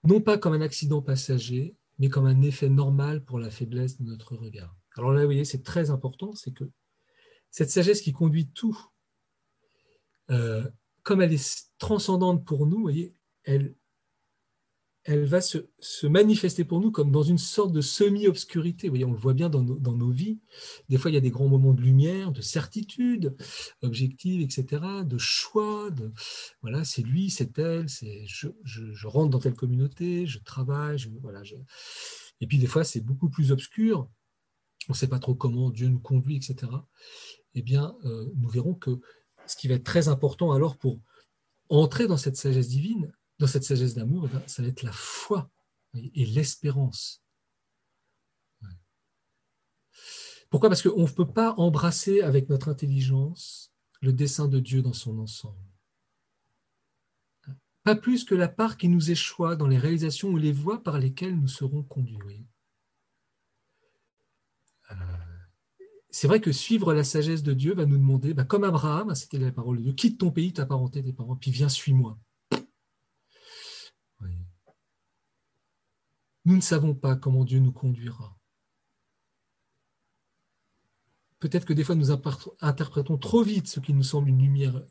Non 0.05 0.21
pas 0.21 0.39
comme 0.39 0.53
un 0.53 0.61
accident 0.61 1.03
passager, 1.03 1.77
mais 1.99 2.09
comme 2.09 2.27
un 2.27 2.43
effet 2.43 2.69
normal 2.69 3.25
pour 3.25 3.39
la 3.39 3.51
faiblesse 3.51 4.01
de 4.01 4.05
notre 4.05 4.37
regard. 4.37 4.77
Alors 4.97 5.13
là, 5.13 5.21
vous 5.21 5.27
voyez, 5.27 5.45
c'est 5.45 5.63
très 5.63 5.91
important, 5.91 6.35
c'est 6.35 6.53
que 6.53 6.65
cette 7.51 7.71
sagesse 7.71 8.01
qui 8.01 8.13
conduit 8.13 8.49
tout, 8.49 8.79
euh, 10.31 10.65
comme 11.03 11.21
elle 11.21 11.33
est 11.33 11.69
transcendante 11.79 12.45
pour 12.45 12.67
nous, 12.67 12.81
voyez, 12.81 13.15
elle, 13.45 13.75
elle 15.05 15.25
va 15.27 15.43
se, 15.43 15.59
manifester 16.07 16.65
pour 16.65 16.81
nous 16.81 16.91
comme 16.91 17.13
dans 17.13 17.23
une 17.23 17.39
sorte 17.39 17.73
de 17.73 17.83
semi-obscurité. 17.83 18.89
On 18.91 19.13
le 19.13 19.19
voit 19.19 19.35
bien 19.35 19.51
dans 19.51 19.63
nos, 19.63 20.11
vies. 20.11 20.41
Des 20.89 20.97
fois, 20.97 21.11
il 21.11 21.15
y 21.15 21.19
a 21.19 21.21
des 21.21 21.31
grands 21.31 21.49
moments 21.49 21.75
de 21.75 21.83
lumière, 21.83 22.33
de 22.33 22.41
certitude 22.41 23.37
objective, 23.83 24.41
etc., 24.41 24.83
de 25.05 25.19
choix. 25.19 25.91
Voilà, 26.63 26.85
c'est 26.85 27.03
lui, 27.03 27.29
c'est 27.29 27.59
elle, 27.59 27.89
c'est 27.89 28.25
je, 28.27 28.49
je, 28.65 29.07
rentre 29.07 29.31
dans 29.31 29.41
telle 29.41 29.55
communauté, 29.55 30.27
je 30.27 30.39
travaille, 30.39 30.97
voilà. 31.21 31.43
Et 32.41 32.47
puis 32.47 32.59
des 32.59 32.67
fois, 32.67 32.83
c'est 32.83 33.01
beaucoup 33.03 33.29
plus 33.29 33.53
obscur. 33.53 34.09
On 34.89 34.93
ne 34.93 34.97
sait 34.97 35.09
pas 35.09 35.19
trop 35.19 35.35
comment 35.35 35.71
Dieu 35.71 35.89
nous 35.89 36.01
conduit, 36.01 36.37
etc. 36.37 36.71
Eh 37.55 37.63
bien, 37.63 37.95
euh, 38.05 38.27
nous 38.37 38.49
verrons 38.49 38.75
que 38.75 39.01
ce 39.47 39.57
qui 39.57 39.69
va 39.69 39.75
être 39.75 39.85
très 39.85 40.09
important 40.09 40.53
alors 40.53 40.77
pour 40.77 41.01
entrer 41.69 42.07
dans 42.07 42.17
cette 42.17 42.37
sagesse 42.37 42.69
divine, 42.69 43.13
dans 43.39 43.47
cette 43.47 43.65
sagesse 43.65 43.95
d'amour, 43.95 44.29
eh 44.33 44.49
ça 44.49 44.63
va 44.63 44.69
être 44.69 44.83
la 44.83 44.93
foi 44.93 45.51
et 45.95 46.27
l'espérance. 46.27 47.23
Pourquoi? 50.51 50.69
Parce 50.69 50.83
qu'on 50.83 51.03
ne 51.03 51.09
peut 51.09 51.33
pas 51.33 51.55
embrasser 51.57 52.21
avec 52.21 52.49
notre 52.49 52.69
intelligence 52.69 53.73
le 54.01 54.13
dessein 54.13 54.47
de 54.47 54.61
Dieu 54.61 54.83
dans 54.83 54.93
son 54.93 55.19
ensemble. 55.19 55.59
Pas 57.83 57.97
plus 57.97 58.25
que 58.25 58.35
la 58.35 58.49
part 58.49 58.77
qui 58.77 58.89
nous 58.89 59.11
échoit 59.11 59.57
dans 59.57 59.67
les 59.67 59.79
réalisations 59.79 60.29
ou 60.29 60.37
les 60.37 60.53
voies 60.53 60.83
par 60.83 60.99
lesquelles 60.99 61.39
nous 61.39 61.49
serons 61.49 61.83
conduits. 61.83 62.47
Euh, 64.91 64.95
c'est 66.15 66.29
vrai 66.29 66.41
que 66.41 66.53
suivre 66.53 66.95
la 66.95 67.03
sagesse 67.03 67.43
de 67.43 67.53
Dieu 67.53 67.75
va 67.75 67.87
nous 67.87 67.99
demander, 67.99 68.35
bah, 68.35 68.45
comme 68.45 68.63
Abraham, 68.63 69.13
c'était 69.17 69.37
la 69.37 69.51
parole 69.51 69.79
de 69.79 69.83
Dieu, 69.83 69.93
quitte 69.95 70.21
ton 70.21 70.31
pays, 70.31 70.53
ta 70.53 70.65
parenté, 70.65 71.03
tes 71.03 71.13
parents, 71.13 71.35
puis 71.35 71.51
viens, 71.51 71.69
suis-moi. 71.69 72.17
Nous 76.45 76.55
ne 76.55 76.61
savons 76.61 76.95
pas 76.95 77.17
comment 77.17 77.43
Dieu 77.43 77.59
nous 77.59 77.73
conduira. 77.73 78.39
Peut-être 81.41 81.65
que 81.65 81.73
des 81.73 81.83
fois 81.83 81.97
nous 81.97 82.13
interprétons 82.13 83.19
trop 83.19 83.43
vite 83.43 83.67
ce 83.67 83.81
qui 83.81 83.93
nous 83.93 84.05
semble 84.05 84.29
une 84.29 84.41
lumière. 84.41 84.87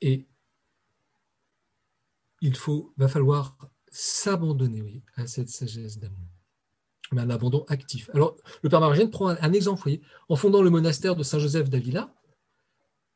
Et 0.00 0.26
il 2.40 2.56
faut, 2.56 2.92
va 2.96 3.06
falloir 3.06 3.56
s'abandonner 3.88 5.04
à 5.14 5.28
cette 5.28 5.50
sagesse 5.50 5.96
d'amour. 5.96 6.39
Mais 7.12 7.22
un 7.22 7.30
abandon 7.30 7.64
actif. 7.68 8.08
Alors, 8.14 8.36
le 8.62 8.68
Père 8.68 8.80
Margène 8.80 9.10
prend 9.10 9.28
un, 9.28 9.52
exemple. 9.52 9.90
En 10.28 10.36
fondant 10.36 10.62
le 10.62 10.70
monastère 10.70 11.16
de 11.16 11.22
Saint-Joseph 11.24 11.68
d'Avila, 11.68 12.14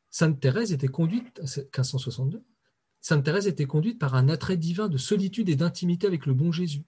Sainte 0.09 0.39
Thérèse 0.39 0.73
était 0.73 0.87
conduite, 0.87 1.39
1562, 1.39 2.43
Sainte 3.01 3.23
Thérèse 3.23 3.47
était 3.47 3.65
conduite 3.65 3.99
par 3.99 4.15
un 4.15 4.29
attrait 4.29 4.57
divin 4.57 4.89
de 4.89 4.97
solitude 4.97 5.47
et 5.49 5.55
d'intimité 5.55 6.07
avec 6.07 6.25
le 6.25 6.33
bon 6.33 6.51
Jésus. 6.51 6.83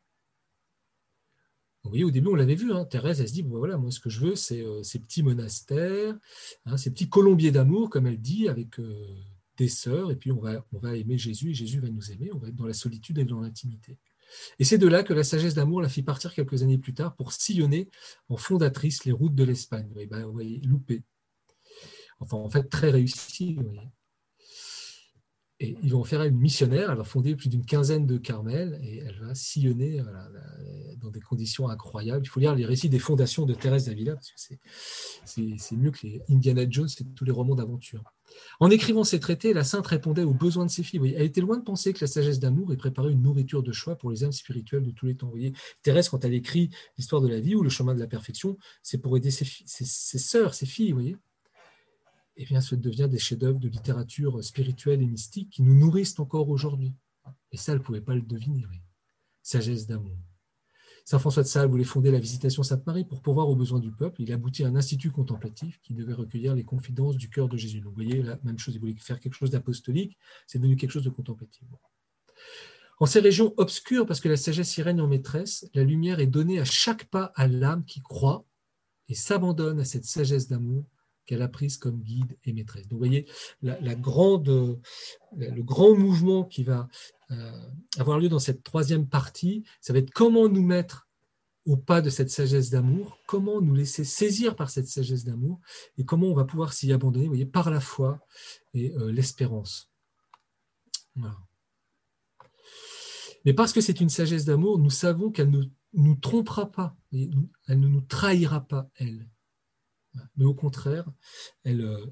Vous 1.83 1.91
voyez, 1.91 2.03
au 2.03 2.11
début, 2.11 2.27
on 2.27 2.35
l'avait 2.35 2.55
vu, 2.55 2.73
hein, 2.73 2.83
Thérèse, 2.83 3.21
elle 3.21 3.29
se 3.29 3.33
dit, 3.33 3.43
bon, 3.43 3.57
voilà, 3.57 3.77
moi, 3.77 3.91
ce 3.91 4.01
que 4.01 4.09
je 4.09 4.19
veux, 4.19 4.35
c'est 4.35 4.61
euh, 4.61 4.83
ces 4.83 4.99
petits 4.99 5.23
monastères, 5.23 6.17
hein, 6.65 6.75
ces 6.75 6.91
petits 6.91 7.07
colombiers 7.07 7.51
d'amour, 7.51 7.89
comme 7.89 8.07
elle 8.07 8.19
dit, 8.19 8.49
avec 8.49 8.79
euh, 8.79 9.15
des 9.57 9.69
sœurs, 9.69 10.11
et 10.11 10.17
puis 10.17 10.31
on 10.31 10.39
va 10.39 10.97
aimer 10.97 11.17
Jésus, 11.17 11.51
et 11.51 11.53
Jésus 11.53 11.79
va 11.79 11.89
nous 11.89 12.11
aimer, 12.11 12.29
on 12.33 12.39
va 12.39 12.49
être 12.49 12.55
dans 12.55 12.65
la 12.65 12.73
solitude 12.73 13.19
et 13.19 13.25
dans 13.25 13.39
l'intimité. 13.39 13.97
Et 14.59 14.63
c'est 14.63 14.77
de 14.77 14.87
là 14.87 15.03
que 15.03 15.13
la 15.13 15.23
sagesse 15.23 15.53
d'amour 15.53 15.81
la 15.81 15.89
fit 15.89 16.03
partir 16.03 16.33
quelques 16.33 16.63
années 16.63 16.77
plus 16.77 16.93
tard 16.93 17.15
pour 17.15 17.31
sillonner 17.33 17.89
en 18.29 18.37
fondatrice 18.37 19.05
les 19.05 19.11
routes 19.11 19.35
de 19.35 19.43
l'Espagne. 19.43 19.85
Vous 19.87 19.93
voyez, 19.93 20.07
ben, 20.07 20.25
voyez 20.25 20.59
loupé. 20.61 21.03
Enfin, 22.19 22.37
en 22.37 22.49
fait, 22.49 22.63
très 22.63 22.89
réussi. 22.89 23.57
Et 25.59 25.75
ils 25.81 25.91
vont 25.91 26.03
faire 26.03 26.21
une 26.21 26.37
missionnaire, 26.37 26.91
elle 26.91 26.97
va 26.97 27.03
fonder 27.03 27.35
plus 27.35 27.49
d'une 27.49 27.65
quinzaine 27.65 28.05
de 28.05 28.17
Carmel 28.17 28.79
et 28.83 28.97
elle 28.97 29.19
va 29.19 29.33
sillonner 29.33 30.03
dans 31.01 31.09
des 31.09 31.19
conditions 31.19 31.67
incroyables. 31.67 32.23
Il 32.23 32.29
faut 32.29 32.39
lire 32.39 32.53
les 32.53 32.65
récits 32.65 32.89
des 32.89 32.99
fondations 32.99 33.45
de 33.47 33.55
Thérèse 33.55 33.85
d'Avila 33.85 34.13
parce 34.13 34.31
que 34.31 34.55
c'est 35.57 35.75
mieux 35.75 35.89
que 35.89 36.05
les 36.05 36.21
Indiana 36.29 36.63
Jones 36.69 36.89
et 36.99 37.03
tous 37.15 37.25
les 37.25 37.31
romans 37.31 37.55
d'aventure. 37.55 38.03
En 38.59 38.69
écrivant 38.69 39.03
ces 39.03 39.19
traités, 39.19 39.53
la 39.53 39.63
sainte 39.63 39.87
répondait 39.87 40.23
aux 40.23 40.33
besoins 40.33 40.65
de 40.65 40.71
ses 40.71 40.83
filles. 40.83 41.13
elle 41.15 41.23
était 41.23 41.41
loin 41.41 41.57
de 41.57 41.63
penser 41.63 41.93
que 41.93 41.99
la 42.01 42.07
sagesse 42.07 42.39
d'amour 42.39 42.71
ait 42.71 42.77
préparé 42.77 43.11
une 43.11 43.23
nourriture 43.23 43.63
de 43.63 43.71
choix 43.71 43.95
pour 43.95 44.11
les 44.11 44.23
âmes 44.23 44.31
spirituelles 44.31 44.83
de 44.83 44.91
tous 44.91 45.07
les 45.07 45.15
temps. 45.15 45.31
Thérèse, 45.81 46.09
quand 46.09 46.23
elle 46.23 46.33
écrit 46.33 46.69
l'histoire 46.97 47.21
de 47.21 47.27
la 47.27 47.39
vie 47.39 47.55
ou 47.55 47.63
le 47.63 47.69
chemin 47.69 47.95
de 47.95 47.99
la 47.99 48.07
perfection, 48.07 48.57
c'est 48.83 48.99
pour 48.99 49.17
aider 49.17 49.31
ses, 49.31 49.45
ses, 49.45 49.85
ses 49.85 50.19
sœurs, 50.19 50.53
ses 50.53 50.65
filles. 50.65 50.91
Voyez 50.91 51.17
eh 52.37 52.45
bien, 52.45 52.61
ce 52.61 52.75
devient 52.75 53.07
des 53.09 53.17
chefs-d'œuvre 53.17 53.59
de 53.59 53.67
littérature 53.67 54.43
spirituelle 54.43 55.01
et 55.01 55.07
mystique 55.07 55.49
qui 55.49 55.63
nous 55.63 55.75
nourrissent 55.75 56.19
encore 56.19 56.49
aujourd'hui. 56.49 56.93
Et 57.51 57.57
ça, 57.57 57.71
elle 57.71 57.79
ne 57.79 57.83
pouvait 57.83 58.01
pas 58.01 58.15
le 58.15 58.21
deviner. 58.21 58.65
Sagesse 59.41 59.87
d'amour. 59.87 60.17
Saint 61.03 61.19
François 61.19 61.41
de 61.41 61.47
Sales 61.47 61.69
voulait 61.69 61.85
fonder 61.85 62.11
la 62.11 62.19
Visitation 62.19 62.63
Sainte-Marie 62.63 63.05
pour 63.05 63.21
pourvoir 63.21 63.47
aux 63.47 63.55
besoins 63.55 63.79
du 63.79 63.91
peuple. 63.91 64.21
Il 64.21 64.33
aboutit 64.33 64.65
à 64.65 64.67
un 64.67 64.75
institut 64.75 65.09
contemplatif 65.09 65.79
qui 65.81 65.93
devait 65.93 66.13
recueillir 66.13 66.53
les 66.53 66.65
confidences 66.65 67.15
du 67.15 67.29
cœur 67.29 67.47
de 67.47 67.55
Jésus. 67.55 67.79
vous 67.79 67.91
voyez, 67.91 68.21
la 68.21 68.37
même 68.43 68.59
chose, 68.59 68.75
il 68.75 68.81
voulait 68.81 68.95
faire 68.99 69.19
quelque 69.21 69.33
chose 69.33 69.49
d'apostolique, 69.49 70.17
c'est 70.47 70.59
devenu 70.59 70.75
quelque 70.75 70.91
chose 70.91 71.05
de 71.05 71.09
contemplatif. 71.09 71.63
En 72.99 73.05
ces 73.05 73.21
régions 73.21 73.53
obscures, 73.55 74.05
parce 74.05 74.19
que 74.19 74.27
la 74.27 74.35
sagesse 74.35 74.75
y 74.75 74.81
règne 74.81 74.99
en 74.99 75.07
maîtresse, 75.07 75.69
la 75.73 75.83
lumière 75.83 76.19
est 76.19 76.27
donnée 76.27 76.59
à 76.59 76.65
chaque 76.65 77.05
pas 77.05 77.31
à 77.35 77.47
l'âme 77.47 77.85
qui 77.85 78.01
croit 78.01 78.45
et 79.07 79.15
s'abandonne 79.15 79.79
à 79.79 79.85
cette 79.85 80.03
sagesse 80.03 80.49
d'amour 80.49 80.83
qu'elle 81.27 81.43
a 81.43 81.47
prise 81.47 81.77
comme 81.77 82.01
guide 82.01 82.37
et 82.45 82.53
maîtresse. 82.53 82.87
Donc 82.87 82.93
vous 82.93 83.05
voyez, 83.05 83.27
la, 83.61 83.95
grande, 83.95 84.79
le 85.35 85.61
grand 85.61 85.93
mouvement 85.93 86.43
qui 86.43 86.63
va 86.63 86.87
euh, 87.29 87.51
avoir 87.97 88.19
lieu 88.19 88.29
dans 88.29 88.39
cette 88.39 88.63
troisième 88.63 89.07
partie, 89.07 89.63
ça 89.81 89.93
va 89.93 89.99
être 89.99 90.11
comment 90.11 90.47
nous 90.47 90.63
mettre 90.63 91.07
au 91.65 91.75
pas 91.75 92.01
de 92.01 92.09
cette 92.09 92.29
sagesse 92.29 92.69
d'amour, 92.69 93.19
comment 93.27 93.61
nous 93.61 93.75
laisser 93.75 94.05
saisir 94.05 94.55
par 94.55 94.69
cette 94.69 94.87
sagesse 94.87 95.25
d'amour 95.25 95.59
et 95.97 96.05
comment 96.05 96.27
on 96.27 96.33
va 96.33 96.45
pouvoir 96.45 96.71
s'y 96.71 96.93
abandonner, 96.93 97.27
vous 97.27 97.45
par 97.45 97.69
la 97.69 97.81
foi 97.81 98.21
et 98.73 98.95
euh, 98.95 99.11
l'espérance. 99.11 99.91
Mais 103.43 103.53
parce 103.53 103.73
que 103.73 103.81
c'est 103.81 103.99
une 103.99 104.09
sagesse 104.09 104.45
d'amour, 104.45 104.79
nous 104.79 104.89
savons 104.89 105.29
qu'elle 105.29 105.49
ne 105.49 105.63
nous 105.93 106.15
trompera 106.15 106.71
pas, 106.71 106.95
elle 107.11 107.79
ne 107.79 107.87
nous 107.87 108.01
trahira 108.01 108.61
pas, 108.61 108.89
elle 108.95 109.27
mais 110.35 110.45
au 110.45 110.53
contraire, 110.53 111.05
elle, 111.63 111.81
euh, 111.81 112.05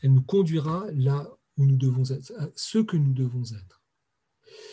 elle 0.00 0.12
nous 0.12 0.22
conduira 0.22 0.86
là 0.92 1.28
où 1.56 1.66
nous 1.66 1.76
devons 1.76 2.04
être, 2.10 2.32
à 2.38 2.48
ce 2.56 2.78
que 2.78 2.96
nous 2.96 3.12
devons 3.12 3.44
être. 3.44 3.84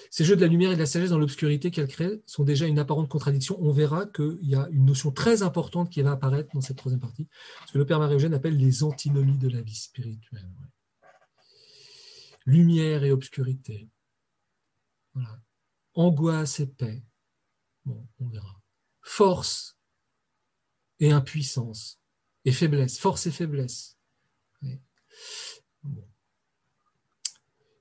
Ces 0.09 0.25
jeux 0.25 0.36
de 0.36 0.41
la 0.41 0.47
lumière 0.47 0.71
et 0.71 0.75
de 0.75 0.79
la 0.79 0.86
sagesse 0.86 1.11
dans 1.11 1.17
l'obscurité 1.17 1.71
qu'elle 1.71 1.88
crée 1.88 2.21
sont 2.25 2.43
déjà 2.43 2.67
une 2.67 2.79
apparente 2.79 3.09
contradiction. 3.09 3.57
On 3.61 3.71
verra 3.71 4.05
qu'il 4.05 4.39
y 4.41 4.55
a 4.55 4.67
une 4.71 4.86
notion 4.86 5.11
très 5.11 5.41
importante 5.41 5.89
qui 5.89 6.01
va 6.01 6.11
apparaître 6.11 6.49
dans 6.53 6.61
cette 6.61 6.77
troisième 6.77 6.99
partie, 6.99 7.27
ce 7.67 7.73
que 7.73 7.77
le 7.77 7.86
Père 7.86 7.99
Marie-Eugène 7.99 8.34
appelle 8.34 8.57
les 8.57 8.84
antinomies 8.84 9.38
de 9.38 9.47
la 9.47 9.61
vie 9.61 9.75
spirituelle. 9.75 10.51
Lumière 12.45 13.03
et 13.03 13.11
obscurité. 13.11 13.89
Angoisse 15.93 16.59
et 16.59 16.67
paix. 16.67 17.03
Bon, 17.86 18.05
on 18.19 18.27
verra. 18.27 18.61
Force 19.01 19.77
et 20.99 21.11
impuissance 21.11 22.00
et 22.45 22.51
faiblesse, 22.51 22.97
force 22.97 23.27
et 23.27 23.31
faiblesse. 23.31 23.97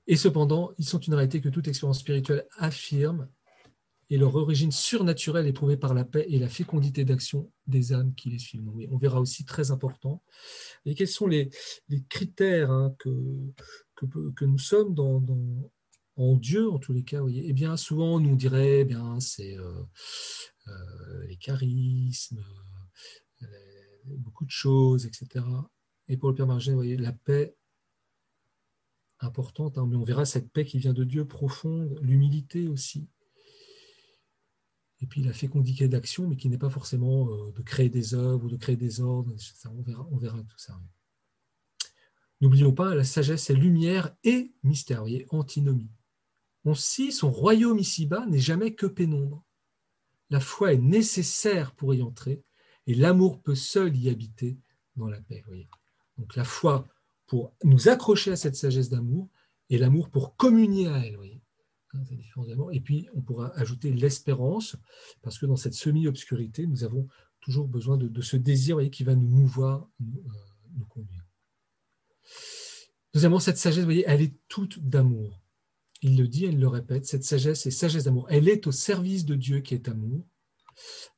Et 0.07 0.15
cependant, 0.17 0.71
ils 0.77 0.85
sont 0.85 0.99
une 0.99 1.13
réalité 1.13 1.41
que 1.41 1.49
toute 1.49 1.67
expérience 1.67 1.99
spirituelle 1.99 2.45
affirme 2.57 3.29
et 4.09 4.17
leur 4.17 4.35
origine 4.35 4.71
surnaturelle 4.71 5.47
est 5.47 5.53
prouvée 5.53 5.77
par 5.77 5.93
la 5.93 6.03
paix 6.03 6.25
et 6.27 6.37
la 6.37 6.49
fécondité 6.49 7.05
d'action 7.05 7.49
des 7.65 7.93
âmes 7.93 8.13
qui 8.13 8.29
les 8.29 8.39
suivent. 8.39 8.69
on 8.91 8.97
verra 8.97 9.21
aussi 9.21 9.45
très 9.45 9.71
important. 9.71 10.21
Et 10.85 10.95
quels 10.95 11.07
sont 11.07 11.27
les, 11.27 11.49
critères 12.09 12.71
hein, 12.71 12.93
que, 12.99 13.09
que, 13.95 14.43
nous 14.43 14.57
sommes 14.57 14.93
dans, 14.93 15.23
en 16.17 16.35
Dieu, 16.35 16.69
en 16.69 16.77
tous 16.77 16.91
les 16.91 17.03
cas 17.03 17.21
voyez 17.21 17.45
Eh 17.47 17.53
bien, 17.53 17.77
souvent, 17.77 18.19
nous 18.19 18.35
dirait, 18.35 18.81
eh 18.81 18.85
bien, 18.85 19.17
c'est 19.21 19.57
euh, 19.57 19.81
euh, 20.67 21.27
les 21.27 21.37
charismes, 21.37 22.43
beaucoup 24.05 24.45
de 24.45 24.51
choses, 24.51 25.05
etc. 25.05 25.45
Et 26.07 26.17
pour 26.17 26.29
le 26.29 26.35
Père 26.35 26.47
Margène, 26.47 26.73
vous 26.73 26.79
voyez, 26.79 26.97
la 26.97 27.13
paix 27.13 27.55
importante, 29.19 29.77
hein, 29.77 29.85
mais 29.87 29.95
on 29.95 30.03
verra 30.03 30.25
cette 30.25 30.51
paix 30.51 30.65
qui 30.65 30.79
vient 30.79 30.93
de 30.93 31.03
Dieu 31.03 31.25
profonde, 31.25 31.97
l'humilité 32.01 32.67
aussi. 32.67 33.07
Et 34.99 35.07
puis 35.07 35.23
la 35.23 35.33
fécondité 35.33 35.87
d'action, 35.87 36.27
mais 36.27 36.35
qui 36.35 36.49
n'est 36.49 36.57
pas 36.57 36.69
forcément 36.69 37.29
euh, 37.29 37.51
de 37.51 37.61
créer 37.61 37.89
des 37.89 38.13
œuvres 38.13 38.45
ou 38.45 38.49
de 38.49 38.57
créer 38.57 38.75
des 38.75 39.01
ordres. 39.01 39.33
on, 39.65 39.81
verra, 39.81 40.07
on 40.11 40.17
verra 40.17 40.41
tout 40.43 40.57
ça. 40.57 40.79
N'oublions 42.39 42.73
pas, 42.73 42.95
la 42.95 43.03
sagesse 43.03 43.49
est 43.49 43.55
lumière 43.55 44.15
et 44.23 44.53
mystère, 44.63 45.01
voyez, 45.01 45.27
antinomie. 45.29 45.91
On 46.65 46.75
sait, 46.75 47.11
son 47.11 47.31
royaume 47.31 47.79
ici-bas 47.79 48.25
n'est 48.27 48.39
jamais 48.39 48.73
que 48.75 48.85
pénombre. 48.85 49.43
La 50.29 50.39
foi 50.39 50.73
est 50.73 50.77
nécessaire 50.77 51.73
pour 51.75 51.93
y 51.93 52.01
entrer, 52.01 52.43
et 52.87 52.95
l'amour 52.95 53.41
peut 53.41 53.55
seul 53.55 53.95
y 53.95 54.09
habiter 54.09 54.57
dans 54.95 55.07
la 55.07 55.21
paix. 55.21 55.43
Donc 56.17 56.35
la 56.35 56.43
foi 56.43 56.87
pour 57.27 57.53
nous 57.63 57.87
accrocher 57.87 58.31
à 58.31 58.35
cette 58.35 58.55
sagesse 58.55 58.89
d'amour, 58.89 59.29
et 59.69 59.77
l'amour 59.77 60.09
pour 60.09 60.35
communier 60.35 60.87
à 60.87 60.97
elle. 60.99 61.17
Hein, 61.93 62.03
et 62.73 62.81
puis 62.81 63.07
on 63.13 63.21
pourra 63.21 63.57
ajouter 63.57 63.91
l'espérance, 63.91 64.75
parce 65.21 65.39
que 65.39 65.45
dans 65.45 65.55
cette 65.55 65.73
semi-obscurité, 65.73 66.67
nous 66.67 66.83
avons 66.83 67.07
toujours 67.39 67.67
besoin 67.67 67.97
de, 67.97 68.21
ce 68.21 68.37
désir 68.37 68.77
qui 68.91 69.03
va 69.03 69.15
nous 69.15 69.27
mouvoir, 69.27 69.89
nous, 69.99 70.19
euh, 70.19 70.33
nous 70.77 70.85
conduire. 70.85 71.25
Deuxièmement, 73.13 73.39
cette 73.39 73.57
sagesse, 73.57 73.83
voyez, 73.83 74.03
elle 74.07 74.21
est 74.21 74.35
toute 74.47 74.79
d'amour. 74.79 75.41
Il 76.01 76.17
le 76.17 76.27
dit, 76.27 76.45
elle 76.45 76.59
le 76.59 76.67
répète, 76.67 77.05
cette 77.05 77.23
sagesse 77.23 77.65
est 77.65 77.71
sagesse 77.71 78.05
d'amour. 78.05 78.27
Elle 78.29 78.47
est 78.47 78.67
au 78.67 78.71
service 78.71 79.25
de 79.25 79.35
Dieu 79.35 79.59
qui 79.59 79.73
est 79.73 79.89
amour. 79.89 80.25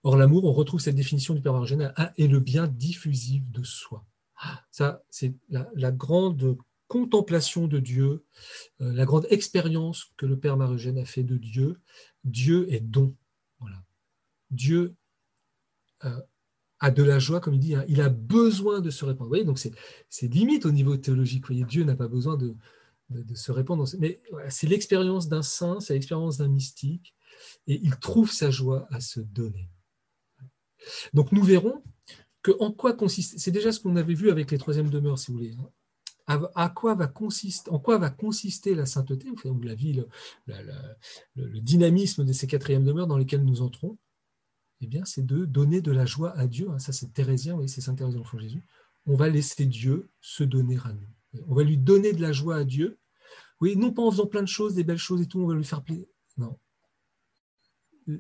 Or, 0.04 0.18
l'amour, 0.18 0.44
on 0.46 0.52
retrouve 0.52 0.80
cette 0.80 0.96
définition 0.96 1.34
du 1.34 1.42
Père 1.42 1.54
Margène, 1.54 1.94
est 2.18 2.28
le 2.28 2.40
bien 2.40 2.68
diffusif 2.68 3.44
de 3.52 3.64
soi. 3.64 4.06
Ça, 4.72 5.04
c'est 5.10 5.34
la, 5.50 5.92
grande 5.92 6.58
contemplation 6.88 7.68
de 7.68 7.80
Dieu, 7.80 8.26
euh, 8.82 8.94
la 8.94 9.06
grande 9.06 9.26
expérience 9.30 10.12
que 10.18 10.26
le 10.26 10.38
Père 10.38 10.58
Marugène 10.58 10.98
a 10.98 11.06
fait 11.06 11.24
de 11.24 11.38
Dieu. 11.38 11.80
Dieu 12.24 12.72
est 12.72 12.82
don. 12.82 13.16
Voilà. 13.60 13.82
Dieu 14.52 14.96
euh, 16.04 16.22
a 16.80 16.92
de 16.92 17.04
la 17.04 17.20
joie, 17.20 17.40
comme 17.40 17.54
il 17.54 17.60
dit, 17.60 17.76
hein. 17.76 17.86
il 17.88 18.02
a 18.02 18.10
besoin 18.10 18.82
de 18.82 18.90
se 18.90 19.06
répandre. 19.06 19.24
Vous 19.24 19.30
voyez, 19.30 19.46
donc 19.46 19.60
c'est 19.60 20.28
limite 20.28 20.66
au 20.66 20.72
niveau 20.72 20.98
théologique. 20.98 21.50
Dieu 21.50 21.84
n'a 21.86 21.96
pas 21.96 22.10
besoin 22.10 22.36
de, 22.36 22.56
de, 23.10 23.36
se 23.36 23.52
répandre. 23.52 23.86
Mais 24.00 24.22
c'est 24.50 24.68
l'expérience 24.68 25.28
d'un 25.28 25.42
saint, 25.42 25.80
c'est 25.80 25.94
l'expérience 25.94 26.38
d'un 26.38 26.48
mystique, 26.48 27.16
et 27.68 27.80
il 27.84 27.96
trouve 27.98 28.32
sa 28.32 28.52
joie 28.52 28.88
à 28.92 29.00
se 29.00 29.20
donner. 29.20 29.70
Donc 31.14 31.32
nous 31.32 31.44
verrons 31.44 31.82
que 32.42 32.52
en 32.60 32.72
quoi 32.72 32.94
consiste, 32.94 33.40
c'est 33.40 33.52
déjà 33.52 33.72
ce 33.72 33.80
qu'on 33.80 33.96
avait 33.96 34.14
vu 34.14 34.30
avec 34.30 34.52
les 34.52 34.58
troisièmes 34.58 34.90
demeures, 34.90 35.18
si 35.18 35.32
vous 35.32 35.38
voulez. 35.38 35.56
Hein. 35.58 35.70
À, 36.26 36.70
quoi 36.70 36.96
va 36.96 37.12
en 37.68 37.80
quoi 37.80 37.98
va 37.98 38.10
consister 38.10 38.76
la 38.76 38.86
sainteté, 38.86 39.30
ou 39.30 39.62
la 39.62 39.76
vie, 39.76 40.02
le, 40.46 41.60
dynamisme 41.60 42.24
de 42.24 42.32
ces 42.32 42.48
quatrièmes 42.48 42.86
demeures 42.86 43.08
dans 43.08 43.18
lesquelles 43.18 43.44
nous 43.44 43.62
entrons? 43.62 43.98
Eh 44.80 44.88
bien, 44.88 45.04
c'est 45.06 45.26
de 45.26 45.46
donner 45.46 45.82
de 45.82 45.92
la 45.92 46.06
joie 46.06 46.32
à 46.38 46.48
Dieu. 46.48 46.70
Hein. 46.70 46.80
Ça, 46.80 46.92
c'est 46.94 47.14
thérésien, 47.14 47.58
c'est 47.68 47.82
Saint 47.82 47.96
Thérèse 47.96 48.14
de 48.14 48.20
l'Enfant 48.20 48.38
Jésus. 48.38 48.64
On 49.06 49.16
va 49.16 49.30
laisser 49.30 49.66
Dieu 49.66 50.10
se 50.22 50.44
donner 50.44 50.78
à 50.84 50.94
nous. 50.94 51.44
On 51.48 51.56
va 51.56 51.64
lui 51.64 51.78
donner 51.78 52.14
de 52.14 52.22
la 52.22 52.32
joie 52.32 52.58
à 52.58 52.64
Dieu. 52.64 53.00
Oui, 53.60 53.76
non 53.76 53.92
pas 53.92 54.02
en 54.02 54.12
faisant 54.12 54.28
plein 54.28 54.42
de 54.42 54.48
choses, 54.48 54.76
des 54.76 54.84
belles 54.84 54.98
choses 54.98 55.22
et 55.22 55.26
tout, 55.26 55.40
on 55.40 55.48
va 55.48 55.56
lui 55.56 55.64
faire 55.64 55.84
plaisir. 55.84 56.06
Non. 56.38 56.58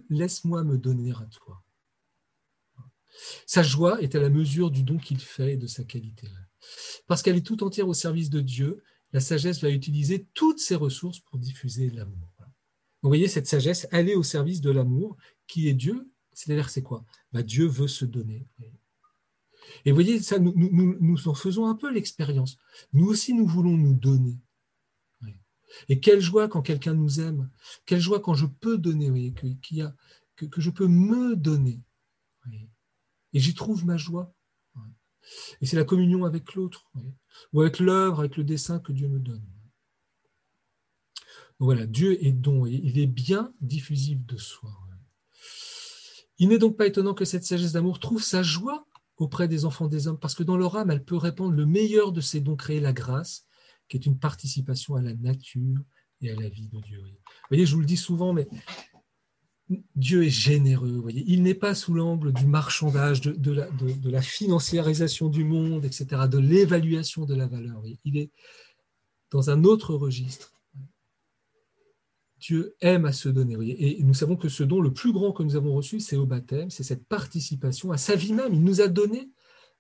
Laisse-moi 0.09 0.63
me 0.63 0.77
donner 0.77 1.11
à 1.11 1.27
toi. 1.31 1.63
Sa 3.45 3.61
joie 3.61 4.01
est 4.01 4.15
à 4.15 4.19
la 4.19 4.29
mesure 4.29 4.71
du 4.71 4.83
don 4.83 4.97
qu'il 4.97 5.19
fait 5.19 5.53
et 5.53 5.57
de 5.57 5.67
sa 5.67 5.83
qualité. 5.83 6.27
Parce 7.07 7.21
qu'elle 7.21 7.35
est 7.35 7.45
tout 7.45 7.63
entière 7.63 7.87
au 7.87 7.93
service 7.93 8.29
de 8.29 8.41
Dieu, 8.41 8.83
la 9.11 9.19
sagesse 9.19 9.61
va 9.61 9.69
utiliser 9.69 10.27
toutes 10.33 10.59
ses 10.59 10.75
ressources 10.75 11.19
pour 11.19 11.37
diffuser 11.37 11.89
l'amour. 11.91 12.29
Vous 13.01 13.09
voyez, 13.09 13.27
cette 13.27 13.47
sagesse, 13.47 13.87
elle 13.91 14.09
est 14.09 14.15
au 14.15 14.23
service 14.23 14.61
de 14.61 14.71
l'amour 14.71 15.17
qui 15.45 15.67
est 15.67 15.73
Dieu 15.73 16.13
c'est-à-dire, 16.33 16.69
c'est 16.69 16.81
quoi? 16.81 17.05
Bah, 17.31 17.43
Dieu 17.43 17.65
veut 17.65 17.87
se 17.87 18.05
donner. 18.05 18.47
Et 19.85 19.91
vous 19.91 19.95
voyez, 19.95 20.19
ça, 20.21 20.39
nous, 20.39 20.53
nous, 20.55 21.27
en 21.27 21.33
faisons 21.33 21.67
un 21.67 21.75
peu 21.75 21.91
l'expérience. 21.91 22.57
Nous 22.91 23.05
aussi, 23.05 23.33
nous 23.33 23.47
voulons 23.47 23.77
nous 23.77 23.93
donner. 23.93 24.39
Et 25.89 25.99
quelle 25.99 26.21
joie 26.21 26.47
quand 26.47 26.61
quelqu'un 26.61 26.93
nous 26.93 27.19
aime. 27.19 27.49
Quelle 27.85 27.99
joie 27.99 28.19
quand 28.19 28.33
je 28.33 28.45
peux 28.45 28.77
donner, 28.77 29.33
que, 29.33 29.47
a, 29.81 29.95
que, 30.35 30.61
je 30.61 30.69
peux 30.69 30.87
me 30.87 31.35
donner. 31.35 31.81
Et 33.33 33.39
j'y 33.39 33.53
trouve 33.53 33.85
ma 33.85 33.97
joie. 33.97 34.33
Et 35.61 35.65
c'est 35.65 35.77
la 35.77 35.85
communion 35.85 36.25
avec 36.25 36.53
l'autre, 36.53 36.91
ou 37.53 37.61
avec 37.61 37.79
l'œuvre, 37.79 38.19
avec 38.19 38.37
le 38.37 38.43
dessin 38.43 38.79
que 38.79 38.91
Dieu 38.91 39.07
me 39.07 39.19
donne. 39.19 39.45
Voilà, 41.59 41.85
Dieu 41.85 42.23
est 42.25 42.33
don, 42.33 42.65
il 42.65 42.99
est 42.99 43.07
bien 43.07 43.53
diffusif 43.61 44.25
de 44.25 44.37
soi. 44.37 44.71
Il 46.39 46.49
n'est 46.49 46.57
donc 46.57 46.75
pas 46.75 46.87
étonnant 46.87 47.13
que 47.13 47.25
cette 47.25 47.45
sagesse 47.45 47.71
d'amour 47.71 47.99
trouve 47.99 48.21
sa 48.21 48.43
joie 48.43 48.85
auprès 49.17 49.47
des 49.47 49.65
enfants 49.65 49.87
des 49.87 50.07
hommes, 50.07 50.19
parce 50.19 50.35
que 50.35 50.43
dans 50.43 50.57
leur 50.57 50.75
âme, 50.75 50.91
elle 50.91 51.05
peut 51.05 51.15
répandre 51.15 51.53
le 51.53 51.65
meilleur 51.65 52.11
de 52.11 52.21
ses 52.21 52.41
dons 52.41 52.55
créés, 52.55 52.79
la 52.79 52.93
grâce, 52.93 53.45
qui 53.87 53.97
est 53.97 54.05
une 54.05 54.17
participation 54.17 54.95
à 54.95 55.01
la 55.01 55.13
nature 55.13 55.79
et 56.21 56.31
à 56.31 56.35
la 56.35 56.49
vie 56.49 56.67
de 56.67 56.79
Dieu. 56.79 57.01
Vous 57.01 57.47
voyez, 57.49 57.65
je 57.65 57.75
vous 57.75 57.81
le 57.81 57.85
dis 57.85 57.97
souvent, 57.97 58.33
mais 58.33 58.47
Dieu 59.95 60.23
est 60.23 60.29
généreux. 60.29 60.91
Vous 60.91 61.01
voyez. 61.01 61.23
Il 61.27 61.43
n'est 61.43 61.53
pas 61.53 61.75
sous 61.75 61.93
l'angle 61.93 62.33
du 62.33 62.45
marchandage, 62.45 63.21
de, 63.21 63.51
la, 63.51 63.69
de, 63.71 64.09
la, 64.09 64.21
financiarisation 64.21 65.29
du 65.29 65.43
monde, 65.43 65.85
etc., 65.85 66.23
de 66.29 66.37
l'évaluation 66.37 67.25
de 67.25 67.35
la 67.35 67.47
valeur. 67.47 67.81
Il 68.03 68.17
est 68.17 68.31
dans 69.31 69.49
un 69.49 69.63
autre 69.63 69.95
registre. 69.95 70.53
Dieu 72.39 72.75
aime 72.81 73.05
à 73.05 73.13
se 73.13 73.29
donner. 73.29 73.55
Et 73.61 74.03
nous 74.03 74.13
savons 74.13 74.35
que 74.35 74.49
ce 74.49 74.63
don 74.63 74.81
le 74.81 74.93
plus 74.93 75.13
grand 75.13 75.31
que 75.31 75.43
nous 75.43 75.55
avons 75.55 75.73
reçu, 75.73 76.01
c'est 76.01 76.17
au 76.17 76.25
baptême, 76.25 76.69
c'est 76.69 76.83
cette 76.83 77.07
participation 77.07 77.93
à 77.93 77.97
sa 77.97 78.15
vie 78.15 78.33
même. 78.33 78.53
Il 78.53 78.63
nous 78.63 78.81
a 78.81 78.89
donné, 78.89 79.31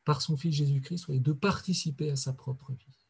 par 0.05 0.21
son 0.21 0.37
Fils 0.37 0.55
Jésus-Christ, 0.55 1.11
de 1.11 1.33
participer 1.33 2.09
à 2.09 2.15
sa 2.15 2.31
propre 2.31 2.71
vie. 2.71 3.02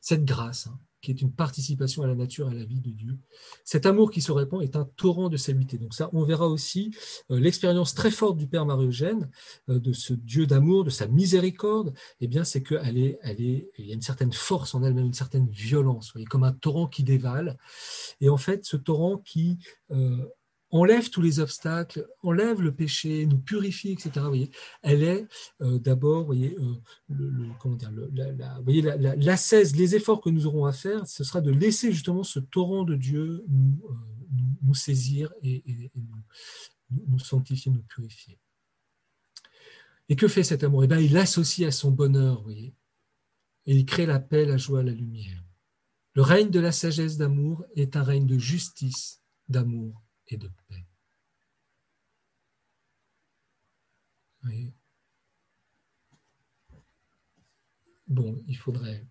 Cette 0.00 0.24
grâce, 0.24 0.66
hein, 0.66 0.78
qui 1.00 1.12
est 1.12 1.22
une 1.22 1.32
participation 1.32 2.02
à 2.02 2.06
la 2.06 2.14
nature, 2.14 2.48
à 2.48 2.54
la 2.54 2.64
vie 2.64 2.80
de 2.80 2.90
Dieu. 2.90 3.18
Cet 3.64 3.86
amour 3.86 4.10
qui 4.10 4.20
se 4.20 4.32
répand 4.32 4.62
est 4.62 4.76
un 4.76 4.84
torrent 4.96 5.28
de 5.28 5.36
saluté. 5.36 5.78
Donc 5.78 5.94
ça, 5.94 6.10
on 6.12 6.24
verra 6.24 6.48
aussi 6.48 6.90
euh, 7.30 7.38
l'expérience 7.38 7.94
très 7.94 8.10
forte 8.10 8.36
du 8.36 8.48
Père 8.48 8.66
Marie-Eugène, 8.66 9.30
euh, 9.68 9.78
de 9.78 9.92
ce 9.92 10.12
Dieu 10.12 10.46
d'amour, 10.46 10.84
de 10.84 10.90
sa 10.90 11.06
miséricorde, 11.06 11.94
eh 12.20 12.26
bien, 12.26 12.42
c'est 12.42 12.62
qu'elle 12.62 12.98
est, 12.98 13.18
elle 13.22 13.40
est, 13.40 13.70
il 13.78 13.86
y 13.86 13.90
a 13.92 13.94
une 13.94 14.02
certaine 14.02 14.32
force 14.32 14.74
en 14.74 14.82
elle-même, 14.82 15.06
une 15.06 15.14
certaine 15.14 15.48
violence, 15.48 16.12
comme 16.28 16.44
un 16.44 16.52
torrent 16.52 16.88
qui 16.88 17.04
dévale. 17.04 17.58
Et 18.20 18.28
en 18.28 18.36
fait, 18.36 18.64
ce 18.64 18.76
torrent 18.76 19.18
qui 19.18 19.58
euh, 19.92 20.26
enlève 20.70 21.10
tous 21.10 21.22
les 21.22 21.40
obstacles, 21.40 22.06
enlève 22.22 22.60
le 22.60 22.74
péché, 22.74 23.26
nous 23.26 23.38
purifie, 23.38 23.92
etc. 23.92 24.26
Elle 24.82 25.02
est 25.02 25.26
d'abord, 25.60 26.24
voyez, 26.24 26.56
la, 27.08 28.60
voyez, 28.60 28.82
la, 28.82 29.14
les 29.16 29.94
efforts 29.94 30.20
que 30.20 30.30
nous 30.30 30.46
aurons 30.46 30.66
à 30.66 30.72
faire, 30.72 31.06
ce 31.06 31.24
sera 31.24 31.40
de 31.40 31.50
laisser 31.50 31.92
justement 31.92 32.22
ce 32.22 32.38
torrent 32.38 32.84
de 32.84 32.96
Dieu 32.96 33.44
nous, 33.48 33.80
euh, 33.88 34.74
saisir 34.74 35.32
et, 35.42 35.90
nous, 36.90 37.18
sanctifier, 37.18 37.72
nous 37.72 37.82
purifier. 37.82 38.38
Et 40.10 40.16
que 40.16 40.28
fait 40.28 40.42
cet 40.42 40.64
amour? 40.64 40.84
Eh 40.84 41.04
il 41.04 41.12
l'associe 41.12 41.68
à 41.68 41.70
son 41.70 41.90
bonheur, 41.90 42.38
vous 42.38 42.44
voyez, 42.44 42.74
et 43.66 43.74
il 43.74 43.84
crée 43.84 44.06
la 44.06 44.20
paix, 44.20 44.46
la 44.46 44.56
joie, 44.56 44.82
la 44.82 44.92
lumière. 44.92 45.44
Le 46.14 46.22
règne 46.22 46.50
de 46.50 46.60
la 46.60 46.72
sagesse 46.72 47.16
d'amour 47.16 47.64
est 47.76 47.96
un 47.96 48.02
règne 48.02 48.26
de 48.26 48.38
justice, 48.38 49.22
d'amour 49.48 50.02
et 50.28 50.36
de 50.36 50.50
paix. 50.68 50.84
Bon, 58.06 58.42
il 58.46 58.56
faudrait. 58.56 59.06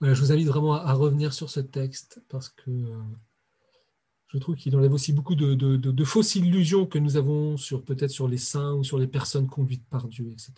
Voilà, 0.00 0.14
je 0.14 0.20
vous 0.20 0.32
invite 0.32 0.48
vraiment 0.48 0.74
à, 0.74 0.92
revenir 0.94 1.32
sur 1.32 1.50
ce 1.50 1.60
texte 1.60 2.22
parce 2.28 2.48
que 2.48 2.70
euh, 2.70 3.02
je 4.28 4.38
trouve 4.38 4.56
qu'il 4.56 4.74
enlève 4.74 4.92
aussi 4.92 5.12
beaucoup 5.12 5.34
de, 5.36 6.04
fausses 6.04 6.34
illusions 6.34 6.86
que 6.86 6.98
nous 6.98 7.16
avons 7.16 7.56
sur 7.56 7.84
peut-être 7.84 8.10
sur 8.10 8.26
les 8.26 8.38
saints 8.38 8.72
ou 8.72 8.82
sur 8.82 8.98
les 8.98 9.06
personnes 9.06 9.46
conduites 9.46 9.86
par 9.88 10.08
Dieu, 10.08 10.32
etc. 10.32 10.52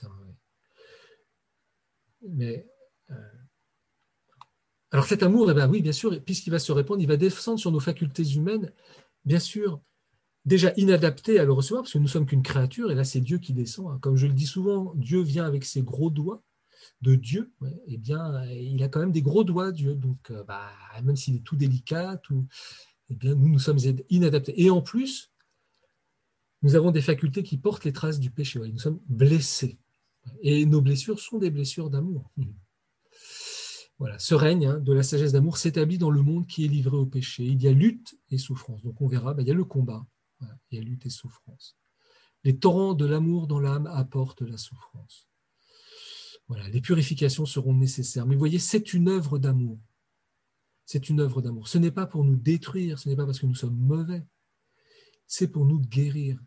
Mais 2.22 2.66
euh, 3.10 3.43
alors 4.94 5.06
cet 5.06 5.24
amour, 5.24 5.50
eh 5.50 5.54
ben 5.54 5.68
oui, 5.68 5.82
bien 5.82 5.90
sûr, 5.90 6.22
puisqu'il 6.22 6.50
va 6.50 6.60
se 6.60 6.70
répandre, 6.70 7.02
il 7.02 7.08
va 7.08 7.16
descendre 7.16 7.58
sur 7.58 7.72
nos 7.72 7.80
facultés 7.80 8.22
humaines, 8.22 8.72
bien 9.24 9.40
sûr, 9.40 9.80
déjà 10.44 10.72
inadaptées 10.76 11.40
à 11.40 11.44
le 11.44 11.52
recevoir, 11.52 11.82
parce 11.82 11.94
que 11.94 11.98
nous 11.98 12.06
sommes 12.06 12.26
qu'une 12.26 12.44
créature, 12.44 12.92
et 12.92 12.94
là 12.94 13.02
c'est 13.02 13.20
Dieu 13.20 13.38
qui 13.38 13.52
descend. 13.54 13.88
Hein. 13.90 13.98
Comme 14.00 14.16
je 14.16 14.28
le 14.28 14.32
dis 14.32 14.46
souvent, 14.46 14.92
Dieu 14.94 15.20
vient 15.20 15.46
avec 15.46 15.64
ses 15.64 15.82
gros 15.82 16.10
doigts 16.10 16.44
de 17.00 17.16
Dieu, 17.16 17.52
eh 17.88 17.98
bien, 17.98 18.44
il 18.44 18.84
a 18.84 18.88
quand 18.88 19.00
même 19.00 19.10
des 19.10 19.20
gros 19.20 19.42
doigts, 19.42 19.72
Dieu, 19.72 19.96
donc 19.96 20.30
euh, 20.30 20.44
bah, 20.44 20.70
même 21.02 21.16
s'il 21.16 21.34
est 21.34 21.44
tout 21.44 21.56
délicat, 21.56 22.22
eh 23.08 23.14
bien, 23.16 23.34
nous, 23.34 23.48
nous 23.48 23.58
sommes 23.58 23.80
inadaptés. 24.10 24.62
Et 24.62 24.70
en 24.70 24.80
plus, 24.80 25.32
nous 26.62 26.76
avons 26.76 26.92
des 26.92 27.02
facultés 27.02 27.42
qui 27.42 27.58
portent 27.58 27.84
les 27.84 27.92
traces 27.92 28.20
du 28.20 28.30
péché. 28.30 28.60
Nous 28.60 28.78
sommes 28.78 29.00
blessés. 29.08 29.76
Et 30.40 30.64
nos 30.66 30.80
blessures 30.80 31.18
sont 31.18 31.38
des 31.38 31.50
blessures 31.50 31.90
d'amour. 31.90 32.30
Voilà, 33.98 34.18
ce 34.18 34.34
règne 34.34 34.66
hein, 34.66 34.78
de 34.80 34.92
la 34.92 35.02
sagesse 35.02 35.32
d'amour 35.32 35.56
s'établit 35.56 35.98
dans 35.98 36.10
le 36.10 36.22
monde 36.22 36.46
qui 36.46 36.64
est 36.64 36.68
livré 36.68 36.96
au 36.96 37.06
péché. 37.06 37.44
Il 37.44 37.62
y 37.62 37.68
a 37.68 37.72
lutte 37.72 38.18
et 38.30 38.38
souffrance. 38.38 38.82
Donc 38.82 39.00
on 39.00 39.06
verra, 39.06 39.34
ben, 39.34 39.42
il 39.42 39.48
y 39.48 39.52
a 39.52 39.54
le 39.54 39.64
combat, 39.64 40.04
il 40.70 40.78
y 40.78 40.80
a 40.80 40.84
lutte 40.84 41.06
et 41.06 41.10
souffrance. 41.10 41.76
Les 42.42 42.58
torrents 42.58 42.94
de 42.94 43.06
l'amour 43.06 43.46
dans 43.46 43.60
l'âme 43.60 43.86
apportent 43.86 44.42
la 44.42 44.58
souffrance. 44.58 45.28
Voilà, 46.48 46.68
les 46.68 46.80
purifications 46.80 47.46
seront 47.46 47.74
nécessaires. 47.74 48.26
Mais 48.26 48.34
vous 48.34 48.40
voyez, 48.40 48.58
c'est 48.58 48.92
une 48.92 49.08
œuvre 49.08 49.38
d'amour. 49.38 49.78
C'est 50.84 51.08
une 51.08 51.20
œuvre 51.20 51.40
d'amour. 51.40 51.68
Ce 51.68 51.78
n'est 51.78 51.90
pas 51.90 52.06
pour 52.06 52.24
nous 52.24 52.36
détruire, 52.36 52.98
ce 52.98 53.08
n'est 53.08 53.16
pas 53.16 53.24
parce 53.24 53.38
que 53.38 53.46
nous 53.46 53.54
sommes 53.54 53.76
mauvais, 53.76 54.26
c'est 55.26 55.48
pour 55.48 55.64
nous 55.64 55.80
guérir. 55.80 56.38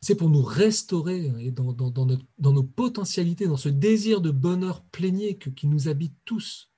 C'est 0.00 0.14
pour 0.14 0.30
nous 0.30 0.42
restaurer 0.42 1.28
dans, 1.50 1.72
dans, 1.72 2.52
nos 2.52 2.62
potentialités, 2.62 3.46
dans 3.46 3.58
ce 3.58 3.68
désir 3.68 4.20
de 4.20 4.30
bonheur 4.30 4.82
plénier 4.84 5.36
qui 5.36 5.66
nous 5.66 5.88
habite 5.88 6.14
tous. 6.24 6.70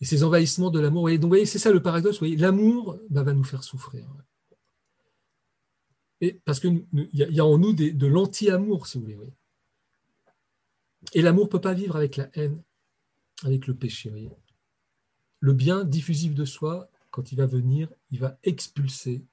Et 0.00 0.04
ces 0.04 0.24
envahissements 0.24 0.70
de 0.70 0.80
l'amour. 0.80 1.08
Donc, 1.08 1.22
vous 1.22 1.28
voyez, 1.28 1.46
c'est 1.46 1.60
ça 1.60 1.70
le 1.70 1.80
paradoxe. 1.80 2.20
L'amour 2.20 2.98
bah, 3.08 3.22
va 3.22 3.32
nous 3.32 3.44
faire 3.44 3.62
souffrir. 3.62 4.08
Et 6.20 6.40
parce 6.44 6.58
qu'il 6.58 6.86
y, 6.92 7.18
y, 7.18 7.40
a 7.40 7.46
en 7.46 7.58
nous 7.58 7.72
de 7.72 8.06
l'anti-amour, 8.06 8.88
si 8.88 8.98
vous 8.98 9.04
voulez. 9.04 9.18
Et 11.12 11.22
l'amour 11.22 11.44
ne 11.44 11.50
peut 11.50 11.60
pas 11.60 11.74
vivre 11.74 11.96
avec 11.96 12.16
la 12.16 12.28
haine, 12.34 12.62
avec 13.44 13.66
le 13.66 13.74
péché. 13.74 14.12
Le 15.40 15.52
bien 15.52 15.84
diffusif 15.84 16.34
de 16.34 16.44
soi, 16.44 16.90
quand 17.10 17.30
il 17.30 17.36
va 17.36 17.46
venir, 17.46 17.92
il 18.10 18.18
va 18.18 18.38
expulser 18.42 19.24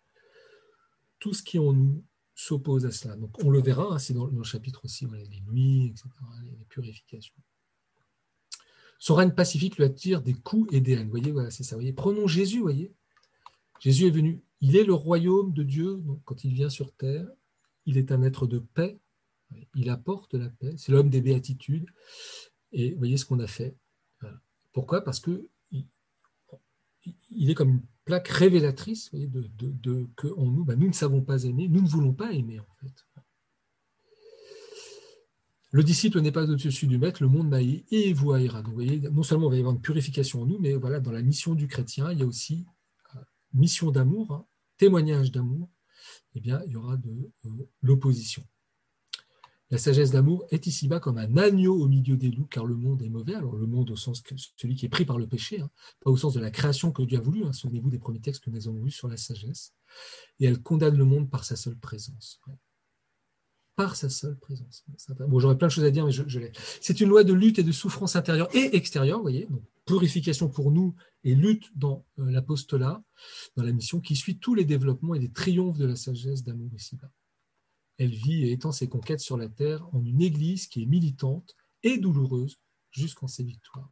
tout 1.21 1.33
ce 1.33 1.43
qui 1.43 1.59
en 1.59 1.71
nous 1.71 2.03
s'oppose 2.35 2.85
à 2.85 2.91
cela. 2.91 3.15
Donc 3.15 3.41
on 3.45 3.49
le 3.49 3.61
verra, 3.61 3.93
hein, 3.93 3.99
c'est 3.99 4.13
dans, 4.13 4.25
le 4.25 4.43
chapitre 4.43 4.81
aussi, 4.83 5.05
les 5.05 5.41
nuits, 5.41 5.85
etc., 5.85 6.09
les, 6.43 6.65
purifications. 6.65 7.35
Son 8.99 9.15
règne 9.15 9.31
pacifique 9.31 9.77
lui 9.77 9.85
attire 9.85 10.21
des 10.21 10.33
coups 10.33 10.73
et 10.73 10.81
des 10.81 10.93
haines. 10.93 11.05
Vous 11.05 11.11
voyez, 11.11 11.31
voilà, 11.31 11.51
c'est 11.51 11.63
ça. 11.63 11.75
Voyez. 11.75 11.93
Prenons 11.93 12.27
Jésus, 12.27 12.59
voyez. 12.59 12.93
Jésus 13.79 14.07
est 14.07 14.11
venu. 14.11 14.43
Il 14.59 14.75
est 14.75 14.83
le 14.83 14.93
royaume 14.93 15.53
de 15.53 15.63
Dieu. 15.63 15.97
Donc, 15.97 16.21
quand 16.23 16.43
il 16.43 16.53
vient 16.53 16.69
sur 16.69 16.93
terre, 16.93 17.27
il 17.85 17.97
est 17.97 18.11
un 18.11 18.21
être 18.21 18.45
de 18.45 18.59
paix. 18.59 18.99
Il 19.73 19.89
apporte 19.89 20.35
la 20.35 20.49
paix. 20.49 20.75
C'est 20.77 20.91
l'homme 20.91 21.09
des 21.09 21.21
béatitudes. 21.21 21.87
Et 22.71 22.91
vous 22.91 22.99
voyez 22.99 23.17
ce 23.17 23.25
qu'on 23.25 23.39
a 23.39 23.47
fait. 23.47 23.75
Pourquoi? 24.71 25.01
Parce 25.01 25.19
que 25.19 25.47
il, 27.31 27.49
est 27.49 27.55
comme 27.55 27.69
une 27.69 27.81
plaque 28.05 28.27
révélatrice 28.27 29.11
de, 29.13 30.09
que 30.15 30.27
en 30.37 30.45
nous, 30.45 30.65
bah, 30.65 30.75
nous 30.75 30.87
ne 30.87 30.93
savons 30.93 31.21
pas 31.21 31.43
aimer, 31.43 31.67
nous 31.67 31.81
ne 31.81 31.87
voulons 31.87 32.13
pas 32.13 32.31
aimer 32.31 32.59
en 32.59 32.75
fait. 32.79 33.05
Le 35.73 35.83
disciple 35.83 36.19
n'est 36.19 36.33
pas 36.33 36.49
au-dessus 36.49 36.85
du 36.85 36.97
maître, 36.97 37.23
le 37.23 37.29
monde 37.29 37.47
m'haït 37.47 37.85
et 37.91 38.11
vous 38.11 38.33
haïra. 38.33 38.61
Donc, 38.61 38.73
vous 38.73 39.09
non 39.09 39.23
seulement 39.23 39.47
il 39.47 39.51
va 39.51 39.55
y 39.55 39.59
avoir 39.59 39.73
une 39.73 39.81
purification 39.81 40.41
en 40.41 40.45
nous, 40.45 40.59
mais 40.59 40.73
voilà, 40.73 40.99
dans 40.99 41.13
la 41.13 41.21
mission 41.21 41.55
du 41.55 41.67
chrétien, 41.67 42.11
il 42.11 42.19
y 42.19 42.23
a 42.23 42.25
aussi 42.25 42.65
euh, 43.15 43.19
mission 43.53 43.89
d'amour, 43.89 44.31
hein, 44.33 44.45
témoignage 44.77 45.31
d'amour, 45.31 45.69
eh 46.35 46.41
bien, 46.41 46.61
il 46.65 46.73
y 46.73 46.75
aura 46.75 46.97
de 46.97 47.31
euh, 47.45 47.49
l'opposition. 47.81 48.43
La 49.71 49.77
sagesse 49.77 50.11
d'amour 50.11 50.45
est 50.51 50.67
ici-bas 50.67 50.99
comme 50.99 51.17
un 51.17 51.37
agneau 51.37 51.81
au 51.81 51.87
milieu 51.87 52.17
des 52.17 52.29
loups, 52.29 52.45
car 52.45 52.65
le 52.65 52.75
monde 52.75 53.01
est 53.01 53.09
mauvais. 53.09 53.35
Alors 53.35 53.55
le 53.55 53.65
monde 53.65 53.89
au 53.89 53.95
sens 53.95 54.19
que 54.21 54.35
celui 54.57 54.75
qui 54.75 54.85
est 54.85 54.89
pris 54.89 55.05
par 55.05 55.17
le 55.17 55.27
péché, 55.27 55.61
hein, 55.61 55.69
pas 56.01 56.11
au 56.11 56.17
sens 56.17 56.33
de 56.33 56.41
la 56.41 56.51
création 56.51 56.91
que 56.91 57.01
Dieu 57.03 57.17
a 57.17 57.21
voulu. 57.21 57.45
Hein. 57.45 57.53
Souvenez-vous 57.53 57.89
des 57.89 57.97
premiers 57.97 58.19
textes 58.19 58.43
que 58.43 58.49
nous 58.49 58.67
avons 58.67 58.83
vus 58.83 58.91
sur 58.91 59.07
la 59.07 59.15
sagesse. 59.15 59.73
Et 60.41 60.45
elle 60.45 60.61
condamne 60.61 60.97
le 60.97 61.05
monde 61.05 61.29
par 61.29 61.45
sa 61.45 61.55
seule 61.55 61.77
présence. 61.77 62.41
Par 63.77 63.95
sa 63.95 64.09
seule 64.09 64.37
présence. 64.37 64.83
Bon, 65.29 65.39
j'aurais 65.39 65.57
plein 65.57 65.69
de 65.69 65.71
choses 65.71 65.85
à 65.85 65.91
dire, 65.91 66.05
mais 66.05 66.11
je, 66.11 66.39
l'ai. 66.39 66.51
C'est 66.81 66.99
une 66.99 67.07
loi 67.07 67.23
de 67.23 67.31
lutte 67.31 67.57
et 67.57 67.63
de 67.63 67.71
souffrance 67.71 68.17
intérieure 68.17 68.53
et 68.53 68.75
extérieure, 68.75 69.21
voyez. 69.21 69.47
Donc, 69.49 69.63
purification 69.85 70.49
pour 70.49 70.71
nous 70.71 70.95
et 71.23 71.33
lutte 71.33 71.71
dans 71.77 72.05
euh, 72.19 72.29
l'apostolat, 72.29 73.01
dans 73.55 73.63
la 73.63 73.71
mission, 73.71 74.01
qui 74.01 74.17
suit 74.17 74.37
tous 74.37 74.53
les 74.53 74.65
développements 74.65 75.15
et 75.15 75.19
les 75.19 75.31
triomphes 75.31 75.77
de 75.77 75.85
la 75.85 75.95
sagesse 75.95 76.43
d'amour 76.43 76.71
ici-bas 76.75 77.09
elle 78.01 78.15
vit 78.15 78.45
et 78.45 78.51
étend 78.51 78.71
ses 78.71 78.89
conquêtes 78.89 79.19
sur 79.19 79.37
la 79.37 79.47
terre 79.47 79.87
en 79.93 80.03
une 80.03 80.23
église 80.23 80.65
qui 80.65 80.81
est 80.81 80.87
militante 80.87 81.55
et 81.83 81.99
douloureuse 81.99 82.59
jusqu'en 82.89 83.27
ses 83.27 83.43
victoires. 83.43 83.91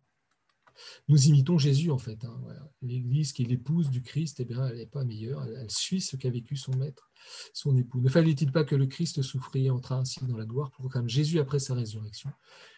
Nous 1.07 1.27
imitons 1.27 1.59
Jésus 1.59 1.91
en 1.91 1.99
fait. 1.99 2.25
Hein, 2.25 2.41
L'église 2.81 3.33
qui 3.33 3.43
est 3.43 3.45
l'épouse 3.45 3.91
du 3.91 4.01
Christ, 4.01 4.39
eh 4.39 4.45
bien, 4.45 4.65
elle 4.65 4.77
n'est 4.77 4.87
pas 4.87 5.03
meilleure. 5.03 5.43
Elle, 5.43 5.69
suit 5.69 6.01
ce 6.01 6.15
qu'a 6.15 6.31
vécu 6.31 6.55
son 6.55 6.75
maître, 6.75 7.11
son 7.53 7.77
époux. 7.77 8.01
Ne 8.01 8.09
fallait-il 8.09 8.51
pas 8.51 8.63
que 8.63 8.75
le 8.75 8.87
Christ 8.87 9.21
souffrit 9.21 9.67
et 9.67 9.69
entra 9.69 9.97
ainsi 9.99 10.25
dans 10.25 10.37
la 10.37 10.45
gloire 10.45 10.71
pour 10.71 10.89
comme 10.89 11.07
Jésus 11.07 11.37
après 11.37 11.59
sa 11.59 11.75
résurrection 11.75 12.31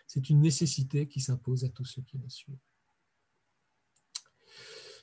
C'est 0.07 0.29
une 0.29 0.41
nécessité 0.41 1.07
qui 1.07 1.21
s'impose 1.21 1.63
à 1.63 1.69
tous 1.69 1.85
ceux 1.85 2.01
qui 2.01 2.17
le 2.17 2.27
suivent. 2.27 2.57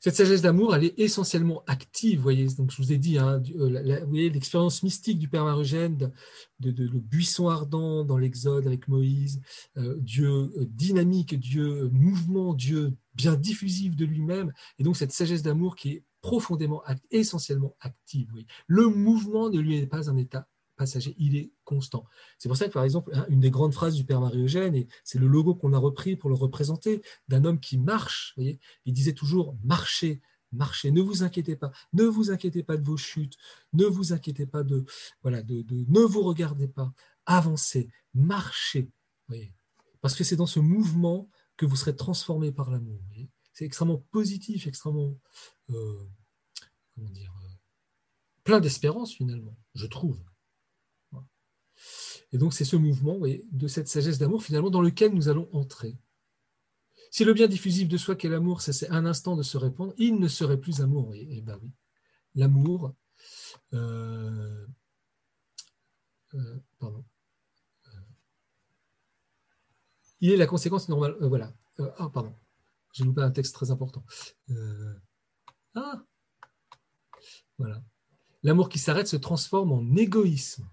Cette 0.01 0.14
sagesse 0.14 0.42
d'amour, 0.42 0.74
elle 0.76 0.84
est 0.84 0.99
essentiellement 0.99 1.64
active. 1.66 2.20
Voyez, 2.20 2.46
donc 2.57 2.70
je 2.70 2.76
vous 2.76 2.92
ai 2.92 2.99
dit, 2.99 3.18
hein, 3.18 3.42
euh, 3.57 4.07
l'expérience 4.14 4.82
mystique 4.82 5.18
du 5.18 5.28
Père 5.28 5.44
Marugène, 5.44 6.12
de, 6.61 6.70
le 6.70 7.01
buisson 7.01 7.49
ardent 7.49 8.05
dans 8.05 8.18
l'Exode 8.18 8.66
avec 8.66 8.88
Moïse, 8.88 9.40
euh, 9.76 9.96
Dieu 9.99 10.28
euh, 10.28 10.66
dynamique, 10.68 11.38
Dieu 11.38 11.88
mouvement, 11.92 12.55
Dieu 12.55 12.92
bien 13.14 13.34
diffusif 13.34 13.96
de 13.96 14.05
lui-même, 14.05 14.53
et 14.78 14.84
donc 14.84 14.96
cette 14.96 15.12
sagesse 15.12 15.42
d'amour 15.42 15.74
qui 15.74 15.90
est 15.90 16.05
profondément, 16.20 16.82
essentiellement 17.11 17.76
active. 17.80 18.32
Le 18.66 18.88
mouvement 18.88 19.51
ne 19.51 19.59
lui 19.59 19.76
est 19.76 19.86
pas 19.86 20.11
un 20.11 20.16
état 20.16 20.49
passager, 20.79 21.14
il 21.18 21.37
est 21.37 21.51
constant. 21.64 22.07
C'est 22.39 22.49
pour 22.49 22.57
ça 22.57 22.66
que, 22.66 22.72
par 22.72 22.85
exemple, 22.85 23.11
hein, 23.14 23.26
une 23.29 23.41
des 23.41 23.51
grandes 23.51 23.74
phrases 23.74 23.95
du 23.95 24.05
Père 24.05 24.20
Marie-Eugène, 24.20 24.74
et 24.74 24.89
c'est 25.05 25.18
le 25.18 25.26
logo 25.26 25.55
qu'on 25.55 25.74
a 25.74 25.79
repris 25.79 26.16
pour 26.16 26.31
le 26.31 26.37
représenter, 26.37 27.03
d'un 27.29 27.45
homme 27.45 27.61
qui 27.61 27.76
marche, 27.76 28.33
voyez, 28.37 28.59
il 28.87 28.95
disait 28.95 29.12
toujours 29.12 29.57
marchez, 29.62 30.22
marchez, 30.53 30.91
ne 30.91 31.03
vous 31.03 31.22
inquiétez 31.22 31.57
pas, 31.57 31.72
ne 31.93 32.05
vous 32.05 32.31
inquiétez 32.31 32.62
pas 32.62 32.76
de 32.79 32.85
vos 32.85 32.97
chutes, 32.97 33.37
ne 33.74 33.85
vous 33.85 34.12
inquiétez 34.14 34.47
pas 34.47 34.62
de, 34.62 34.87
voilà, 35.22 35.43
de, 35.43 35.64
ne 35.70 36.01
vous 36.01 36.22
regardez 36.22 36.68
pas, 36.68 36.93
avancez, 37.26 37.91
marchez, 38.14 38.91
voyez, 39.26 39.53
parce 40.01 40.14
que 40.14 40.24
c'est 40.24 40.37
dans 40.37 40.47
ce 40.47 40.61
mouvement 40.61 41.29
que 41.57 41.66
vous 41.66 41.76
serez 41.76 41.97
transformé 41.97 42.53
par 42.53 42.70
l'amour. 42.70 43.01
C'est 43.53 43.64
extrêmement 43.64 43.99
positif, 44.12 44.68
extrêmement, 44.68 45.18
euh, 45.70 46.07
euh, 46.99 47.03
plein 48.45 48.61
d'espérance 48.61 49.12
finalement, 49.12 49.57
je 49.74 49.87
trouve. 49.87 50.18
Et 52.33 52.39
donc 52.39 52.53
c'est 52.53 52.64
ce 52.64 52.76
mouvement 52.76 53.18
de 53.18 53.68
cette 53.68 53.89
sagesse 53.89 54.18
d'amour 54.18 54.43
finalement 54.43 54.70
dans 54.70 54.83
lequel 54.83 55.12
nous 55.12 55.29
allons 55.29 55.49
entrer. 55.53 55.97
Si 57.11 57.24
le 57.24 57.33
bien 57.33 57.49
diffusif 57.49 57.89
de 57.89 57.97
soi 57.97 58.16
qu'est 58.16 58.29
l'amour 58.29 58.61
c'est 58.61 58.91
un 58.91 59.07
instant 59.07 59.37
de 59.37 59.43
se 59.43 59.57
répandre, 59.57 59.95
il 59.97 60.18
ne 60.18 60.29
serait 60.29 60.61
plus 60.61 60.81
amour. 60.81 61.14
Et, 61.14 61.39
et 61.39 61.41
ben 61.41 61.59
oui, 61.62 61.70
l'amour, 62.35 62.95
euh, 63.74 64.66
euh, 66.35 66.61
pardon, 66.79 67.05
euh, 67.89 68.01
il 70.20 70.33
est 70.33 70.37
la 70.37 70.47
conséquence 70.47 70.89
normale. 70.89 71.16
voilà. 71.20 71.53
ah, 71.99 72.11
pardon, 72.12 72.35
j'ai 72.93 73.05
loupé 73.05 73.22
un 73.22 73.31
texte 73.31 73.55
très 73.55 73.70
important. 73.70 74.05
ah, 75.74 76.03
voilà. 77.59 77.83
L'amour 78.45 78.68
qui 78.68 78.79
s'arrête 78.79 79.09
se 79.09 79.16
transforme 79.16 79.72
en 79.72 79.97
égoïsme. 79.97 80.68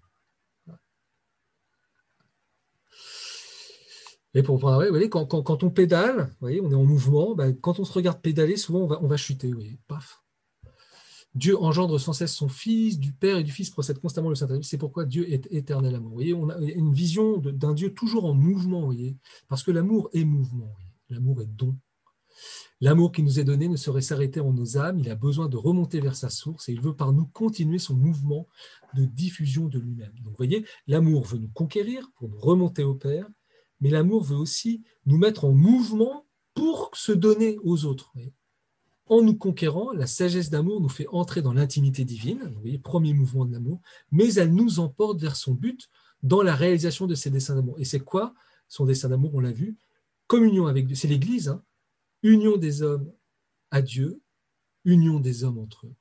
Et 4.36 4.44
pour 4.44 4.58
vous 4.58 4.68
voyez, 4.68 5.10
quand, 5.10 5.26
quand, 5.26 5.64
on 5.64 5.70
pédale, 5.70 6.26
vous 6.26 6.36
voyez, 6.42 6.62
on 6.62 6.70
est 6.70 6.76
en 6.76 6.84
mouvement, 6.84 7.36
ben, 7.36 7.56
quand 7.56 7.80
on 7.80 7.86
se 7.86 7.94
regarde 7.94 8.22
pédaler, 8.22 8.58
souvent 8.58 8.80
on 8.80 8.88
va, 8.88 9.00
on 9.02 9.08
va 9.08 9.16
chuter. 9.16 9.54
Paf. 9.88 10.22
Dieu 11.36 11.58
engendre 11.58 12.00
sans 12.00 12.14
cesse 12.14 12.34
son 12.34 12.50
Fils, 12.50 13.00
du 13.00 13.14
Père 13.14 13.38
et 13.38 13.44
du 13.44 13.52
Fils 13.52 13.70
procède 13.70 14.00
constamment 14.00 14.30
le 14.30 14.36
Saint-Esprit. 14.36 14.64
C'est 14.64 14.78
pourquoi 14.78 15.06
Dieu 15.06 15.32
est 15.32 15.48
éternel 15.52 15.96
amour. 15.96 16.10
Vous 16.10 16.16
voyez, 16.16 16.34
on 16.34 16.50
a 16.50 16.58
une 16.60 16.94
vision 16.94 17.38
d'un 17.38 17.74
Dieu 17.74 17.94
toujours 17.94 18.26
en 18.26 18.34
mouvement, 18.34 18.82
vous 18.82 18.86
voyez, 18.86 19.18
parce 19.48 19.64
que 19.64 19.72
l'amour 19.72 20.10
est 20.14 20.26
mouvement. 20.26 20.74
L'amour 21.10 21.42
est 21.42 21.48
don. 21.48 21.78
L'amour 22.82 23.14
qui 23.14 23.24
nous 23.24 23.40
est 23.40 23.46
donné 23.46 23.70
ne 23.70 23.78
saurait 23.78 24.02
s'arrêter 24.02 24.42
en 24.42 24.52
nos 24.52 24.78
âmes, 24.78 25.00
il 25.00 25.10
a 25.10 25.16
besoin 25.16 25.48
de 25.48 25.56
remonter 25.56 26.02
vers 26.02 26.16
sa 26.16 26.30
source 26.30 26.68
et 26.68 26.74
il 26.74 26.82
veut 26.82 26.96
par 26.96 27.14
nous 27.14 27.26
continuer 27.28 27.80
son 27.80 27.96
mouvement 27.96 28.48
de 28.94 29.06
diffusion 29.06 29.68
de 29.68 29.80
lui-même. 29.80 30.12
Donc 30.24 30.32
vous 30.32 30.38
voyez, 30.38 30.66
l'amour 30.88 31.24
veut 31.24 31.38
nous 31.38 31.52
conquérir 31.54 32.10
pour 32.18 32.28
nous 32.28 32.40
remonter 32.40 32.84
au 32.84 32.96
Père, 32.96 33.28
mais 33.82 33.90
l'amour 33.90 34.24
veut 34.24 34.38
aussi 34.38 34.84
nous 35.06 35.18
mettre 35.18 35.46
en 35.46 35.52
mouvement 35.52 36.26
pour 36.54 36.90
se 36.94 37.12
donner 37.12 37.58
aux 37.64 37.86
autres. 37.86 38.14
En 39.08 39.22
nous 39.22 39.36
conquérant, 39.36 39.92
la 39.92 40.08
sagesse 40.08 40.50
d'amour 40.50 40.82
nous 40.82 40.90
fait 40.90 41.08
entrer 41.10 41.42
dans 41.42 41.54
l'intimité 41.54 42.06
divine, 42.06 42.52
vous 42.56 42.80
premier 42.80 43.14
mouvement 43.14 43.46
de 43.46 43.54
l'amour, 43.54 43.82
mais 44.12 44.34
elle 44.34 44.54
nous 44.54 44.80
emporte 44.80 45.20
vers 45.20 45.36
son 45.36 45.54
but 45.54 45.90
dans 46.24 46.42
la 46.42 46.56
réalisation 46.56 47.06
de 47.06 47.14
ses 47.14 47.30
desseins 47.30 47.56
d'amour. 47.56 47.80
Et 47.80 47.86
c'est 47.86 48.00
quoi 48.00 48.34
son 48.68 48.86
dessein 48.86 49.10
d'amour? 49.10 49.36
On 49.36 49.40
l'a 49.42 49.52
vu, 49.52 49.78
communion 50.26 50.66
avec 50.66 50.88
Dieu, 50.88 50.96
c'est 50.96 51.08
l'Église, 51.08 51.50
hein. 51.50 51.64
union 52.24 52.58
des 52.58 52.82
hommes 52.82 53.12
à 53.70 53.84
Dieu, 53.84 54.22
union 54.86 55.20
des 55.20 55.44
hommes 55.44 55.60
entre 55.60 55.86
eux. 55.86 55.94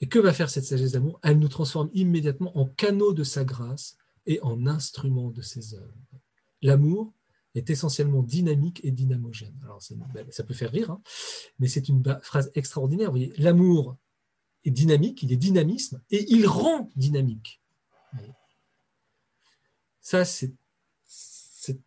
Et 0.00 0.08
que 0.08 0.18
va 0.18 0.32
faire 0.32 0.50
cette 0.50 0.64
sagesse 0.64 0.92
d'amour? 0.92 1.18
Elle 1.22 1.38
nous 1.38 1.48
transforme 1.48 1.90
immédiatement 1.92 2.56
en 2.56 2.66
canaux 2.66 3.12
de 3.12 3.24
sa 3.24 3.44
grâce 3.44 3.96
et 4.26 4.40
en 4.42 4.66
instrument 4.66 5.30
de 5.30 5.42
ses 5.42 5.74
œuvres. 5.74 5.94
L'amour 6.62 7.12
est 7.54 7.70
essentiellement 7.70 8.22
dynamique 8.22 8.80
et 8.84 8.90
dynamogène. 8.90 9.58
Alors 9.64 9.82
ça 9.82 10.44
peut 10.44 10.54
faire 10.54 10.70
rire, 10.70 10.90
hein, 10.90 11.02
mais 11.58 11.68
c'est 11.68 11.88
une 11.88 12.02
phrase 12.22 12.50
extraordinaire. 12.54 13.12
Vous 13.12 13.18
l'amour 13.38 13.96
est 14.64 14.70
dynamique, 14.70 15.22
il 15.22 15.32
est 15.32 15.36
dynamisme, 15.36 16.00
et 16.10 16.30
il 16.30 16.46
rend 16.46 16.90
dynamique. 16.96 17.60
Ça, 20.00 20.24
c'est 20.24 20.54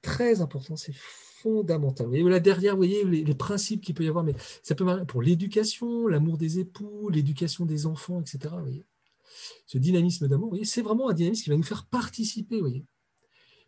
très 0.01 0.41
important, 0.41 0.75
c'est 0.75 0.93
fondamental. 1.43 2.05
Vous 2.05 2.11
voyez, 2.11 2.29
là 2.29 2.39
derrière, 2.39 2.73
vous 2.73 2.79
voyez 2.79 3.03
les, 3.03 3.35
principes 3.35 3.81
qu'il 3.81 3.95
peut 3.95 4.05
y 4.05 4.07
avoir, 4.07 4.23
mais 4.23 4.35
ça 4.61 4.75
peut 4.75 5.05
pour 5.05 5.21
l'éducation, 5.21 6.07
l'amour 6.07 6.37
des 6.37 6.59
époux, 6.59 7.09
l'éducation 7.09 7.65
des 7.65 7.85
enfants, 7.85 8.21
etc. 8.21 8.55
voyez. 8.59 8.85
Ce 9.65 9.77
dynamisme 9.77 10.27
d'amour, 10.27 10.57
c'est 10.63 10.81
vraiment 10.81 11.09
un 11.09 11.13
dynamisme 11.13 11.43
qui 11.43 11.49
va 11.49 11.57
nous 11.57 11.63
faire 11.63 11.85
participer. 11.85 12.59
voyez. 12.59 12.85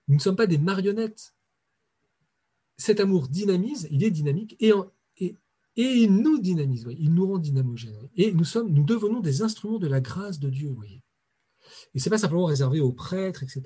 Nous 0.07 0.15
ne 0.15 0.21
sommes 0.21 0.35
pas 0.35 0.47
des 0.47 0.57
marionnettes. 0.57 1.35
Cet 2.77 2.99
amour 2.99 3.27
dynamise, 3.27 3.87
il 3.91 4.03
est 4.03 4.11
dynamique 4.11 4.55
et, 4.59 4.71
il 5.77 6.13
nous 6.13 6.39
dynamise, 6.39 6.87
il 6.97 7.13
nous 7.13 7.27
rend 7.27 7.37
dynamogènes. 7.37 8.09
Et 8.15 8.31
nous, 8.31 8.45
sommes, 8.45 8.69
nous 8.69 8.83
devenons 8.83 9.19
des 9.19 9.41
instruments 9.41 9.79
de 9.79 9.87
la 9.87 10.01
grâce 10.01 10.39
de 10.39 10.49
Dieu. 10.49 10.69
Voyez. 10.69 11.01
Et 11.93 11.99
ce 11.99 12.07
n'est 12.07 12.11
pas 12.11 12.17
simplement 12.17 12.45
réservé 12.45 12.79
aux 12.79 12.91
prêtres, 12.91 13.43
etc., 13.43 13.63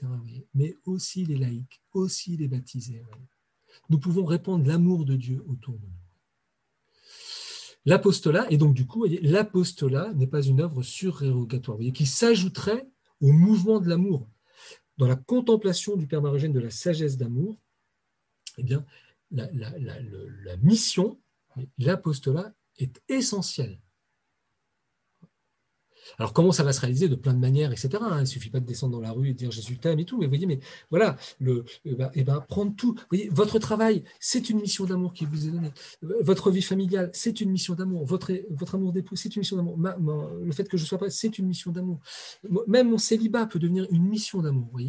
mais 0.53 0.75
aussi 0.85 1.25
les 1.25 1.37
laïcs, 1.37 1.81
aussi 1.93 2.37
les 2.37 2.47
baptisés. 2.47 3.03
Nous 3.89 3.99
pouvons 3.99 4.25
répandre 4.25 4.67
l'amour 4.67 5.05
de 5.05 5.15
Dieu 5.15 5.43
autour 5.47 5.77
de 5.77 5.85
nous. 5.85 5.98
L'apostolat, 7.85 8.45
et 8.51 8.57
donc 8.57 8.73
du 8.73 8.85
coup, 8.85 9.05
l'apostolat 9.21 10.13
n'est 10.13 10.27
pas 10.27 10.41
une 10.41 10.61
œuvre 10.61 10.83
surrérogatoire, 10.83 11.79
qui 11.93 12.05
s'ajouterait 12.05 12.87
au 13.21 13.31
mouvement 13.31 13.79
de 13.79 13.89
l'amour. 13.89 14.29
Dans 14.97 15.07
la 15.07 15.15
contemplation 15.15 15.95
du 15.95 16.07
Père 16.07 16.21
Marogène 16.21 16.53
de 16.53 16.59
la 16.59 16.69
sagesse 16.69 17.17
d'amour, 17.17 17.57
eh 18.57 18.63
bien, 18.63 18.85
la 19.31 20.57
mission, 20.61 21.19
l'apostolat 21.77 22.53
est 22.77 23.01
essentielle. 23.07 23.79
Alors 26.17 26.33
comment 26.33 26.51
ça 26.51 26.63
va 26.63 26.73
se 26.73 26.81
réaliser 26.81 27.07
de 27.07 27.15
plein 27.15 27.33
de 27.33 27.39
manières, 27.39 27.71
etc. 27.71 27.89
Hein. 28.01 28.17
Il 28.17 28.21
ne 28.21 28.25
suffit 28.25 28.49
pas 28.49 28.59
de 28.59 28.65
descendre 28.65 28.93
dans 28.93 29.01
la 29.01 29.11
rue 29.11 29.29
et 29.29 29.33
de 29.33 29.37
dire 29.37 29.51
Jésus 29.51 29.77
t'aime 29.77 29.99
et 29.99 30.05
tout. 30.05 30.17
Mais 30.17 30.25
vous 30.25 30.31
voyez, 30.31 30.45
mais 30.45 30.59
voilà, 30.89 31.17
le, 31.39 31.65
eh 31.85 31.95
ben, 31.95 32.11
eh 32.13 32.23
ben, 32.23 32.39
prendre 32.41 32.75
tout. 32.75 32.95
Voyez, 33.09 33.29
votre 33.29 33.59
travail, 33.59 34.03
c'est 34.19 34.49
une 34.49 34.61
mission 34.61 34.85
d'amour 34.85 35.13
qui 35.13 35.25
vous 35.25 35.47
est 35.47 35.51
donnée. 35.51 35.71
Votre 36.01 36.51
vie 36.51 36.61
familiale, 36.61 37.11
c'est 37.13 37.41
une 37.41 37.51
mission 37.51 37.75
d'amour. 37.75 38.05
Votre, 38.05 38.31
amour 38.73 38.93
d'époux, 38.93 39.15
c'est 39.15 39.35
une 39.35 39.41
mission 39.41 39.57
d'amour. 39.57 39.77
le 39.77 40.51
fait 40.51 40.67
que 40.67 40.77
je 40.77 40.85
sois 40.85 40.97
prêt, 40.97 41.09
c'est 41.09 41.37
une 41.37 41.47
mission 41.47 41.71
d'amour. 41.71 41.99
Même 42.67 42.89
mon 42.89 42.97
célibat 42.97 43.45
peut 43.45 43.59
devenir 43.59 43.87
une 43.91 44.07
mission 44.07 44.41
d'amour. 44.41 44.79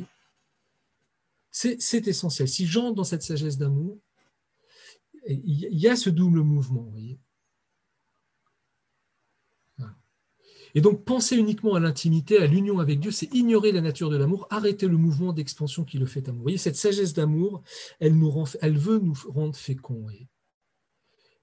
C'est 1.50 2.06
essentiel. 2.06 2.48
Si 2.48 2.66
j'entre 2.66 2.94
dans 2.94 3.04
cette 3.04 3.22
sagesse 3.22 3.58
d'amour, 3.58 3.98
il 5.26 5.78
y 5.78 5.88
a 5.88 5.96
ce 5.96 6.10
double 6.10 6.40
mouvement. 6.42 6.90
Et 10.74 10.80
donc, 10.80 11.04
penser 11.04 11.36
uniquement 11.36 11.74
à 11.74 11.80
l'intimité, 11.80 12.38
à 12.38 12.46
l'union 12.46 12.78
avec 12.78 13.00
Dieu, 13.00 13.10
c'est 13.10 13.32
ignorer 13.34 13.72
la 13.72 13.80
nature 13.80 14.10
de 14.10 14.16
l'amour, 14.16 14.46
arrêter 14.50 14.86
le 14.86 14.96
mouvement 14.96 15.32
d'expansion 15.32 15.84
qui 15.84 15.98
le 15.98 16.06
fait 16.06 16.28
amour. 16.28 16.38
Vous 16.38 16.44
voyez, 16.44 16.58
cette 16.58 16.76
sagesse 16.76 17.12
d'amour, 17.12 17.62
elle, 17.98 18.12
veut 18.12 18.98
nous 18.98 19.14
rendre 19.28 19.56
féconds. 19.56 20.06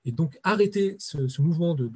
Et 0.06 0.12
donc, 0.12 0.40
arrêter 0.44 0.96
ce, 1.00 1.42
mouvement 1.42 1.76
de, 1.76 1.92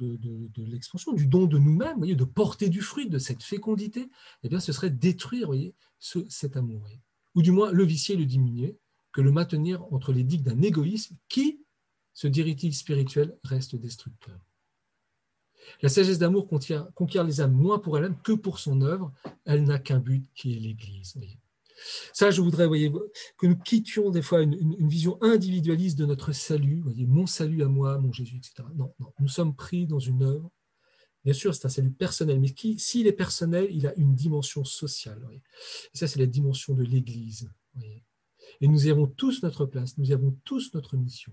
l'expansion, 0.58 1.12
du 1.12 1.26
don 1.26 1.46
de 1.46 1.58
nous-mêmes, 1.58 2.00
de 2.00 2.24
porter 2.24 2.68
du 2.68 2.82
fruit 2.82 3.08
de 3.08 3.18
cette 3.18 3.42
fécondité, 3.42 4.08
eh 4.42 4.48
bien, 4.48 4.60
ce 4.60 4.72
serait 4.72 4.90
détruire 4.90 5.50
cet 5.98 6.56
amour. 6.56 6.86
Ou 7.34 7.42
du 7.42 7.50
moins 7.50 7.72
le 7.72 7.84
vicier, 7.84 8.16
le 8.16 8.26
diminuer, 8.26 8.76
que 9.12 9.20
le 9.20 9.32
maintenir 9.32 9.84
entre 9.92 10.12
les 10.12 10.24
digues 10.24 10.42
d'un 10.42 10.60
égoïsme 10.62 11.16
qui, 11.28 11.60
ce 12.14 12.26
directive 12.26 12.74
spirituel, 12.74 13.36
reste 13.44 13.76
destructeur. 13.76 14.40
La 15.80 15.88
sagesse 15.88 16.18
d'amour 16.18 16.46
conquiert 16.46 17.24
les 17.24 17.40
âmes 17.40 17.52
moins 17.52 17.78
pour 17.78 17.96
elle-même 17.96 18.16
que 18.22 18.32
pour 18.32 18.58
son 18.58 18.82
œuvre. 18.82 19.12
Elle 19.44 19.64
n'a 19.64 19.78
qu'un 19.78 19.98
but 19.98 20.24
qui 20.34 20.56
est 20.56 20.60
l'Église. 20.60 21.14
Ça, 22.12 22.30
je 22.30 22.40
voudrais 22.40 22.68
que 23.38 23.46
nous 23.46 23.56
quittions 23.56 24.10
des 24.10 24.22
fois 24.22 24.42
une, 24.42 24.88
vision 24.88 25.18
individualiste 25.22 25.98
de 25.98 26.06
notre 26.06 26.32
salut, 26.32 26.82
mon 27.08 27.26
salut 27.26 27.62
à 27.62 27.66
moi, 27.66 27.98
mon 27.98 28.12
Jésus, 28.12 28.36
etc. 28.36 28.68
Non, 28.76 28.94
non, 29.00 29.12
nous 29.18 29.28
sommes 29.28 29.54
pris 29.54 29.86
dans 29.86 29.98
une 29.98 30.22
œuvre. 30.22 30.50
Bien 31.24 31.34
sûr, 31.34 31.54
c'est 31.54 31.66
un 31.66 31.70
salut 31.70 31.92
personnel, 31.92 32.40
mais 32.40 32.52
s'il 32.78 33.06
est 33.06 33.12
personnel, 33.12 33.68
il 33.70 33.86
a 33.86 33.94
une 33.96 34.14
dimension 34.14 34.64
sociale. 34.64 35.22
Et 35.94 35.98
ça, 35.98 36.08
c'est 36.08 36.18
la 36.18 36.26
dimension 36.26 36.74
de 36.74 36.82
l'Église. 36.82 37.50
Et 38.60 38.68
nous 38.68 38.86
y 38.86 38.90
avons 38.90 39.06
tous 39.06 39.42
notre 39.42 39.66
place, 39.66 39.98
nous 39.98 40.10
y 40.10 40.12
avons 40.12 40.36
tous 40.44 40.74
notre 40.74 40.96
mission. 40.96 41.32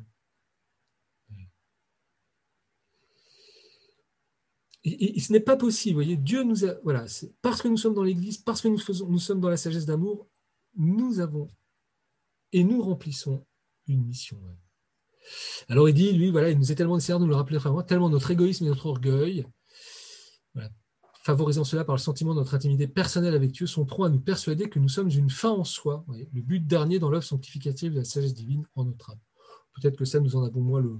Ce 4.86 5.34
n'est 5.34 5.40
pas 5.42 5.58
possible, 5.58 5.96
voyez, 5.96 6.16
Dieu 6.16 6.44
nous 6.44 6.66
a, 6.66 6.76
voilà, 6.84 7.06
parce 7.42 7.62
que 7.62 7.68
nous 7.68 7.78
sommes 7.78 7.94
dans 7.94 8.04
l'Église, 8.04 8.38
parce 8.38 8.62
que 8.62 8.70
nous, 8.70 9.20
sommes 9.20 9.40
dans 9.42 9.50
la 9.50 9.58
sagesse 9.58 9.86
d'amour, 9.86 10.28
nous 10.76 11.20
avons 11.20 11.50
et 12.54 12.64
nous 12.64 12.82
remplissons 12.82 13.46
une 13.88 14.06
mission. 14.06 14.40
Alors 15.68 15.90
il 15.90 15.94
dit, 15.94 16.14
lui, 16.14 16.32
voilà, 16.32 16.50
il 16.50 16.58
nous 16.58 16.72
est 16.72 16.76
tellement 16.76 16.96
nécessaire 16.96 17.20
de 17.20 17.26
nous 17.26 17.30
le 17.30 17.36
rappeler 17.36 17.60
tellement 17.88 18.10
notre 18.10 18.32
égoïsme 18.32 18.66
et 18.66 18.70
notre 18.70 18.86
orgueil, 18.86 19.46
favorisant 21.24 21.66
cela 21.66 21.84
par 21.84 21.96
le 21.96 22.02
sentiment 22.02 22.34
de 22.34 22.40
notre 22.40 22.56
intimité 22.56 22.88
personnelle 22.88 23.36
avec 23.36 23.52
Dieu, 23.52 23.68
sont 23.68 23.86
prompts 23.86 24.08
à 24.08 24.10
nous 24.10 24.22
persuader 24.22 24.70
que 24.70 24.80
nous 24.80 24.88
sommes 24.88 25.10
une 25.10 25.30
fin 25.30 25.52
en 25.52 25.66
soi, 25.66 26.06
le 26.08 26.42
but 26.42 26.66
dernier 26.66 27.00
dans 27.00 27.10
l'œuvre 27.10 27.26
sanctificative 27.26 27.92
de 27.92 27.98
la 27.98 28.06
sagesse 28.06 28.34
divine 28.34 28.66
en 28.76 28.86
notre 28.86 29.12
âme. 29.12 29.20
Peut-être 29.76 29.98
que 29.98 30.06
ça, 30.06 30.22
nous 30.22 30.38
en 30.38 30.44
avons 30.44 30.62
moins 30.62 30.80
le 30.80 31.00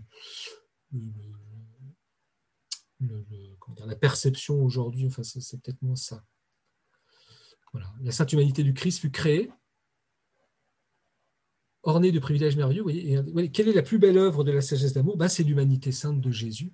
la 3.00 3.96
perception 3.96 4.62
aujourd'hui, 4.64 5.08
enfin, 5.08 5.24
c'est 5.24 5.62
peut-être 5.62 5.82
moins 5.82 5.96
ça. 5.96 6.24
Voilà. 7.72 7.94
La 8.02 8.12
sainte 8.12 8.34
humanité 8.34 8.64
du 8.64 8.74
Christ 8.74 9.00
fut 9.00 9.12
créée, 9.12 9.52
ornée 11.84 12.12
de 12.12 12.20
privilèges 12.20 12.58
merveilleux. 12.58 12.82
Voyez, 12.82 13.52
quelle 13.52 13.70
est 13.70 13.74
la 13.74 13.84
plus 13.84 14.00
belle 14.00 14.18
œuvre 14.18 14.44
de 14.44 14.52
la 14.52 14.62
sagesse 14.62 14.94
d'amour? 14.94 15.18
Ben, 15.18 15.28
C'est 15.28 15.44
l'humanité 15.44 15.92
sainte 15.92 16.20
de 16.20 16.32
Jésus. 16.32 16.74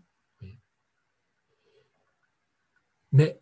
Mais 3.12 3.40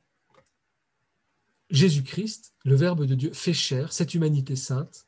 Jésus-Christ, 1.69 2.53
le 2.63 2.75
Verbe 2.75 3.05
de 3.05 3.15
Dieu, 3.15 3.33
fait 3.33 3.53
chair, 3.53 3.91
cette 3.91 4.13
humanité 4.13 4.55
sainte, 4.55 5.07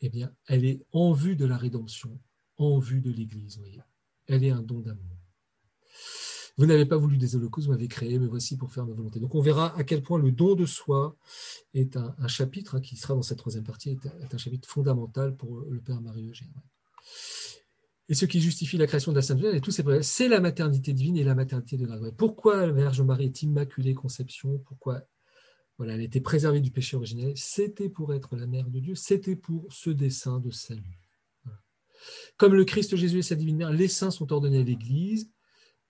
eh 0.00 0.08
bien, 0.08 0.32
elle 0.46 0.64
est 0.64 0.84
en 0.92 1.12
vue 1.12 1.34
de 1.34 1.44
la 1.44 1.56
rédemption, 1.56 2.20
en 2.56 2.78
vue 2.78 3.00
de 3.00 3.10
l'Église. 3.10 3.60
Elle 4.26 4.44
est 4.44 4.50
un 4.50 4.62
don 4.62 4.80
d'amour. 4.80 5.21
Vous 6.58 6.66
n'avez 6.66 6.84
pas 6.84 6.96
voulu 6.96 7.16
des 7.16 7.34
holocaustes, 7.34 7.66
vous 7.66 7.72
m'avez 7.72 7.88
créé, 7.88 8.18
mais 8.18 8.26
voici 8.26 8.56
pour 8.56 8.72
faire 8.72 8.84
ma 8.84 8.92
volonté. 8.92 9.20
Donc 9.20 9.34
on 9.34 9.40
verra 9.40 9.76
à 9.76 9.84
quel 9.84 10.02
point 10.02 10.18
le 10.18 10.30
don 10.32 10.54
de 10.54 10.66
soi 10.66 11.16
est 11.72 11.96
un, 11.96 12.28
chapitre 12.28 12.76
hein, 12.76 12.80
qui 12.80 12.96
sera 12.96 13.14
dans 13.14 13.22
cette 13.22 13.38
troisième 13.38 13.64
partie, 13.64 13.90
est, 13.90 14.34
un 14.34 14.38
chapitre 14.38 14.68
fondamental 14.68 15.34
pour 15.34 15.60
le 15.60 15.80
Père 15.80 16.00
Marie-Eugène. 16.00 16.52
Et 18.08 18.14
ce 18.14 18.26
qui 18.26 18.40
justifie 18.40 18.76
la 18.76 18.86
création 18.86 19.12
de 19.12 19.16
la 19.16 19.22
Sainte 19.22 19.38
Vierge 19.38 19.56
et 19.56 20.02
c'est 20.02 20.28
la 20.28 20.40
maternité 20.40 20.92
divine 20.92 21.16
et 21.16 21.24
la 21.24 21.34
maternité 21.34 21.78
de 21.78 21.86
grâce. 21.86 22.00
Pourquoi 22.18 22.66
la 22.66 22.72
Vierge 22.72 23.00
Marie 23.00 23.26
est 23.26 23.42
immaculée 23.42 23.94
conception? 23.94 24.58
Pourquoi 24.58 25.02
voilà, 25.78 25.94
elle 25.94 26.02
était 26.02 26.20
préservée 26.20 26.60
du 26.60 26.70
péché 26.70 26.96
originel? 26.96 27.32
C'était 27.36 27.88
pour 27.88 28.12
être 28.12 28.36
la 28.36 28.46
mère 28.46 28.68
de 28.68 28.78
Dieu, 28.80 28.94
c'était 28.94 29.36
pour 29.36 29.72
ce 29.72 29.88
dessein 29.88 30.38
de 30.40 30.50
salut. 30.50 31.00
Comme 32.36 32.54
le 32.54 32.64
Christ 32.64 32.96
Jésus 32.96 33.18
et 33.18 33.22
sa 33.22 33.36
divine 33.36 33.56
mère, 33.56 33.72
les 33.72 33.88
saints 33.88 34.10
sont 34.10 34.32
ordonnés 34.32 34.58
à 34.58 34.62
l'Église, 34.62 35.30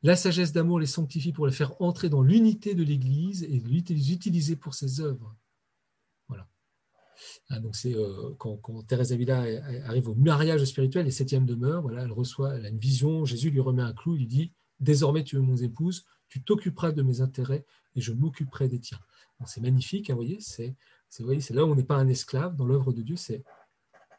la 0.03 0.17
sagesse 0.17 0.53
d'amour 0.53 0.81
les 0.81 0.87
sanctifie 0.87 1.33
pour 1.33 1.47
les 1.47 1.53
faire 1.53 1.81
entrer 1.81 2.09
dans 2.09 2.23
l'unité 2.23 2.75
de 2.75 2.83
l'Église 2.83 3.45
et 3.45 3.49
les 3.49 4.13
utiliser 4.13 4.57
pour 4.57 4.75
ses 4.75 5.01
œuvres. 5.01 5.37
Voilà. 6.29 6.49
Ah, 7.51 7.61
donc 7.61 7.77
c'est 7.77 7.95
euh, 7.95 8.35
quand, 8.39 8.87
Thérèse 8.87 9.13
Avila 9.13 9.45
arrive 9.85 10.09
au 10.09 10.15
mariage 10.15 10.65
spirituel, 10.65 11.05
les 11.05 11.13
septièmes 11.13 11.47
demeures, 11.47 11.83
voilà, 11.83 12.03
elle 12.03 12.13
reçoit, 12.13 12.57
elle 12.57 12.67
a 12.67 12.69
une 12.69 12.79
vision, 12.79 13.25
Jésus 13.25 13.51
lui 13.51 13.61
remet 13.61 13.83
un 13.83 13.93
clou, 13.93 14.17
il 14.17 14.21
lui 14.21 14.27
dit 14.27 14.53
Désormais 14.81 15.23
tu 15.23 15.37
es 15.37 15.39
mon 15.39 15.57
épouse, 15.57 16.05
tu 16.29 16.43
t'occuperas 16.43 16.91
de 16.91 17.03
mes 17.03 17.21
intérêts 17.21 17.65
et 17.95 18.01
je 18.01 18.13
m'occuperai 18.13 18.69
des 18.69 18.81
tiens. 18.81 18.99
C'est 19.47 19.61
magnifique, 19.61 20.11
hein, 20.11 20.15
vous 20.15 20.21
voyez, 20.21 20.41
c'est 20.41 20.75
là 21.51 21.65
où 21.65 21.71
on 21.71 21.75
n'est 21.75 21.85
pas 21.85 21.97
un 21.97 22.09
esclave 22.09 22.57
dans 22.57 22.65
l'œuvre 22.65 22.93
de 22.93 23.03
Dieu, 23.03 23.17
c'est 23.17 23.45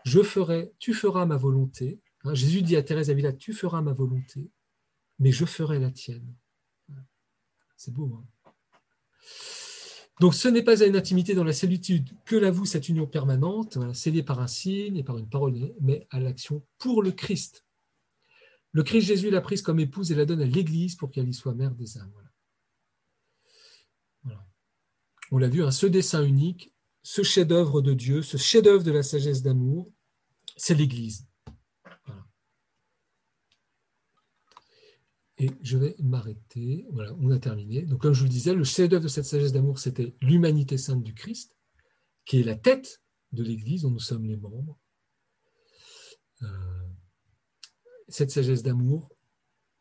je 0.05 0.21
ferai, 0.21 0.73
tu 0.79 0.93
feras 0.93 1.25
ma 1.25 1.37
volonté. 1.37 1.99
Hein, 2.23 2.33
Jésus 2.33 2.61
dit 2.61 2.75
à 2.75 2.83
Thérèse 2.83 3.09
Avila, 3.09 3.31
tu 3.31 3.53
feras 3.53 3.81
ma 3.81 3.93
volonté, 3.93 4.49
mais 5.19 5.31
je 5.31 5.45
ferai 5.45 5.79
la 5.79 5.91
tienne. 5.91 6.35
C'est 7.77 7.93
beau. 7.93 8.13
Hein 8.15 8.51
Donc 10.19 10.33
ce 10.33 10.47
n'est 10.47 10.63
pas 10.63 10.83
à 10.83 10.85
une 10.85 10.95
intimité 10.95 11.33
dans 11.33 11.43
la 11.43 11.53
solitude 11.53 12.09
que 12.25 12.35
l'avoue 12.35 12.65
cette 12.65 12.89
union 12.89 13.07
permanente, 13.07 13.77
scellée 13.93 14.23
par 14.23 14.39
un 14.39 14.47
signe 14.47 14.97
et 14.97 15.03
par 15.03 15.17
une 15.17 15.29
parole, 15.29 15.73
mais 15.81 16.07
à 16.09 16.19
l'action 16.19 16.65
pour 16.77 17.03
le 17.03 17.11
Christ. 17.11 17.65
Le 18.71 18.83
Christ 18.83 19.05
Jésus 19.05 19.29
l'a 19.29 19.41
prise 19.41 19.61
comme 19.61 19.79
épouse 19.79 20.11
et 20.11 20.15
la 20.15 20.25
donne 20.25 20.41
à 20.41 20.45
l'Église 20.45 20.95
pour 20.95 21.11
qu'elle 21.11 21.29
y 21.29 21.33
soit 21.33 21.53
mère 21.53 21.75
des 21.75 21.97
âmes. 21.97 22.11
On 25.31 25.37
l'a 25.39 25.49
vu, 25.49 25.63
hein, 25.63 25.71
ce 25.71 25.87
dessin 25.87 26.23
unique 26.23 26.73
ce 27.03 27.21
chef-d'œuvre 27.21 27.81
de 27.81 27.93
Dieu, 27.93 28.21
ce 28.21 28.37
chef-d'œuvre 28.37 28.83
de 28.83 28.91
la 28.91 29.03
sagesse 29.03 29.41
d'amour, 29.41 29.91
c'est 30.55 30.73
l'Église. 30.73 31.27
Et 35.43 35.51
je 35.61 35.77
vais 35.77 35.93
m'arrêter. 35.99 36.85
Voilà, 36.91 37.13
on 37.19 37.29
a 37.29 37.37
terminé. 37.37 37.81
Donc, 37.81 37.99
comme 37.99 38.13
je 38.13 38.19
vous 38.19 38.27
le 38.27 38.29
disais, 38.29 38.53
le 38.53 38.63
chef-d'œuvre 38.63 39.03
de 39.03 39.09
cette 39.09 39.25
sagesse 39.25 39.51
d'amour, 39.51 39.77
c'était 39.77 40.15
l'humanité 40.21 40.77
sainte 40.77 41.03
du 41.03 41.13
Christ, 41.13 41.57
qui 42.23 42.39
est 42.39 42.43
la 42.43 42.55
tête 42.55 43.03
de 43.33 43.43
l'Église 43.43 43.81
dont 43.81 43.91
nous 43.91 43.99
sommes 43.99 44.25
les 44.25 44.37
membres. 44.37 44.79
Euh, 46.43 46.47
cette 48.07 48.31
sagesse 48.31 48.63
d'amour 48.63 49.09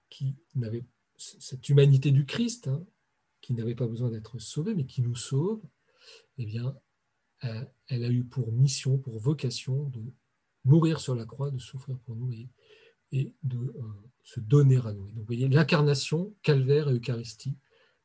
qui 0.09 0.35
n'avait 0.57 0.85
cette 1.17 1.69
humanité 1.69 2.11
du 2.11 2.27
Christ, 2.27 2.67
hein, 2.67 2.85
qui 3.41 3.55
n'avait 3.55 3.77
pas 3.77 3.87
besoin 3.87 4.11
d'être 4.11 4.41
sauvée, 4.41 4.75
mais 4.75 4.85
qui 4.85 5.01
nous 5.01 5.15
sauve, 5.15 5.63
eh 6.39 6.45
bien, 6.45 6.77
euh, 7.45 7.65
elle 7.87 8.03
a 8.03 8.11
eu 8.11 8.25
pour 8.25 8.51
mission, 8.51 8.99
pour 8.99 9.21
vocation 9.21 9.85
de 9.91 10.03
mourir 10.65 10.99
sur 10.99 11.15
la 11.15 11.25
croix, 11.25 11.53
de 11.53 11.59
souffrir 11.59 12.01
pour 12.01 12.17
nous 12.17 12.33
de 13.13 13.59
euh, 13.59 13.83
se 14.23 14.41
donner 14.41 14.79
à 14.85 14.93
nous. 14.93 15.07
donc, 15.09 15.19
vous 15.19 15.25
voyez, 15.25 15.49
l'incarnation, 15.49 16.35
calvaire 16.43 16.89
et 16.89 16.95
Eucharistie, 16.95 17.57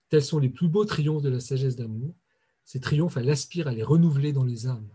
tels 0.10 0.24
sont 0.24 0.40
les 0.40 0.50
plus 0.50 0.68
beaux 0.68 0.86
triomphes 0.86 1.22
de 1.22 1.30
la 1.30 1.40
sagesse 1.40 1.76
d'amour. 1.76 2.16
Ces 2.66 2.80
triomphes, 2.80 3.18
elle 3.18 3.30
aspire 3.30 3.68
à 3.68 3.74
les 3.74 3.84
renouveler 3.84 4.34
dans 4.34 4.44
les 4.44 4.68
âmes. 4.68 4.90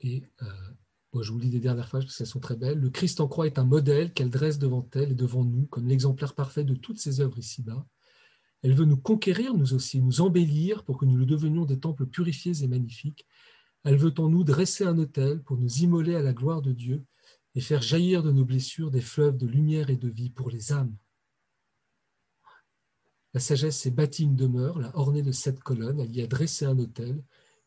Et 0.00 0.22
euh, 0.42 0.46
je 1.22 1.32
vous 1.32 1.38
lis 1.38 1.50
les 1.50 1.60
dernières 1.60 1.88
phrases 1.88 2.04
parce 2.04 2.16
qu'elles 2.16 2.26
sont 2.26 2.40
très 2.40 2.56
belles. 2.56 2.78
Le 2.78 2.90
Christ 2.90 3.20
en 3.20 3.28
croix 3.28 3.46
est 3.46 3.58
un 3.58 3.64
modèle 3.64 4.12
qu'elle 4.12 4.30
dresse 4.30 4.58
devant 4.58 4.88
elle 4.94 5.12
et 5.12 5.14
devant 5.14 5.44
nous 5.44 5.66
comme 5.66 5.88
l'exemplaire 5.88 6.34
parfait 6.34 6.64
de 6.64 6.74
toutes 6.74 6.98
ses 6.98 7.20
œuvres 7.20 7.38
ici-bas. 7.38 7.86
Elle 8.62 8.74
veut 8.74 8.84
nous 8.84 8.96
conquérir, 8.96 9.54
nous 9.54 9.74
aussi, 9.74 10.00
nous 10.00 10.20
embellir 10.20 10.84
pour 10.84 10.98
que 10.98 11.04
nous 11.04 11.16
le 11.16 11.26
devenions 11.26 11.64
des 11.64 11.78
temples 11.78 12.06
purifiés 12.06 12.62
et 12.62 12.68
magnifiques. 12.68 13.26
Elle 13.86 13.98
veut 13.98 14.14
en 14.18 14.28
nous 14.28 14.42
dresser 14.42 14.82
un 14.82 14.98
autel 14.98 15.40
pour 15.44 15.58
nous 15.58 15.76
immoler 15.76 16.16
à 16.16 16.20
la 16.20 16.32
gloire 16.32 16.60
de 16.60 16.72
Dieu 16.72 17.04
et 17.54 17.60
faire 17.60 17.82
jaillir 17.82 18.24
de 18.24 18.32
nos 18.32 18.44
blessures 18.44 18.90
des 18.90 19.00
fleuves 19.00 19.36
de 19.36 19.46
lumière 19.46 19.90
et 19.90 19.96
de 19.96 20.08
vie 20.08 20.28
pour 20.28 20.50
les 20.50 20.72
âmes. 20.72 20.96
La 23.32 23.38
sagesse 23.38 23.78
s'est 23.78 23.92
bâtie 23.92 24.24
une 24.24 24.34
demeure, 24.34 24.80
l'a 24.80 24.90
ornée 24.98 25.22
de 25.22 25.30
sept 25.30 25.60
colonnes, 25.60 26.00
elle 26.00 26.10
y 26.10 26.20
a 26.20 26.26
dressé 26.26 26.64
un 26.64 26.76
autel, 26.80 27.22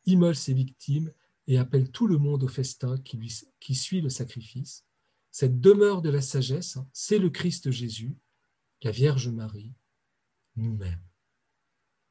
immole 0.06 0.36
ses 0.36 0.54
victimes 0.54 1.10
et 1.48 1.58
appelle 1.58 1.90
tout 1.90 2.06
le 2.06 2.18
monde 2.18 2.44
au 2.44 2.50
festin 2.50 2.98
qui, 2.98 3.18
qui 3.62 3.74
suit 3.74 4.02
le 4.02 4.10
sacrifice. 4.10 4.84
Cette 5.32 5.62
demeure 5.62 6.02
de 6.02 6.10
la 6.10 6.22
sagesse, 6.22 6.80
c'est 6.92 7.18
le 7.18 7.30
Christ 7.30 7.72
Jésus, 7.72 8.14
la 8.84 8.92
Vierge 8.92 9.30
Marie, 9.30 9.74
nous-mêmes. 10.58 11.09